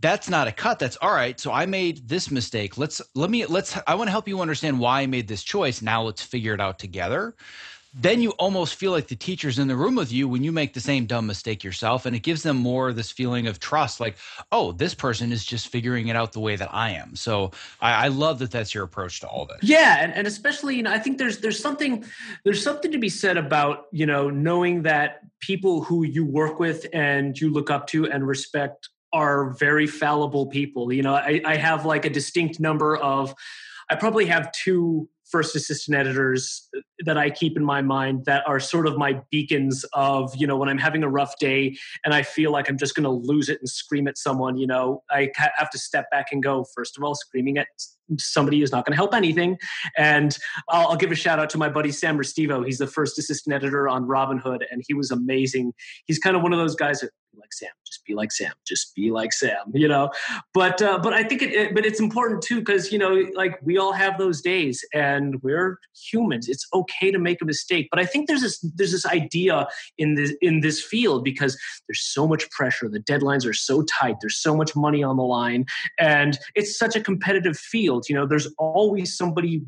that's 0.00 0.28
not 0.28 0.48
a 0.48 0.52
cut. 0.52 0.80
That's 0.80 0.98
all 1.00 1.14
right 1.14 1.38
so 1.38 1.52
i 1.52 1.64
made 1.64 2.08
this 2.08 2.30
mistake. 2.30 2.76
Let's 2.76 3.00
let 3.14 3.30
me 3.30 3.46
let's 3.46 3.78
i 3.86 3.94
want 3.94 4.08
to 4.08 4.10
help 4.10 4.28
you 4.28 4.40
understand 4.40 4.78
why 4.78 5.02
i 5.02 5.06
made 5.06 5.28
this 5.28 5.44
choice. 5.44 5.80
Now 5.80 6.02
let's 6.02 6.20
figure 6.20 6.52
it 6.52 6.60
out 6.60 6.78
together 6.78 7.36
then 7.96 8.20
you 8.20 8.30
almost 8.32 8.74
feel 8.74 8.90
like 8.90 9.06
the 9.06 9.14
teacher's 9.14 9.58
in 9.58 9.68
the 9.68 9.76
room 9.76 9.94
with 9.94 10.10
you 10.10 10.26
when 10.26 10.42
you 10.42 10.50
make 10.50 10.74
the 10.74 10.80
same 10.80 11.06
dumb 11.06 11.28
mistake 11.28 11.62
yourself. 11.62 12.06
And 12.06 12.16
it 12.16 12.24
gives 12.24 12.42
them 12.42 12.56
more 12.56 12.92
this 12.92 13.12
feeling 13.12 13.46
of 13.46 13.60
trust 13.60 14.00
like, 14.00 14.16
oh, 14.50 14.72
this 14.72 14.94
person 14.94 15.30
is 15.30 15.44
just 15.44 15.68
figuring 15.68 16.08
it 16.08 16.16
out 16.16 16.32
the 16.32 16.40
way 16.40 16.56
that 16.56 16.74
I 16.74 16.90
am. 16.90 17.14
So 17.14 17.52
I, 17.80 18.06
I 18.06 18.08
love 18.08 18.40
that 18.40 18.50
that's 18.50 18.74
your 18.74 18.82
approach 18.82 19.20
to 19.20 19.28
all 19.28 19.46
this. 19.46 19.58
Yeah. 19.62 19.98
And, 20.00 20.12
and 20.12 20.26
especially, 20.26 20.74
you 20.74 20.82
know, 20.82 20.90
I 20.90 20.98
think 20.98 21.18
there's, 21.18 21.38
there's 21.38 21.60
something, 21.60 22.04
there's 22.44 22.62
something 22.62 22.90
to 22.90 22.98
be 22.98 23.08
said 23.08 23.36
about, 23.36 23.86
you 23.92 24.06
know, 24.06 24.28
knowing 24.28 24.82
that 24.82 25.20
people 25.40 25.84
who 25.84 26.02
you 26.02 26.24
work 26.24 26.58
with 26.58 26.86
and 26.92 27.40
you 27.40 27.48
look 27.48 27.70
up 27.70 27.86
to 27.88 28.10
and 28.10 28.26
respect 28.26 28.88
are 29.12 29.50
very 29.50 29.86
fallible 29.86 30.46
people. 30.46 30.92
You 30.92 31.02
know, 31.02 31.14
I, 31.14 31.40
I 31.44 31.56
have 31.56 31.86
like 31.86 32.04
a 32.04 32.10
distinct 32.10 32.58
number 32.58 32.96
of, 32.96 33.36
I 33.88 33.94
probably 33.94 34.26
have 34.26 34.50
two 34.50 35.08
first 35.34 35.56
assistant 35.56 35.96
editors 35.96 36.70
that 37.00 37.18
I 37.18 37.28
keep 37.28 37.56
in 37.56 37.64
my 37.64 37.82
mind 37.82 38.24
that 38.26 38.44
are 38.46 38.60
sort 38.60 38.86
of 38.86 38.96
my 38.96 39.20
beacons 39.32 39.84
of, 39.92 40.32
you 40.36 40.46
know, 40.46 40.56
when 40.56 40.68
I'm 40.68 40.78
having 40.78 41.02
a 41.02 41.08
rough 41.08 41.36
day 41.40 41.76
and 42.04 42.14
I 42.14 42.22
feel 42.22 42.52
like 42.52 42.68
I'm 42.68 42.78
just 42.78 42.94
going 42.94 43.02
to 43.02 43.10
lose 43.10 43.48
it 43.48 43.58
and 43.58 43.68
scream 43.68 44.06
at 44.06 44.16
someone, 44.16 44.56
you 44.56 44.68
know, 44.68 45.02
I 45.10 45.32
have 45.56 45.70
to 45.70 45.78
step 45.78 46.08
back 46.12 46.26
and 46.30 46.40
go, 46.40 46.64
first 46.72 46.96
of 46.96 47.02
all, 47.02 47.16
screaming 47.16 47.58
at 47.58 47.66
somebody 48.16 48.62
is 48.62 48.70
not 48.70 48.86
going 48.86 48.92
to 48.92 48.96
help 48.96 49.12
anything. 49.12 49.58
And 49.98 50.38
I'll, 50.68 50.90
I'll, 50.90 50.96
give 50.96 51.10
a 51.10 51.16
shout 51.16 51.40
out 51.40 51.50
to 51.50 51.58
my 51.58 51.68
buddy 51.68 51.90
Sam 51.90 52.16
Restivo. 52.16 52.64
He's 52.64 52.78
the 52.78 52.86
first 52.86 53.18
assistant 53.18 53.56
editor 53.56 53.88
on 53.88 54.06
Robin 54.06 54.38
Hood, 54.38 54.64
and 54.70 54.84
he 54.86 54.94
was 54.94 55.10
amazing. 55.10 55.72
He's 56.06 56.20
kind 56.20 56.36
of 56.36 56.42
one 56.42 56.52
of 56.52 56.60
those 56.60 56.76
guys 56.76 57.00
that 57.00 57.10
like 57.38 57.52
Sam, 57.52 57.70
just 57.86 58.04
be 58.04 58.14
like 58.14 58.32
Sam, 58.32 58.52
just 58.66 58.94
be 58.94 59.10
like 59.10 59.32
Sam, 59.32 59.72
you 59.72 59.88
know. 59.88 60.10
But 60.52 60.80
uh, 60.82 60.98
but 60.98 61.12
I 61.12 61.22
think 61.22 61.42
it, 61.42 61.52
it 61.52 61.74
but 61.74 61.84
it's 61.86 62.00
important 62.00 62.42
too 62.42 62.60
because 62.60 62.92
you 62.92 62.98
know 62.98 63.24
like 63.34 63.58
we 63.62 63.78
all 63.78 63.92
have 63.92 64.18
those 64.18 64.40
days 64.40 64.84
and 64.92 65.42
we're 65.42 65.78
humans. 66.10 66.48
It's 66.48 66.66
okay 66.74 67.10
to 67.10 67.18
make 67.18 67.40
a 67.42 67.44
mistake. 67.44 67.88
But 67.90 68.00
I 68.00 68.06
think 68.06 68.28
there's 68.28 68.42
this 68.42 68.60
there's 68.74 68.92
this 68.92 69.06
idea 69.06 69.66
in 69.98 70.14
this 70.14 70.34
in 70.40 70.60
this 70.60 70.82
field 70.82 71.24
because 71.24 71.58
there's 71.88 72.00
so 72.00 72.26
much 72.26 72.48
pressure. 72.50 72.88
The 72.88 73.00
deadlines 73.00 73.46
are 73.46 73.52
so 73.52 73.82
tight. 73.82 74.16
There's 74.20 74.40
so 74.40 74.56
much 74.56 74.74
money 74.76 75.02
on 75.02 75.16
the 75.16 75.22
line, 75.22 75.66
and 75.98 76.38
it's 76.54 76.78
such 76.78 76.96
a 76.96 77.00
competitive 77.00 77.56
field. 77.56 78.08
You 78.08 78.14
know, 78.14 78.26
there's 78.26 78.48
always 78.58 79.16
somebody 79.16 79.62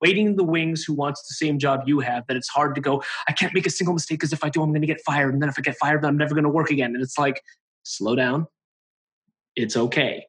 waiting 0.00 0.26
in 0.26 0.36
the 0.36 0.44
wings 0.44 0.84
who 0.84 0.94
wants 0.94 1.26
the 1.28 1.34
same 1.34 1.58
job 1.58 1.82
you 1.86 2.00
have. 2.00 2.26
That 2.26 2.36
it's 2.36 2.48
hard 2.48 2.74
to 2.74 2.80
go. 2.80 3.02
I 3.28 3.32
can't 3.32 3.54
make 3.54 3.66
a 3.66 3.70
single 3.70 3.94
mistake 3.94 4.18
because 4.18 4.32
if 4.32 4.44
I 4.44 4.48
do, 4.48 4.62
I'm 4.62 4.70
going 4.70 4.80
to 4.80 4.86
get 4.86 5.00
fired, 5.02 5.32
and 5.32 5.42
then 5.42 5.48
if 5.48 5.58
I 5.58 5.62
get 5.62 5.76
fired, 5.76 6.02
then 6.02 6.10
I'm 6.10 6.18
never 6.18 6.34
going 6.34 6.44
to 6.44 6.50
work 6.50 6.70
again. 6.70 6.94
And 6.94 7.02
it's 7.08 7.18
like, 7.18 7.42
slow 7.84 8.14
down. 8.14 8.46
It's 9.56 9.78
okay. 9.78 10.26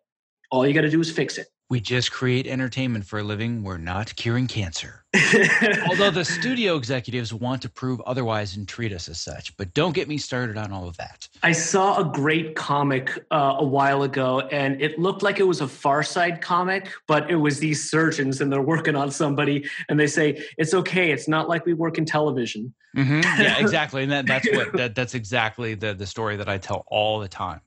All 0.49 0.65
you 0.65 0.73
got 0.73 0.81
to 0.81 0.89
do 0.89 1.01
is 1.01 1.11
fix 1.11 1.37
it. 1.37 1.47
We 1.69 1.79
just 1.79 2.11
create 2.11 2.47
entertainment 2.47 3.05
for 3.05 3.19
a 3.19 3.23
living. 3.23 3.61
We're 3.61 3.77
not 3.77 4.15
curing 4.15 4.47
cancer. 4.47 5.05
Although 5.87 6.09
the 6.09 6.25
studio 6.25 6.75
executives 6.75 7.31
want 7.31 7.61
to 7.61 7.69
prove 7.69 8.01
otherwise 8.01 8.57
and 8.57 8.67
treat 8.67 8.91
us 8.91 9.07
as 9.07 9.21
such. 9.21 9.55
But 9.55 9.75
don't 9.75 9.93
get 9.93 10.07
me 10.07 10.17
started 10.17 10.57
on 10.57 10.71
all 10.71 10.87
of 10.87 10.97
that. 10.97 11.27
I 11.43 11.51
saw 11.51 11.99
a 11.99 12.03
great 12.03 12.55
comic 12.55 13.23
uh, 13.29 13.57
a 13.59 13.63
while 13.63 14.01
ago, 14.01 14.39
and 14.51 14.81
it 14.81 14.97
looked 14.97 15.21
like 15.21 15.39
it 15.39 15.47
was 15.47 15.61
a 15.61 15.67
Far 15.67 16.01
Side 16.01 16.41
comic, 16.41 16.91
but 17.07 17.29
it 17.29 17.35
was 17.35 17.59
these 17.59 17.87
surgeons 17.87 18.41
and 18.41 18.51
they're 18.51 18.63
working 18.63 18.95
on 18.95 19.11
somebody, 19.11 19.69
and 19.89 19.99
they 19.99 20.07
say, 20.07 20.43
It's 20.57 20.73
okay. 20.73 21.11
It's 21.11 21.27
not 21.27 21.49
like 21.49 21.67
we 21.67 21.75
work 21.75 21.99
in 21.99 22.05
television. 22.05 22.73
Mm-hmm. 22.97 23.41
Yeah, 23.41 23.57
exactly. 23.59 24.03
And 24.03 24.11
that, 24.11 24.25
that's 24.25 24.49
what 24.51 24.73
that, 24.77 24.95
that's 24.95 25.13
exactly 25.13 25.75
the, 25.75 25.93
the 25.93 26.07
story 26.07 26.35
that 26.37 26.49
I 26.49 26.57
tell 26.57 26.83
all 26.87 27.19
the 27.19 27.27
time 27.27 27.61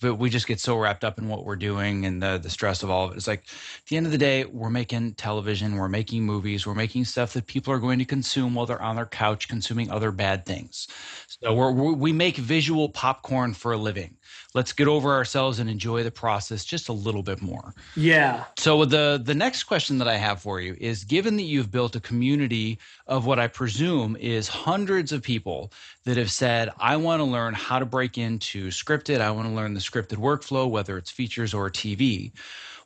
but 0.00 0.16
we 0.16 0.30
just 0.30 0.46
get 0.46 0.60
so 0.60 0.76
wrapped 0.76 1.04
up 1.04 1.18
in 1.18 1.28
what 1.28 1.44
we're 1.44 1.56
doing 1.56 2.06
and 2.06 2.22
the 2.22 2.38
the 2.38 2.50
stress 2.50 2.82
of 2.82 2.90
all 2.90 3.06
of 3.06 3.12
it. 3.12 3.16
It's 3.16 3.26
like 3.26 3.40
at 3.40 3.86
the 3.88 3.96
end 3.96 4.06
of 4.06 4.12
the 4.12 4.18
day, 4.18 4.44
we're 4.44 4.70
making 4.70 5.14
television, 5.14 5.76
we're 5.76 5.88
making 5.88 6.24
movies, 6.24 6.66
we're 6.66 6.74
making 6.74 7.04
stuff 7.04 7.32
that 7.34 7.46
people 7.46 7.72
are 7.72 7.78
going 7.78 7.98
to 7.98 8.04
consume 8.04 8.54
while 8.54 8.66
they're 8.66 8.82
on 8.82 8.96
their 8.96 9.06
couch 9.06 9.48
consuming 9.48 9.90
other 9.90 10.12
bad 10.12 10.46
things. 10.46 10.88
So 11.28 11.54
we're, 11.54 11.72
we 11.72 12.12
make 12.12 12.36
visual 12.36 12.88
popcorn 12.88 13.54
for 13.54 13.72
a 13.72 13.78
living. 13.78 14.16
Let's 14.54 14.72
get 14.72 14.88
over 14.88 15.12
ourselves 15.12 15.58
and 15.58 15.70
enjoy 15.70 16.02
the 16.02 16.10
process 16.10 16.64
just 16.64 16.88
a 16.88 16.92
little 16.92 17.22
bit 17.22 17.40
more. 17.40 17.74
Yeah. 17.96 18.44
So 18.58 18.84
the 18.84 19.20
the 19.22 19.34
next 19.34 19.64
question 19.64 19.98
that 19.98 20.08
I 20.08 20.16
have 20.16 20.40
for 20.40 20.60
you 20.60 20.76
is 20.80 21.04
given 21.04 21.36
that 21.36 21.44
you've 21.44 21.70
built 21.70 21.96
a 21.96 22.00
community 22.00 22.78
of 23.06 23.26
what 23.26 23.38
I 23.38 23.46
presume 23.46 24.16
is 24.16 24.48
hundreds 24.48 25.12
of 25.12 25.22
people 25.22 25.72
that 26.04 26.16
have 26.16 26.30
said 26.30 26.70
I 26.78 26.96
want 26.96 27.20
to 27.20 27.24
learn 27.24 27.54
how 27.54 27.78
to 27.78 27.86
break 27.86 28.18
into 28.18 28.68
scripted, 28.68 29.20
I 29.20 29.30
want 29.30 29.48
to 29.48 29.54
learn 29.54 29.74
the 29.74 29.80
scripted 29.80 30.16
workflow 30.16 30.68
whether 30.68 30.96
it's 30.96 31.10
features 31.10 31.54
or 31.54 31.70
TV. 31.70 32.32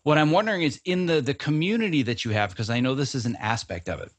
What 0.04 0.18
I'm 0.18 0.32
wondering 0.32 0.62
is 0.62 0.82
in 0.84 1.06
the 1.06 1.22
the 1.22 1.32
community 1.32 2.02
that 2.02 2.26
you 2.26 2.30
have 2.32 2.50
because 2.50 2.68
I 2.68 2.80
know 2.80 2.94
this 2.94 3.14
is 3.14 3.24
an 3.24 3.36
aspect 3.36 3.88
of 3.88 4.00
it. 4.00 4.12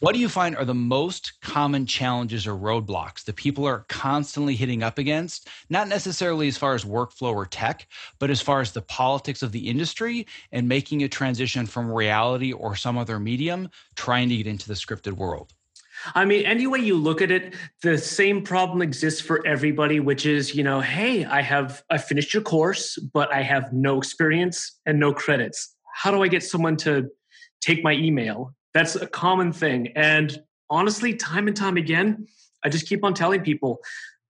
What 0.00 0.12
do 0.12 0.20
you 0.20 0.28
find 0.28 0.56
are 0.56 0.64
the 0.64 0.74
most 0.74 1.40
common 1.40 1.86
challenges 1.86 2.48
or 2.48 2.54
roadblocks 2.54 3.24
that 3.24 3.36
people 3.36 3.64
are 3.64 3.86
constantly 3.88 4.56
hitting 4.56 4.82
up 4.82 4.98
against? 4.98 5.48
Not 5.70 5.86
necessarily 5.86 6.48
as 6.48 6.58
far 6.58 6.74
as 6.74 6.84
workflow 6.84 7.32
or 7.32 7.46
tech, 7.46 7.86
but 8.18 8.28
as 8.28 8.40
far 8.40 8.60
as 8.60 8.72
the 8.72 8.82
politics 8.82 9.40
of 9.40 9.52
the 9.52 9.68
industry 9.68 10.26
and 10.50 10.68
making 10.68 11.04
a 11.04 11.08
transition 11.08 11.64
from 11.64 11.90
reality 11.90 12.52
or 12.52 12.74
some 12.74 12.98
other 12.98 13.20
medium, 13.20 13.70
trying 13.94 14.28
to 14.30 14.36
get 14.36 14.48
into 14.48 14.66
the 14.66 14.74
scripted 14.74 15.12
world. 15.12 15.54
I 16.16 16.24
mean, 16.24 16.44
any 16.44 16.66
way 16.66 16.80
you 16.80 16.96
look 16.96 17.22
at 17.22 17.30
it, 17.30 17.54
the 17.82 17.96
same 17.96 18.42
problem 18.42 18.82
exists 18.82 19.20
for 19.20 19.46
everybody, 19.46 20.00
which 20.00 20.26
is, 20.26 20.56
you 20.56 20.64
know, 20.64 20.80
hey, 20.80 21.24
I 21.24 21.40
have 21.40 21.84
I 21.88 21.98
finished 21.98 22.34
your 22.34 22.42
course, 22.42 22.98
but 22.98 23.32
I 23.32 23.42
have 23.42 23.72
no 23.72 23.98
experience 23.98 24.80
and 24.86 24.98
no 24.98 25.14
credits. 25.14 25.76
How 25.94 26.10
do 26.10 26.20
I 26.24 26.28
get 26.28 26.42
someone 26.42 26.76
to 26.78 27.10
take 27.60 27.84
my 27.84 27.92
email? 27.92 28.54
That's 28.74 28.96
a 28.96 29.06
common 29.06 29.52
thing. 29.52 29.88
And 29.96 30.36
honestly, 30.68 31.14
time 31.14 31.46
and 31.46 31.56
time 31.56 31.76
again, 31.76 32.26
I 32.64 32.68
just 32.68 32.88
keep 32.88 33.04
on 33.04 33.14
telling 33.14 33.40
people 33.42 33.78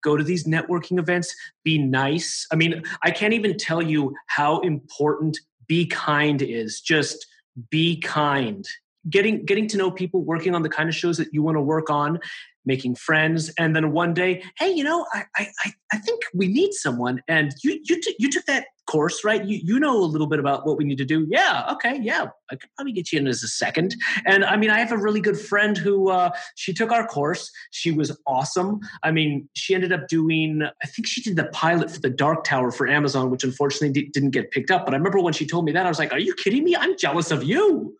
go 0.02 0.16
to 0.16 0.22
these 0.22 0.44
networking 0.44 0.98
events, 0.98 1.34
be 1.64 1.78
nice. 1.78 2.46
I 2.52 2.56
mean, 2.56 2.82
I 3.02 3.10
can't 3.10 3.32
even 3.32 3.56
tell 3.56 3.80
you 3.80 4.14
how 4.26 4.60
important 4.60 5.38
be 5.66 5.86
kind 5.86 6.42
is. 6.42 6.80
Just 6.80 7.26
be 7.70 7.98
kind 8.00 8.66
getting 9.10 9.44
getting 9.44 9.68
to 9.68 9.76
know 9.76 9.90
people 9.90 10.22
working 10.22 10.54
on 10.54 10.62
the 10.62 10.68
kind 10.68 10.88
of 10.88 10.94
shows 10.94 11.16
that 11.18 11.32
you 11.32 11.42
want 11.42 11.56
to 11.56 11.60
work 11.60 11.90
on 11.90 12.18
making 12.64 12.94
friends 12.94 13.50
and 13.58 13.76
then 13.76 13.92
one 13.92 14.14
day 14.14 14.42
hey 14.58 14.70
you 14.70 14.82
know 14.82 15.04
i 15.12 15.24
i 15.36 15.72
i 15.92 15.98
think 15.98 16.22
we 16.32 16.48
need 16.48 16.72
someone 16.72 17.20
and 17.28 17.54
you 17.62 17.78
you, 17.84 18.00
t- 18.00 18.16
you 18.18 18.30
took 18.30 18.44
that 18.46 18.66
course 18.86 19.24
right? 19.24 19.44
You 19.44 19.60
you 19.62 19.80
know 19.80 19.96
a 19.98 20.04
little 20.04 20.26
bit 20.26 20.38
about 20.38 20.66
what 20.66 20.76
we 20.76 20.84
need 20.84 20.98
to 20.98 21.04
do. 21.04 21.26
Yeah 21.28 21.66
okay 21.72 21.98
yeah. 22.02 22.26
I 22.50 22.56
could 22.56 22.70
probably 22.76 22.92
get 22.92 23.12
you 23.12 23.18
in 23.18 23.26
as 23.26 23.42
a 23.42 23.48
second. 23.48 23.94
And 24.26 24.44
i 24.44 24.56
mean 24.56 24.70
i 24.70 24.78
have 24.78 24.92
a 24.92 24.98
really 24.98 25.20
good 25.20 25.38
friend 25.38 25.76
who 25.76 26.10
uh, 26.10 26.30
she 26.54 26.72
took 26.72 26.92
our 26.92 27.06
course. 27.06 27.50
She 27.70 27.90
was 27.90 28.16
awesome. 28.26 28.80
I 29.02 29.10
mean 29.10 29.48
she 29.54 29.74
ended 29.74 29.92
up 29.92 30.08
doing 30.08 30.62
i 30.82 30.86
think 30.86 31.06
she 31.06 31.22
did 31.22 31.36
the 31.36 31.44
pilot 31.46 31.90
for 31.90 32.00
the 32.00 32.10
dark 32.10 32.44
tower 32.44 32.70
for 32.70 32.86
amazon 32.88 33.30
which 33.30 33.44
unfortunately 33.44 33.90
d- 33.90 34.10
didn't 34.12 34.30
get 34.30 34.50
picked 34.50 34.70
up. 34.70 34.84
But 34.84 34.94
i 34.94 34.96
remember 34.96 35.20
when 35.20 35.32
she 35.32 35.46
told 35.46 35.64
me 35.64 35.72
that 35.72 35.86
i 35.86 35.88
was 35.88 35.98
like 35.98 36.12
are 36.12 36.18
you 36.18 36.34
kidding 36.34 36.64
me? 36.64 36.76
I'm 36.76 36.96
jealous 36.96 37.30
of 37.30 37.44
you. 37.44 37.96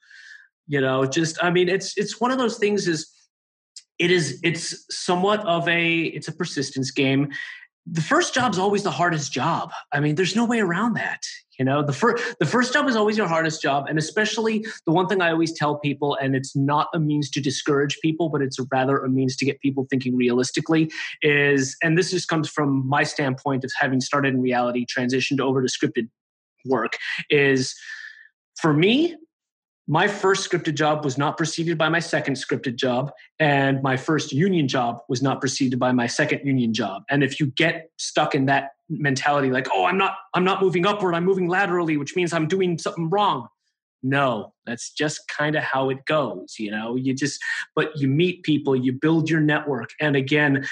You 0.67 0.81
know 0.81 1.05
just 1.05 1.43
i 1.43 1.51
mean 1.51 1.69
it's 1.69 1.97
it's 1.97 2.21
one 2.21 2.31
of 2.31 2.39
those 2.39 2.59
things 2.59 2.89
is 2.89 3.11
it 3.99 4.11
is 4.11 4.41
it's 4.43 4.87
somewhat 4.91 5.41
of 5.41 5.69
a 5.69 6.03
it's 6.05 6.29
a 6.29 6.33
persistence 6.33 6.91
game 6.91 7.31
the 7.87 8.01
first 8.01 8.35
job 8.35 8.53
is 8.53 8.59
always 8.59 8.83
the 8.83 8.91
hardest 8.91 9.33
job. 9.33 9.71
I 9.93 10.01
mean 10.01 10.15
there's 10.15 10.37
no 10.37 10.45
way 10.45 10.61
around 10.61 10.95
that 10.95 11.23
you 11.59 11.65
know? 11.65 11.83
The 11.83 11.93
first 11.93 12.39
the 12.39 12.47
first 12.47 12.73
job 12.73 12.89
is 12.89 12.97
always 12.97 13.17
your 13.17 13.29
hardest 13.29 13.63
job 13.63 13.87
and 13.89 13.99
especially 13.99 14.67
the 14.87 14.93
one 14.93 15.07
thing 15.07 15.21
i 15.21 15.31
always 15.31 15.53
tell 15.53 15.79
people 15.79 16.17
and 16.21 16.35
it's 16.35 16.57
not 16.57 16.89
a 16.95 17.01
means 17.01 17.31
to 17.31 17.41
discourage 17.41 17.99
people 18.01 18.29
but 18.29 18.43
it's 18.43 18.59
rather 18.71 18.99
a 18.99 19.09
means 19.09 19.37
to 19.37 19.45
get 19.45 19.61
people 19.61 19.87
thinking 19.89 20.17
realistically 20.17 20.91
is 21.23 21.77
and 21.83 21.97
this 21.97 22.11
just 22.11 22.29
comes 22.29 22.49
from 22.49 22.87
my 22.89 23.03
standpoint 23.03 23.65
of 23.65 23.71
having 23.79 24.01
started 24.01 24.35
in 24.35 24.41
reality 24.41 24.85
transitioned 24.87 25.41
over 25.41 25.63
to 25.63 25.69
scripted 25.69 26.09
work 26.65 26.97
is 27.31 27.75
for 28.61 28.73
me 28.73 29.17
my 29.87 30.09
first 30.09 30.51
scripted 30.51 30.75
job 30.75 31.05
was 31.05 31.19
not 31.19 31.37
preceded 31.37 31.77
by 31.77 31.89
my 31.89 31.99
second 31.99 32.35
scripted 32.35 32.77
job 32.77 33.13
and 33.39 33.83
my 33.83 33.97
first 33.97 34.33
union 34.33 34.67
job 34.67 35.01
was 35.09 35.23
not 35.23 35.41
preceded 35.41 35.79
by 35.79 35.93
my 35.93 36.07
second 36.07 36.41
union 36.45 36.73
job. 36.73 37.03
And 37.11 37.23
if 37.23 37.39
you 37.39 37.47
get 37.47 37.91
stuck 37.99 38.35
in 38.35 38.47
that 38.47 38.71
mentality 38.91 39.51
like 39.51 39.67
oh 39.73 39.87
i'm 39.87 39.97
not 39.97 40.17
i'm 40.35 40.45
not 40.45 40.61
moving 40.61 40.85
upward 40.85 41.15
i'm 41.15 41.25
moving 41.25 41.49
laterally 41.49 41.97
which 41.97 42.15
means 42.15 42.35
i'm 42.35 42.47
doing 42.47 42.77
something 42.77 43.09
wrong 43.09 43.49
no 44.03 44.53
that's 44.67 44.93
just 44.93 45.23
kind 45.29 45.57
of 45.57 45.63
how 45.63 45.89
it 45.89 46.05
goes 46.05 46.57
you 46.59 46.71
know? 46.71 46.95
You 46.95 47.15
just 47.15 47.41
but 47.75 47.97
you 47.97 48.09
meet 48.09 48.43
people 48.43 48.77
you 48.77 48.93
build 48.93 49.31
your 49.31 49.41
network 49.41 49.91
and 50.01 50.17
again 50.17 50.67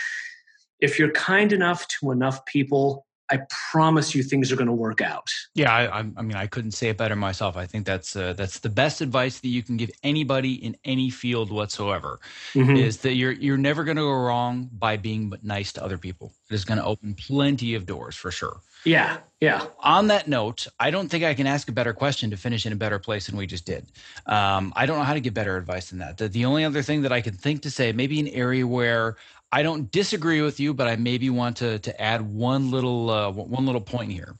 if 0.81 0.99
you're 0.99 1.13
kind 1.13 1.53
enough 1.53 1.87
to 1.89 2.11
enough 2.11 2.45
people 2.45 3.07
I 3.31 3.41
promise 3.71 4.15
you 4.15 4.23
things 4.23 4.53
are 4.53 4.57
going 4.57 4.67
to 4.67 4.73
work 4.73 5.01
out. 5.01 5.31
Yeah, 5.55 5.73
I, 5.73 5.99
I, 5.99 6.03
mean, 6.03 6.37
I 6.37 6.47
couldn't 6.47 6.73
say 6.73 6.89
it 6.89 6.99
better 6.99 7.17
myself. 7.17 7.57
I 7.57 7.67
think 7.67 7.87
that's 7.87 8.15
uh, 8.15 8.35
that's 8.35 8.59
the 8.59 8.69
best 8.69 9.01
advice 9.01 9.41
that 9.41 9.49
you 9.49 9.63
can 9.63 9.77
give 9.77 9.91
anybody 10.03 10.55
in 10.55 10.77
any 10.85 11.09
field 11.09 11.51
whatsoever. 11.51 12.21
Mm-hmm. 12.55 12.77
Is 12.77 12.99
that 12.99 13.15
you're 13.15 13.33
you're 13.33 13.57
never 13.57 13.85
going 13.85 13.97
to 13.97 14.03
go 14.03 14.13
wrong 14.13 14.69
by 14.73 14.97
being 14.97 15.33
nice 15.43 15.73
to 15.75 15.85
other 15.85 15.99
people. 15.99 16.33
It 16.51 16.55
is 16.55 16.65
going 16.65 16.79
to 16.79 16.85
open 16.85 17.15
plenty 17.15 17.75
of 17.75 17.87
doors 17.87 18.17
for 18.17 18.31
sure. 18.31 18.61
Yeah, 18.85 19.19
yeah. 19.41 19.67
On 19.81 20.09
that 20.09 20.27
note, 20.29 20.67
I 20.79 20.91
don't 20.91 21.09
think 21.09 21.25
I 21.25 21.35
can 21.35 21.47
ask 21.47 21.69
a 21.69 21.73
better 21.73 21.93
question 21.93 22.31
to 22.31 22.37
finish 22.37 22.67
in 22.67 22.73
a 22.73 22.77
better 22.77 22.99
place 22.99 23.27
than 23.27 23.37
we 23.37 23.47
just 23.47 23.65
did. 23.65 23.87
Um, 24.27 24.73
I 24.75 24.87
don't 24.87 24.99
know 24.99 25.05
how 25.05 25.15
to 25.15 25.21
give 25.21 25.35
better 25.35 25.57
advice 25.57 25.91
than 25.91 26.01
that. 26.01 26.19
The, 26.19 26.29
the 26.29 26.45
only 26.45 26.65
other 26.65 26.83
thing 26.83 27.03
that 27.03 27.13
I 27.13 27.21
can 27.21 27.35
think 27.35 27.63
to 27.63 27.71
say, 27.71 27.93
maybe 27.93 28.19
an 28.19 28.29
area 28.29 28.67
where 28.67 29.17
I 29.53 29.63
don't 29.63 29.91
disagree 29.91 30.41
with 30.41 30.59
you, 30.59 30.73
but 30.73 30.89
I 30.89 30.97
maybe 30.97 31.29
want 31.29 31.59
to 31.59 31.79
to 31.81 32.01
add 32.01 32.23
one 32.23 32.71
little 32.71 33.11
uh, 33.11 33.31
one 33.31 33.67
little 33.67 33.81
point 33.81 34.11
here, 34.13 34.35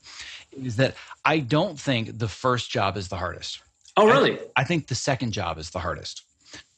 is 0.51 0.75
that 0.77 0.95
I 1.23 1.39
don't 1.39 1.79
think 1.79 2.17
the 2.17 2.27
first 2.27 2.71
job 2.71 2.97
is 2.97 3.07
the 3.07 3.17
hardest. 3.17 3.61
Oh, 3.95 4.07
really? 4.07 4.39
I, 4.39 4.61
I 4.61 4.63
think 4.63 4.87
the 4.87 4.95
second 4.95 5.31
job 5.31 5.59
is 5.59 5.69
the 5.69 5.79
hardest. 5.79 6.23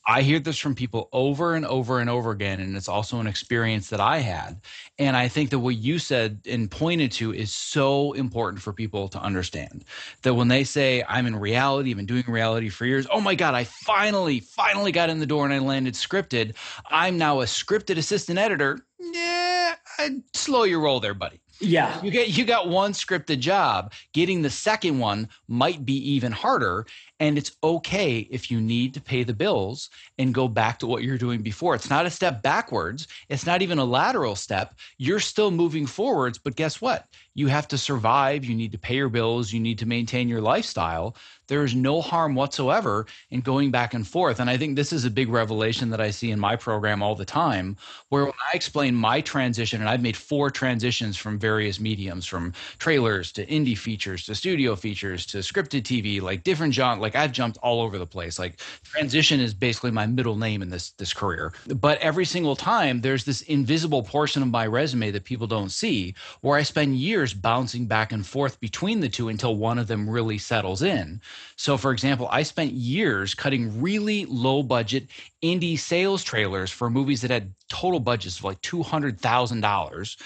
I 0.07 0.21
hear 0.21 0.39
this 0.39 0.57
from 0.57 0.75
people 0.75 1.09
over 1.11 1.55
and 1.55 1.65
over 1.65 1.99
and 1.99 2.09
over 2.09 2.31
again, 2.31 2.59
and 2.59 2.77
it's 2.77 2.87
also 2.87 3.19
an 3.19 3.27
experience 3.27 3.89
that 3.89 3.99
I 3.99 4.19
had. 4.19 4.61
And 4.99 5.17
I 5.17 5.27
think 5.27 5.49
that 5.49 5.59
what 5.59 5.77
you 5.77 5.97
said 5.97 6.41
and 6.45 6.69
pointed 6.69 7.11
to 7.13 7.33
is 7.33 7.51
so 7.51 8.13
important 8.13 8.61
for 8.61 8.71
people 8.71 9.07
to 9.09 9.19
understand 9.19 9.83
that 10.21 10.35
when 10.35 10.47
they 10.47 10.63
say, 10.63 11.03
I'm 11.07 11.25
in 11.25 11.35
reality, 11.35 11.89
I've 11.89 11.97
been 11.97 12.05
doing 12.05 12.23
reality 12.27 12.69
for 12.69 12.85
years, 12.85 13.07
oh 13.11 13.19
my 13.19 13.33
God, 13.33 13.55
I 13.55 13.63
finally, 13.63 14.41
finally 14.41 14.91
got 14.91 15.09
in 15.09 15.19
the 15.19 15.25
door 15.25 15.43
and 15.43 15.53
I 15.53 15.59
landed 15.59 15.95
scripted. 15.95 16.55
I'm 16.91 17.17
now 17.17 17.41
a 17.41 17.45
scripted 17.45 17.97
assistant 17.97 18.37
editor. 18.37 18.85
Yeah, 18.99 19.75
I'd 19.97 20.21
slow 20.33 20.63
your 20.63 20.81
roll 20.81 20.99
there, 20.99 21.13
buddy. 21.13 21.41
Yeah. 21.59 22.01
You 22.03 22.11
get 22.11 22.37
you 22.37 22.45
got 22.45 22.67
one 22.67 22.91
scripted 22.91 23.39
job. 23.39 23.93
Getting 24.13 24.41
the 24.41 24.49
second 24.49 24.99
one 24.99 25.29
might 25.47 25.85
be 25.85 25.95
even 26.11 26.31
harder. 26.31 26.85
And 27.19 27.37
it's 27.37 27.55
okay 27.63 28.27
if 28.29 28.51
you 28.51 28.59
need 28.59 28.93
to 28.93 29.01
pay 29.01 29.23
the 29.23 29.33
bills 29.33 29.89
and 30.17 30.33
go 30.33 30.47
back 30.47 30.79
to 30.79 30.87
what 30.87 31.03
you're 31.03 31.17
doing 31.17 31.41
before. 31.41 31.73
It's 31.73 31.89
not 31.89 32.05
a 32.05 32.09
step 32.09 32.41
backwards. 32.41 33.07
It's 33.29 33.45
not 33.45 33.61
even 33.61 33.77
a 33.77 33.85
lateral 33.85 34.35
step. 34.35 34.75
You're 34.97 35.21
still 35.21 35.51
moving 35.51 35.85
forwards, 35.85 36.37
but 36.37 36.55
guess 36.55 36.81
what? 36.81 37.07
You 37.33 37.47
have 37.47 37.67
to 37.69 37.77
survive. 37.77 38.43
You 38.43 38.55
need 38.55 38.71
to 38.73 38.77
pay 38.77 38.95
your 38.95 39.09
bills. 39.09 39.53
You 39.53 39.59
need 39.59 39.79
to 39.79 39.85
maintain 39.85 40.27
your 40.27 40.41
lifestyle. 40.41 41.15
There 41.47 41.63
is 41.63 41.75
no 41.75 42.01
harm 42.01 42.33
whatsoever 42.33 43.05
in 43.29 43.41
going 43.41 43.69
back 43.71 43.93
and 43.93 44.07
forth. 44.07 44.39
And 44.39 44.49
I 44.49 44.57
think 44.57 44.75
this 44.75 44.91
is 44.91 45.05
a 45.05 45.11
big 45.11 45.29
revelation 45.29 45.89
that 45.91 46.01
I 46.01 46.09
see 46.09 46.31
in 46.31 46.39
my 46.39 46.55
program 46.55 47.03
all 47.03 47.13
the 47.13 47.25
time, 47.25 47.77
where 48.09 48.23
when 48.23 48.33
I 48.51 48.55
explain 48.55 48.95
my 48.95 49.21
transition, 49.21 49.81
and 49.81 49.89
I've 49.89 50.01
made 50.01 50.17
four 50.17 50.49
transitions 50.49 51.17
from 51.17 51.37
various 51.37 51.79
mediums, 51.79 52.25
from 52.25 52.53
trailers 52.79 53.31
to 53.33 53.45
indie 53.45 53.77
features 53.77 54.25
to 54.25 54.33
studio 54.33 54.75
features 54.75 55.25
to 55.27 55.37
scripted 55.39 55.83
TV, 55.83 56.21
like 56.21 56.43
different 56.43 56.73
genres 56.73 57.04
like 57.05 57.15
I've 57.15 57.31
jumped 57.31 57.57
all 57.61 57.81
over 57.81 57.97
the 57.97 58.07
place. 58.07 58.39
Like 58.39 58.59
transition 58.83 59.39
is 59.39 59.53
basically 59.53 59.91
my 59.91 60.07
middle 60.07 60.35
name 60.35 60.61
in 60.61 60.69
this 60.69 60.91
this 60.91 61.13
career. 61.13 61.53
But 61.67 61.99
every 61.99 62.25
single 62.25 62.55
time 62.55 63.01
there's 63.01 63.23
this 63.23 63.41
invisible 63.43 64.01
portion 64.01 64.41
of 64.41 64.49
my 64.49 64.65
resume 64.65 65.11
that 65.11 65.23
people 65.23 65.45
don't 65.45 65.69
see 65.69 66.15
where 66.41 66.57
I 66.57 66.63
spend 66.63 66.97
years 66.97 67.33
bouncing 67.33 67.85
back 67.85 68.11
and 68.11 68.25
forth 68.25 68.59
between 68.59 68.99
the 68.99 69.09
two 69.09 69.29
until 69.29 69.55
one 69.55 69.77
of 69.77 69.87
them 69.87 70.09
really 70.09 70.39
settles 70.39 70.81
in. 70.81 71.21
So 71.55 71.77
for 71.77 71.91
example, 71.91 72.27
I 72.31 72.41
spent 72.41 72.71
years 72.71 73.35
cutting 73.35 73.81
really 73.81 74.25
low 74.25 74.63
budget 74.63 75.07
indie 75.43 75.77
sales 75.77 76.23
trailers 76.23 76.71
for 76.71 76.89
movies 76.89 77.21
that 77.21 77.29
had 77.29 77.53
total 77.69 77.99
budgets 77.99 78.39
of 78.39 78.45
like 78.45 78.61
$200,000 78.61 80.17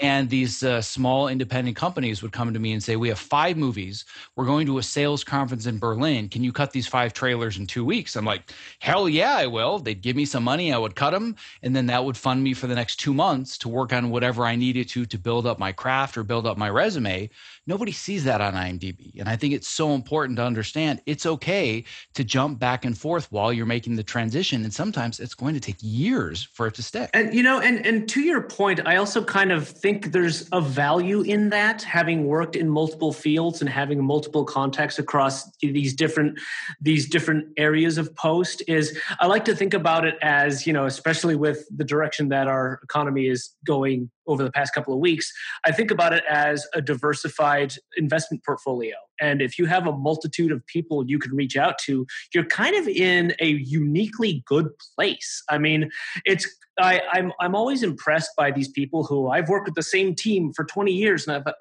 and 0.00 0.30
these 0.30 0.62
uh, 0.62 0.80
small 0.80 1.28
independent 1.28 1.76
companies 1.76 2.22
would 2.22 2.32
come 2.32 2.52
to 2.54 2.58
me 2.58 2.72
and 2.72 2.82
say, 2.82 2.96
We 2.96 3.08
have 3.08 3.18
five 3.18 3.56
movies. 3.56 4.06
We're 4.34 4.46
going 4.46 4.66
to 4.66 4.78
a 4.78 4.82
sales 4.82 5.22
conference 5.22 5.66
in 5.66 5.78
Berlin. 5.78 6.28
Can 6.28 6.42
you 6.42 6.52
cut 6.52 6.72
these 6.72 6.86
five 6.86 7.12
trailers 7.12 7.58
in 7.58 7.66
two 7.66 7.84
weeks? 7.84 8.16
I'm 8.16 8.24
like, 8.24 8.52
Hell 8.78 9.08
yeah, 9.08 9.36
I 9.36 9.46
will. 9.46 9.78
They'd 9.78 10.00
give 10.00 10.16
me 10.16 10.24
some 10.24 10.42
money. 10.42 10.72
I 10.72 10.78
would 10.78 10.96
cut 10.96 11.10
them. 11.10 11.36
And 11.62 11.76
then 11.76 11.86
that 11.86 12.04
would 12.04 12.16
fund 12.16 12.42
me 12.42 12.54
for 12.54 12.66
the 12.66 12.74
next 12.74 12.96
two 12.96 13.12
months 13.12 13.58
to 13.58 13.68
work 13.68 13.92
on 13.92 14.10
whatever 14.10 14.44
I 14.44 14.56
needed 14.56 14.88
to 14.90 15.04
to 15.04 15.18
build 15.18 15.46
up 15.46 15.58
my 15.58 15.72
craft 15.72 16.16
or 16.16 16.22
build 16.22 16.46
up 16.46 16.56
my 16.56 16.70
resume. 16.70 17.28
Nobody 17.66 17.92
sees 17.92 18.24
that 18.24 18.40
on 18.40 18.54
IMDb. 18.54 19.20
And 19.20 19.28
I 19.28 19.36
think 19.36 19.54
it's 19.54 19.68
so 19.68 19.92
important 19.94 20.36
to 20.38 20.44
understand 20.44 21.02
it's 21.06 21.26
okay 21.26 21.84
to 22.14 22.24
jump 22.24 22.58
back 22.58 22.84
and 22.84 22.96
forth 22.96 23.30
while 23.30 23.52
you're 23.52 23.66
making 23.66 23.96
the 23.96 24.02
transition. 24.02 24.64
And 24.64 24.72
sometimes 24.72 25.20
it's 25.20 25.34
going 25.34 25.54
to 25.54 25.60
take 25.60 25.76
years 25.80 26.48
for 26.54 26.66
it 26.66 26.74
to 26.74 26.82
stick. 26.82 27.10
And, 27.12 27.34
you 27.34 27.42
know, 27.42 27.60
and, 27.60 27.84
and 27.86 28.08
to 28.08 28.20
your 28.20 28.40
point, 28.42 28.80
I 28.86 28.96
also 28.96 29.22
kind 29.22 29.52
of 29.52 29.68
think 29.68 30.12
there's 30.12 30.48
a 30.52 30.60
value 30.60 31.20
in 31.20 31.50
that, 31.50 31.82
having 31.82 32.26
worked 32.26 32.56
in 32.56 32.68
multiple 32.68 33.12
fields 33.12 33.60
and 33.60 33.68
having 33.68 34.02
multiple 34.02 34.44
contacts 34.44 34.98
across 34.98 35.50
these 35.58 35.94
different 35.94 36.40
these 36.80 37.08
different 37.08 37.48
areas 37.56 37.98
of 37.98 38.14
post. 38.16 38.62
Is 38.68 38.98
I 39.18 39.26
like 39.26 39.44
to 39.44 39.54
think 39.54 39.74
about 39.74 40.06
it 40.06 40.16
as 40.22 40.66
you 40.66 40.72
know, 40.72 40.86
especially 40.86 41.36
with 41.36 41.66
the 41.76 41.84
direction 41.84 42.30
that 42.30 42.48
our 42.48 42.80
economy 42.82 43.28
is 43.28 43.50
going 43.66 44.10
over 44.30 44.42
the 44.42 44.52
past 44.52 44.74
couple 44.74 44.94
of 44.94 45.00
weeks. 45.00 45.32
I 45.64 45.72
think 45.72 45.90
about 45.90 46.12
it 46.12 46.24
as 46.28 46.66
a 46.74 46.80
diversified 46.80 47.74
investment 47.96 48.44
portfolio, 48.44 48.94
and 49.20 49.42
if 49.42 49.58
you 49.58 49.66
have 49.66 49.86
a 49.86 49.92
multitude 49.92 50.52
of 50.52 50.66
people 50.66 51.04
you 51.08 51.18
can 51.18 51.34
reach 51.34 51.56
out 51.56 51.78
to, 51.80 52.06
you're 52.34 52.44
kind 52.44 52.74
of 52.76 52.88
in 52.88 53.34
a 53.40 53.48
uniquely 53.48 54.42
good 54.46 54.70
place. 54.96 55.42
I 55.48 55.58
mean, 55.58 55.90
it's 56.24 56.48
I, 56.78 57.00
I'm 57.12 57.32
I'm 57.40 57.54
always 57.54 57.82
impressed 57.82 58.30
by 58.36 58.50
these 58.50 58.68
people 58.68 59.04
who 59.04 59.28
I've 59.28 59.48
worked 59.48 59.66
with 59.66 59.74
the 59.74 59.82
same 59.82 60.14
team 60.14 60.52
for 60.54 60.64
20 60.64 60.92
years, 60.92 61.26
and 61.26 61.36
I've, 61.36 61.54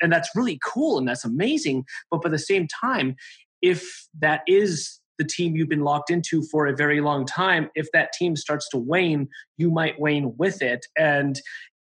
and 0.00 0.12
that's 0.12 0.30
really 0.34 0.58
cool 0.64 0.98
and 0.98 1.08
that's 1.08 1.24
amazing. 1.24 1.84
But 2.10 2.22
by 2.22 2.28
the 2.28 2.38
same 2.38 2.66
time, 2.68 3.16
if 3.62 4.08
that 4.20 4.42
is 4.46 5.00
the 5.18 5.24
team 5.24 5.54
you've 5.54 5.68
been 5.68 5.84
locked 5.84 6.10
into 6.10 6.42
for 6.50 6.66
a 6.66 6.74
very 6.74 7.00
long 7.00 7.26
time, 7.26 7.68
if 7.74 7.86
that 7.92 8.12
team 8.12 8.36
starts 8.36 8.68
to 8.70 8.78
wane, 8.78 9.28
you 9.58 9.70
might 9.70 10.00
wane 10.00 10.34
with 10.38 10.62
it, 10.62 10.86
and 10.96 11.40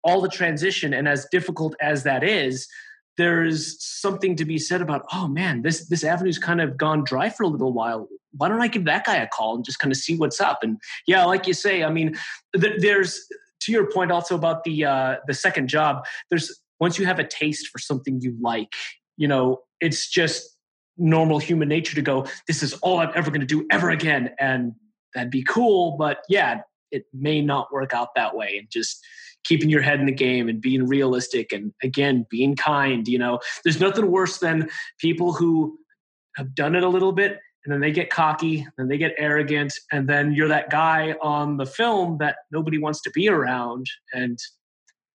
all 0.07 0.21
the 0.21 0.29
transition. 0.29 0.95
And 0.95 1.09
as 1.09 1.27
difficult 1.31 1.75
as 1.81 2.05
that 2.05 2.23
is, 2.25 2.69
there's 3.17 3.83
something 3.83 4.37
to 4.37 4.45
be 4.45 4.59
said 4.59 4.83
about 4.83 5.03
oh 5.11 5.27
man 5.27 5.63
this 5.63 5.89
this 5.89 6.05
avenue's 6.05 6.39
kind 6.39 6.61
of 6.61 6.77
gone 6.77 7.03
dry 7.03 7.29
for 7.29 7.43
a 7.43 7.49
little 7.49 7.73
while. 7.73 8.09
Why 8.33 8.49
don't 8.49 8.61
i 8.61 8.69
give 8.69 8.85
that 8.85 9.07
guy 9.07 9.17
a 9.17 9.27
call 9.27 9.57
and 9.57 9.65
just 9.65 9.79
kind 9.79 9.91
of 9.91 9.97
see 9.97 10.17
what's 10.17 10.41
up? 10.41 10.59
And 10.63 10.79
yeah 11.07 11.25
like 11.25 11.47
you 11.47 11.55
say 11.55 11.83
i 11.83 11.91
mean 11.91 12.15
th- 12.55 12.81
there's 12.81 13.27
to 13.63 13.73
your 13.73 13.91
point 13.91 14.13
also 14.13 14.35
about 14.35 14.65
the 14.65 14.85
uh 14.85 15.17
the 15.27 15.33
second 15.33 15.69
job 15.69 16.05
there's 16.29 16.61
once 16.79 16.99
you 16.99 17.07
have 17.07 17.19
a 17.19 17.27
taste 17.27 17.69
for 17.69 17.79
something 17.79 18.21
you 18.21 18.37
like 18.39 18.75
you 19.17 19.27
know 19.27 19.63
it's 19.81 20.11
just 20.11 20.59
normal 20.99 21.39
human 21.39 21.69
nature 21.69 21.95
to 21.95 22.03
go 22.03 22.27
this 22.47 22.63
is 22.63 22.75
all 22.75 22.99
i'm 22.99 23.13
ever 23.15 23.31
going 23.31 23.41
to 23.41 23.47
do 23.47 23.67
ever 23.71 23.89
again. 23.89 24.31
And 24.39 24.73
that'd 25.15 25.31
be 25.31 25.43
cool 25.43 25.97
but 25.97 26.19
yeah 26.29 26.61
it 26.91 27.05
may 27.13 27.41
not 27.43 27.73
work 27.73 27.95
out 27.95 28.15
that 28.15 28.37
way. 28.37 28.59
And 28.59 28.71
just 28.71 29.05
keeping 29.47 29.71
your 29.71 29.83
head 29.83 30.01
in 30.01 30.07
the 30.07 30.13
game 30.13 30.49
and 30.49 30.61
being 30.61 30.87
realistic 30.87 31.53
and 31.53 31.73
again 31.83 32.27
being 32.31 32.57
kind 32.57 33.09
you 33.09 33.19
know? 33.19 33.39
There's 33.65 33.81
nothing 33.81 34.11
worse 34.11 34.39
than 34.39 34.69
people 34.99 35.33
who 35.33 35.79
have 36.37 36.55
done 36.55 36.75
it 36.75 36.83
a 36.83 36.89
little 36.89 37.13
bit 37.13 37.39
and 37.65 37.73
then 37.73 37.81
they 37.81 37.91
get 37.91 38.11
cocky 38.11 38.67
and 38.79 38.91
they 38.91 38.99
get 38.99 39.15
arrogant 39.19 39.73
and 39.93 40.09
then 40.09 40.33
you're 40.33 40.49
that 40.49 40.71
guy 40.71 41.15
on 41.21 41.57
the 41.57 41.67
film 41.67 42.19
that 42.19 42.37
nobody 42.53 42.79
wants 42.79 43.03
to 43.03 43.11
be 43.11 43.29
around 43.29 43.87
and 44.13 44.39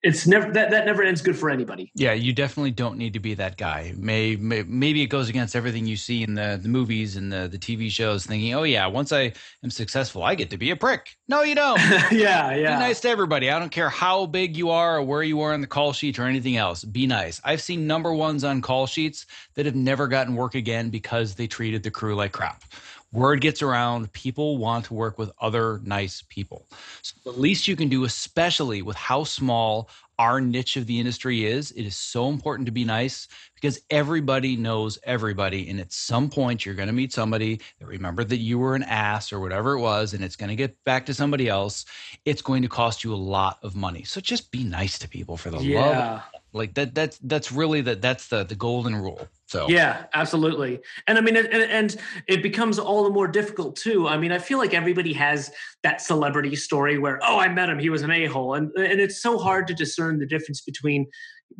it's 0.03 0.25
never 0.25 0.51
that, 0.51 0.71
that 0.71 0.85
never 0.85 1.03
ends 1.03 1.21
good 1.21 1.37
for 1.37 1.49
anybody. 1.49 1.91
Yeah 1.95 2.13
you 2.13 2.33
definitely 2.33 2.71
don't 2.71 2.97
need 2.97 3.13
to 3.13 3.19
be 3.19 3.33
that 3.35 3.57
guy. 3.57 3.93
May, 3.97 4.35
may, 4.35 4.63
maybe 4.63 5.01
it 5.01 5.07
goes 5.07 5.29
against 5.29 5.55
everything 5.55 5.85
you 5.85 5.97
see 5.97 6.23
in 6.23 6.33
the, 6.33 6.59
the 6.61 6.69
movies 6.69 7.15
and 7.15 7.31
the, 7.31 7.47
the 7.47 7.57
tv 7.57 7.89
shows 7.89 8.25
thinking 8.25 8.53
oh 8.53 8.63
yeah 8.63 8.87
once 8.87 9.11
i 9.11 9.31
am 9.63 9.69
successful 9.69 10.23
i 10.23 10.35
get 10.35 10.49
to 10.49 10.57
be 10.57 10.71
a 10.71 10.75
prick. 10.75 11.17
No 11.27 11.43
you 11.43 11.55
don't. 11.55 11.79
Yeah 12.11 12.53
yeah. 12.55 12.75
Be 12.75 12.79
nice 12.79 12.99
to 13.01 13.09
everybody. 13.09 13.49
I 13.49 13.59
don't 13.59 13.71
care 13.71 13.89
how 13.89 14.25
big 14.25 14.57
you 14.57 14.69
are 14.69 14.97
or 14.97 15.03
where 15.03 15.23
you 15.23 15.41
are 15.41 15.53
on 15.53 15.61
the 15.61 15.67
call 15.67 15.93
sheet 15.93 16.19
or 16.19 16.23
anything 16.23 16.57
else. 16.57 16.83
Be 16.83 17.07
nice. 17.07 17.39
I've 17.43 17.61
seen 17.61 17.87
number 17.87 18.13
ones 18.13 18.43
on 18.43 18.61
call 18.61 18.87
sheets 18.87 19.25
that 19.55 19.65
have 19.65 19.75
never 19.75 20.07
gotten 20.07 20.35
work 20.35 20.55
again 20.55 20.89
because 20.89 21.35
they 21.35 21.47
treated 21.47 21.83
the 21.83 21.91
crew 21.91 22.15
like 22.15 22.31
crap 22.31 22.63
word 23.11 23.41
gets 23.41 23.61
around. 23.61 24.11
People 24.13 24.57
want 24.57 24.85
to 24.85 24.93
work 24.93 25.17
with 25.17 25.31
other 25.41 25.81
nice 25.83 26.23
people. 26.29 26.67
So 27.01 27.15
the 27.23 27.37
least 27.37 27.67
you 27.67 27.75
can 27.75 27.89
do 27.89 28.05
especially 28.05 28.81
with 28.81 28.95
how 28.95 29.23
small 29.23 29.89
our 30.19 30.39
niche 30.39 30.77
of 30.77 30.85
the 30.85 30.99
industry 30.99 31.45
is 31.45 31.71
it 31.71 31.83
is 31.83 31.95
so 31.95 32.29
important 32.29 32.67
to 32.67 32.71
be 32.71 32.85
nice 32.85 33.27
because 33.55 33.79
everybody 33.89 34.55
knows 34.55 34.99
everybody. 35.03 35.67
And 35.67 35.79
at 35.79 35.91
some 35.91 36.29
point 36.29 36.63
you're 36.63 36.75
going 36.75 36.87
to 36.87 36.93
meet 36.93 37.11
somebody 37.11 37.59
that 37.79 37.87
remember 37.87 38.23
that 38.25 38.37
you 38.37 38.59
were 38.59 38.75
an 38.75 38.83
ass 38.83 39.33
or 39.33 39.39
whatever 39.39 39.73
it 39.73 39.79
was 39.79 40.13
and 40.13 40.23
it's 40.23 40.35
going 40.35 40.49
to 40.49 40.55
get 40.55 40.75
back 40.83 41.07
to 41.07 41.13
somebody 41.13 41.49
else. 41.49 41.85
It's 42.25 42.41
going 42.41 42.61
to 42.61 42.67
cost 42.67 43.03
you 43.03 43.13
a 43.13 43.15
lot 43.15 43.57
of 43.63 43.75
money. 43.75 44.03
So 44.03 44.21
just 44.21 44.51
be 44.51 44.63
nice 44.63 44.99
to 44.99 45.09
people 45.09 45.37
for 45.37 45.49
the 45.49 45.57
yeah. 45.57 45.79
love 45.79 46.40
like 46.53 46.73
that 46.75 46.93
that's 46.93 47.17
that's 47.19 47.51
really 47.51 47.81
the 47.81 47.95
that's 47.95 48.27
the 48.27 48.43
the 48.43 48.55
golden 48.55 48.95
rule 48.95 49.27
so. 49.51 49.67
Yeah, 49.67 50.05
absolutely. 50.13 50.79
And 51.07 51.17
I 51.17 51.21
mean, 51.21 51.35
and, 51.35 51.47
and 51.49 51.97
it 52.25 52.41
becomes 52.41 52.79
all 52.79 53.03
the 53.03 53.09
more 53.09 53.27
difficult 53.27 53.75
too. 53.75 54.07
I 54.07 54.17
mean, 54.17 54.31
I 54.31 54.39
feel 54.39 54.57
like 54.57 54.73
everybody 54.73 55.11
has 55.11 55.51
that 55.83 55.99
celebrity 55.99 56.55
story 56.55 56.97
where, 56.97 57.19
oh, 57.21 57.37
I 57.37 57.49
met 57.49 57.67
him, 57.67 57.77
he 57.77 57.89
was 57.89 58.01
an 58.01 58.11
a 58.11 58.27
hole, 58.27 58.53
and 58.53 58.71
and 58.77 59.01
it's 59.01 59.21
so 59.21 59.37
hard 59.37 59.67
to 59.67 59.73
discern 59.73 60.19
the 60.19 60.25
difference 60.25 60.61
between 60.61 61.05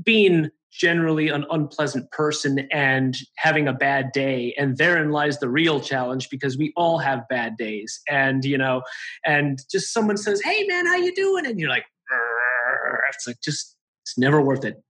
being 0.05 0.49
generally 0.71 1.27
an 1.27 1.43
unpleasant 1.51 2.09
person 2.11 2.59
and 2.71 3.17
having 3.35 3.67
a 3.67 3.73
bad 3.73 4.13
day. 4.13 4.55
And 4.57 4.77
therein 4.77 5.11
lies 5.11 5.39
the 5.39 5.49
real 5.49 5.81
challenge 5.81 6.29
because 6.29 6.57
we 6.57 6.71
all 6.77 6.97
have 6.99 7.27
bad 7.27 7.57
days. 7.57 7.99
And 8.07 8.45
you 8.45 8.57
know 8.57 8.83
and 9.25 9.59
just 9.69 9.91
someone 9.91 10.15
says 10.15 10.41
hey 10.41 10.63
man 10.63 10.85
how 10.85 10.95
you 10.95 11.13
doing? 11.13 11.45
And 11.45 11.59
you're 11.59 11.69
like 11.69 11.83
it's 13.09 13.27
like 13.27 13.41
just 13.43 13.75
it's 14.12 14.18
never 14.18 14.41
worth 14.41 14.66
it 14.66 14.84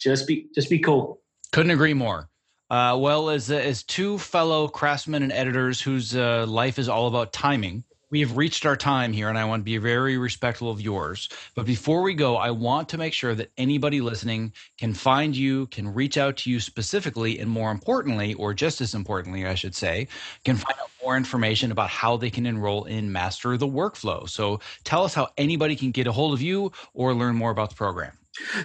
just 0.00 0.26
be 0.26 0.46
just 0.54 0.70
be 0.70 0.78
cool 0.78 1.20
couldn't 1.52 1.72
agree 1.72 1.94
more 1.94 2.28
uh, 2.70 2.94
well, 3.00 3.30
as, 3.30 3.50
as 3.50 3.82
two 3.82 4.18
fellow 4.18 4.68
craftsmen 4.68 5.22
and 5.22 5.32
editors 5.32 5.80
whose 5.80 6.14
uh, 6.14 6.44
life 6.46 6.78
is 6.78 6.86
all 6.86 7.06
about 7.06 7.32
timing, 7.32 7.82
we 8.10 8.20
have 8.20 8.36
reached 8.36 8.66
our 8.66 8.76
time 8.76 9.12
here, 9.12 9.28
and 9.28 9.38
I 9.38 9.44
want 9.44 9.60
to 9.60 9.64
be 9.64 9.76
very 9.78 10.16
respectful 10.16 10.70
of 10.70 10.80
yours. 10.80 11.28
But 11.54 11.66
before 11.66 12.02
we 12.02 12.14
go, 12.14 12.36
I 12.36 12.50
want 12.50 12.88
to 12.90 12.98
make 12.98 13.12
sure 13.12 13.34
that 13.34 13.50
anybody 13.56 14.00
listening 14.00 14.52
can 14.78 14.94
find 14.94 15.36
you, 15.36 15.66
can 15.66 15.92
reach 15.92 16.16
out 16.16 16.36
to 16.38 16.50
you 16.50 16.60
specifically, 16.60 17.38
and 17.38 17.50
more 17.50 17.70
importantly, 17.70 18.34
or 18.34 18.54
just 18.54 18.80
as 18.80 18.94
importantly, 18.94 19.46
I 19.46 19.54
should 19.54 19.74
say, 19.74 20.08
can 20.44 20.56
find 20.56 20.78
out 20.80 20.90
more 21.02 21.16
information 21.16 21.70
about 21.70 21.90
how 21.90 22.16
they 22.16 22.30
can 22.30 22.46
enroll 22.46 22.84
in 22.84 23.12
Master 23.12 23.56
the 23.56 23.68
Workflow. 23.68 24.28
So 24.28 24.60
tell 24.84 25.04
us 25.04 25.14
how 25.14 25.28
anybody 25.36 25.76
can 25.76 25.90
get 25.90 26.06
a 26.06 26.12
hold 26.12 26.32
of 26.32 26.42
you 26.42 26.72
or 26.94 27.14
learn 27.14 27.34
more 27.34 27.50
about 27.50 27.70
the 27.70 27.76
program. 27.76 28.12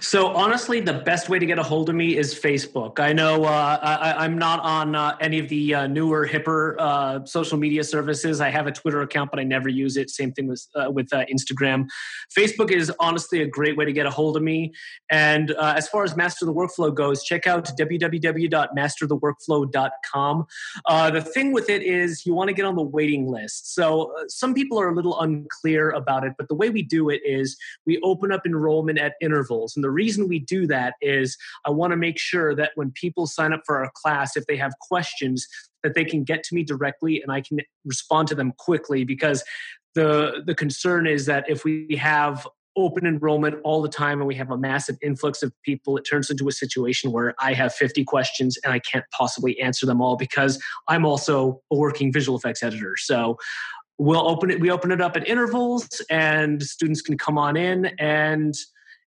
So 0.00 0.28
honestly, 0.28 0.80
the 0.80 0.94
best 0.94 1.28
way 1.28 1.38
to 1.38 1.46
get 1.46 1.58
a 1.58 1.62
hold 1.62 1.88
of 1.88 1.94
me 1.94 2.16
is 2.16 2.34
Facebook. 2.34 2.98
I 3.00 3.12
know 3.12 3.44
uh, 3.44 3.78
I, 3.82 4.24
am 4.24 4.38
not 4.38 4.60
on 4.60 4.94
uh, 4.94 5.16
any 5.20 5.38
of 5.38 5.48
the 5.48 5.74
uh, 5.74 5.86
newer, 5.86 6.26
hipper 6.26 6.76
uh, 6.78 7.24
social 7.24 7.58
media 7.58 7.84
services. 7.84 8.40
I 8.40 8.48
have 8.50 8.66
a 8.66 8.72
Twitter 8.72 9.02
account, 9.02 9.30
but 9.30 9.38
I 9.40 9.44
never 9.44 9.68
use 9.68 9.96
it. 9.96 10.10
Same 10.10 10.32
thing 10.32 10.48
with 10.48 10.66
uh, 10.74 10.90
with 10.90 11.12
uh, 11.12 11.24
Instagram. 11.32 11.86
Facebook 12.36 12.70
is 12.70 12.92
honestly 13.00 13.40
a 13.42 13.46
great 13.46 13.76
way 13.76 13.84
to 13.84 13.92
get 13.92 14.06
a 14.06 14.10
hold 14.10 14.36
of 14.36 14.42
me. 14.42 14.72
And 15.10 15.50
as 15.60 15.88
far 15.88 16.04
as 16.04 16.16
Master 16.16 16.46
the 16.46 16.54
Workflow 16.54 16.94
goes, 16.94 17.22
check 17.22 17.46
out 17.46 17.66
www.mastertheworkflow.com. 17.78 20.46
the 21.12 21.20
thing 21.20 21.52
with 21.52 21.68
it 21.68 21.82
is 21.82 22.24
you 22.26 22.34
want 22.34 22.48
to 22.48 22.54
get 22.54 22.64
on 22.64 22.76
the 22.76 22.82
waiting 22.82 23.28
list. 23.28 23.74
So 23.74 24.14
some 24.28 24.54
people 24.54 24.80
are 24.80 24.88
a 24.88 24.94
little 24.94 25.20
unclear 25.20 25.90
about 25.90 26.24
it, 26.24 26.32
but 26.38 26.48
the 26.48 26.54
way 26.54 26.70
we 26.70 26.82
do 26.82 27.10
it 27.10 27.20
is 27.24 27.58
we 27.86 28.00
open 28.02 28.32
up 28.32 28.46
enrollment 28.46 28.98
at 28.98 29.14
intervals. 29.20 29.63
And 29.74 29.84
the 29.84 29.90
reason 29.90 30.28
we 30.28 30.38
do 30.38 30.66
that 30.68 30.94
is 31.00 31.36
I 31.64 31.70
want 31.70 31.92
to 31.92 31.96
make 31.96 32.18
sure 32.18 32.54
that 32.54 32.72
when 32.74 32.90
people 32.92 33.26
sign 33.26 33.52
up 33.52 33.62
for 33.64 33.84
our 33.84 33.90
class, 33.94 34.36
if 34.36 34.46
they 34.46 34.56
have 34.56 34.72
questions, 34.80 35.46
that 35.82 35.94
they 35.94 36.04
can 36.04 36.24
get 36.24 36.42
to 36.44 36.54
me 36.54 36.64
directly 36.64 37.22
and 37.22 37.30
I 37.30 37.40
can 37.40 37.60
respond 37.84 38.28
to 38.28 38.34
them 38.34 38.52
quickly 38.58 39.04
because 39.04 39.44
the 39.94 40.42
the 40.44 40.54
concern 40.54 41.06
is 41.06 41.26
that 41.26 41.48
if 41.48 41.64
we 41.64 41.96
have 42.00 42.46
open 42.76 43.06
enrollment 43.06 43.56
all 43.62 43.80
the 43.80 43.88
time 43.88 44.18
and 44.18 44.26
we 44.26 44.34
have 44.34 44.50
a 44.50 44.58
massive 44.58 44.96
influx 45.00 45.42
of 45.42 45.52
people, 45.62 45.96
it 45.96 46.02
turns 46.02 46.30
into 46.30 46.48
a 46.48 46.52
situation 46.52 47.12
where 47.12 47.34
I 47.38 47.52
have 47.54 47.72
50 47.72 48.04
questions 48.04 48.58
and 48.64 48.72
I 48.72 48.80
can't 48.80 49.04
possibly 49.16 49.60
answer 49.60 49.86
them 49.86 50.00
all 50.00 50.16
because 50.16 50.60
I'm 50.88 51.06
also 51.06 51.60
a 51.70 51.76
working 51.76 52.12
visual 52.12 52.36
effects 52.36 52.62
editor. 52.62 52.94
So 52.96 53.38
we'll 53.98 54.28
open 54.28 54.50
it, 54.50 54.60
we 54.60 54.70
open 54.70 54.90
it 54.90 55.00
up 55.00 55.16
at 55.16 55.28
intervals 55.28 55.88
and 56.10 56.62
students 56.62 57.00
can 57.00 57.16
come 57.16 57.38
on 57.38 57.56
in 57.56 57.86
and 57.98 58.54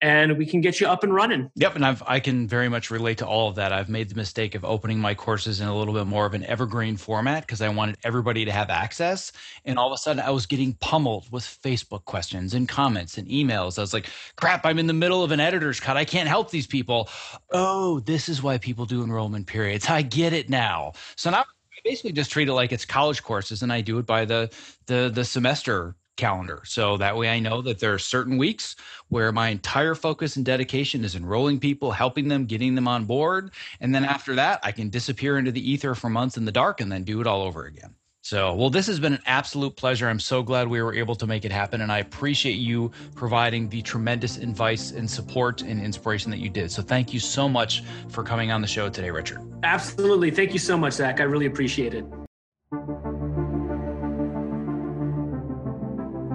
and 0.01 0.37
we 0.37 0.47
can 0.47 0.61
get 0.61 0.81
you 0.81 0.87
up 0.87 1.03
and 1.03 1.15
running. 1.15 1.51
Yep, 1.57 1.77
and 1.77 1.87
I've 1.87 2.03
I 2.07 2.21
can 2.21 2.47
very 2.47 2.69
much 2.69 2.91
relate 2.91 3.19
to 3.19 3.27
all 3.27 3.49
of 3.49 3.57
that. 3.57 3.73
I've 3.73 3.89
made 3.89 4.09
the 4.11 4.15
mistake 4.15 4.55
of 4.55 4.65
opening 4.65 4.99
my 4.99 5.15
courses 5.15 5.61
in 5.61 5.69
a 5.69 5.77
little 5.77 5.95
bit 5.95 6.07
more 6.07 6.27
of 6.27 6.35
an 6.35 6.45
evergreen 6.45 6.97
format 6.97 7.43
because 7.43 7.63
I 7.63 7.69
wanted 7.69 7.97
everybody 8.05 8.45
to 8.45 8.53
have 8.53 8.71
access, 8.71 9.33
and 9.65 9.79
all 9.79 9.89
of 9.89 9.95
a 9.95 9.99
sudden 9.99 10.23
I 10.23 10.31
was 10.31 10.47
getting 10.47 10.75
pummeled 10.75 11.31
with 11.33 11.45
Facebook 11.45 12.05
questions 12.05 12.55
and 12.55 12.69
comments 12.69 13.19
and 13.19 13.27
emails. 13.29 13.79
I 13.79 13.83
was 13.83 13.95
like, 13.95 14.09
"Crap, 14.37 14.67
I'm 14.67 14.79
in 14.79 14.87
the 14.87 14.93
middle 14.93 15.25
of 15.25 15.33
an 15.33 15.41
editor's 15.41 15.81
cut. 15.81 15.97
I 15.97 16.05
can't 16.05 16.29
help 16.29 16.51
these 16.51 16.67
people." 16.67 17.09
Oh, 17.53 18.01
this 18.01 18.29
is 18.29 18.43
why 18.43 18.59
people 18.59 18.87
do 18.87 19.03
enrollment 19.03 19.47
periods. 19.47 19.89
I 19.89 20.03
get 20.03 20.33
it 20.33 20.51
now. 20.51 20.93
So 21.17 21.31
now 21.31 21.41
I 21.41 21.45
basically 21.85 22.13
just 22.13 22.31
treat 22.31 22.49
it 22.49 22.55
like 22.55 22.73
it's 22.73 22.85
college 22.85 23.23
courses 23.23 23.63
and 23.63 23.73
I 23.73 23.81
do 23.81 23.99
it 23.99 24.07
by 24.07 24.25
the 24.25 24.51
the 24.87 25.11
the 25.13 25.25
semester 25.25 25.97
calendar. 26.17 26.63
So 26.65 26.97
that 26.97 27.17
way 27.17 27.29
I 27.29 27.39
know 27.39 27.63
that 27.63 27.79
there 27.79 27.95
are 27.95 27.99
certain 27.99 28.39
weeks 28.39 28.77
where 29.09 29.33
my 29.33 29.49
entire 29.49 29.95
focus 29.95 30.37
and 30.37 30.45
dedication 30.45 31.05
is 31.05 31.15
enrolling 31.15 31.61
people, 31.61 31.93
helping 31.93 32.29
them, 32.29 32.47
getting 32.47 32.75
them 32.75 32.89
on 32.89 33.05
board. 33.05 33.53
And 33.81 33.95
then 33.95 34.05
after 34.05 34.35
that, 34.35 34.61
I 34.63 34.73
can 34.73 34.89
disappear 34.89 35.39
into 35.39 35.53
the 35.53 35.71
ether 35.71 35.95
for 35.95 36.11
months 36.11 36.37
in 36.37 36.45
the 36.45 36.53
dark 36.53 36.81
and 36.81 36.91
then 36.91 37.05
do 37.05 37.21
it 37.21 37.27
all 37.27 37.43
over 37.43 37.65
again. 37.67 37.95
So, 38.27 38.57
well, 38.57 38.71
this 38.71 38.89
has 38.89 38.99
been 38.99 39.13
an 39.13 39.23
absolute 39.27 39.77
pleasure. 39.77 40.09
I'm 40.09 40.19
so 40.19 40.43
glad 40.43 40.67
we 40.67 40.83
were 40.83 40.93
able 40.93 41.15
to 41.15 41.29
make 41.29 41.45
it 41.45 41.53
happen. 41.53 41.81
And 41.81 41.93
I 41.93 41.99
appreciate 41.99 42.57
you 42.57 42.91
providing 43.15 43.69
the 43.69 43.83
tremendous 43.83 44.37
advice 44.39 44.91
and 44.91 45.09
support 45.09 45.63
and 45.63 45.81
inspiration 45.81 46.33
that 46.33 46.39
you 46.39 46.51
did. 46.51 46.73
So, 46.73 46.83
thank 46.83 47.15
you 47.15 47.21
so 47.21 47.49
much 47.49 47.85
for 48.09 48.25
coming 48.25 48.51
on 48.51 48.61
the 48.63 48.67
show 48.67 48.89
today, 48.89 49.13
Richard. 49.13 49.39
Absolutely. 49.63 50.33
Thank 50.33 50.55
you 50.55 50.59
so 50.59 50.77
much, 50.77 50.95
Zach. 50.95 51.21
I 51.21 51.23
really 51.23 51.47
appreciate 51.47 51.95
it. 51.95 52.05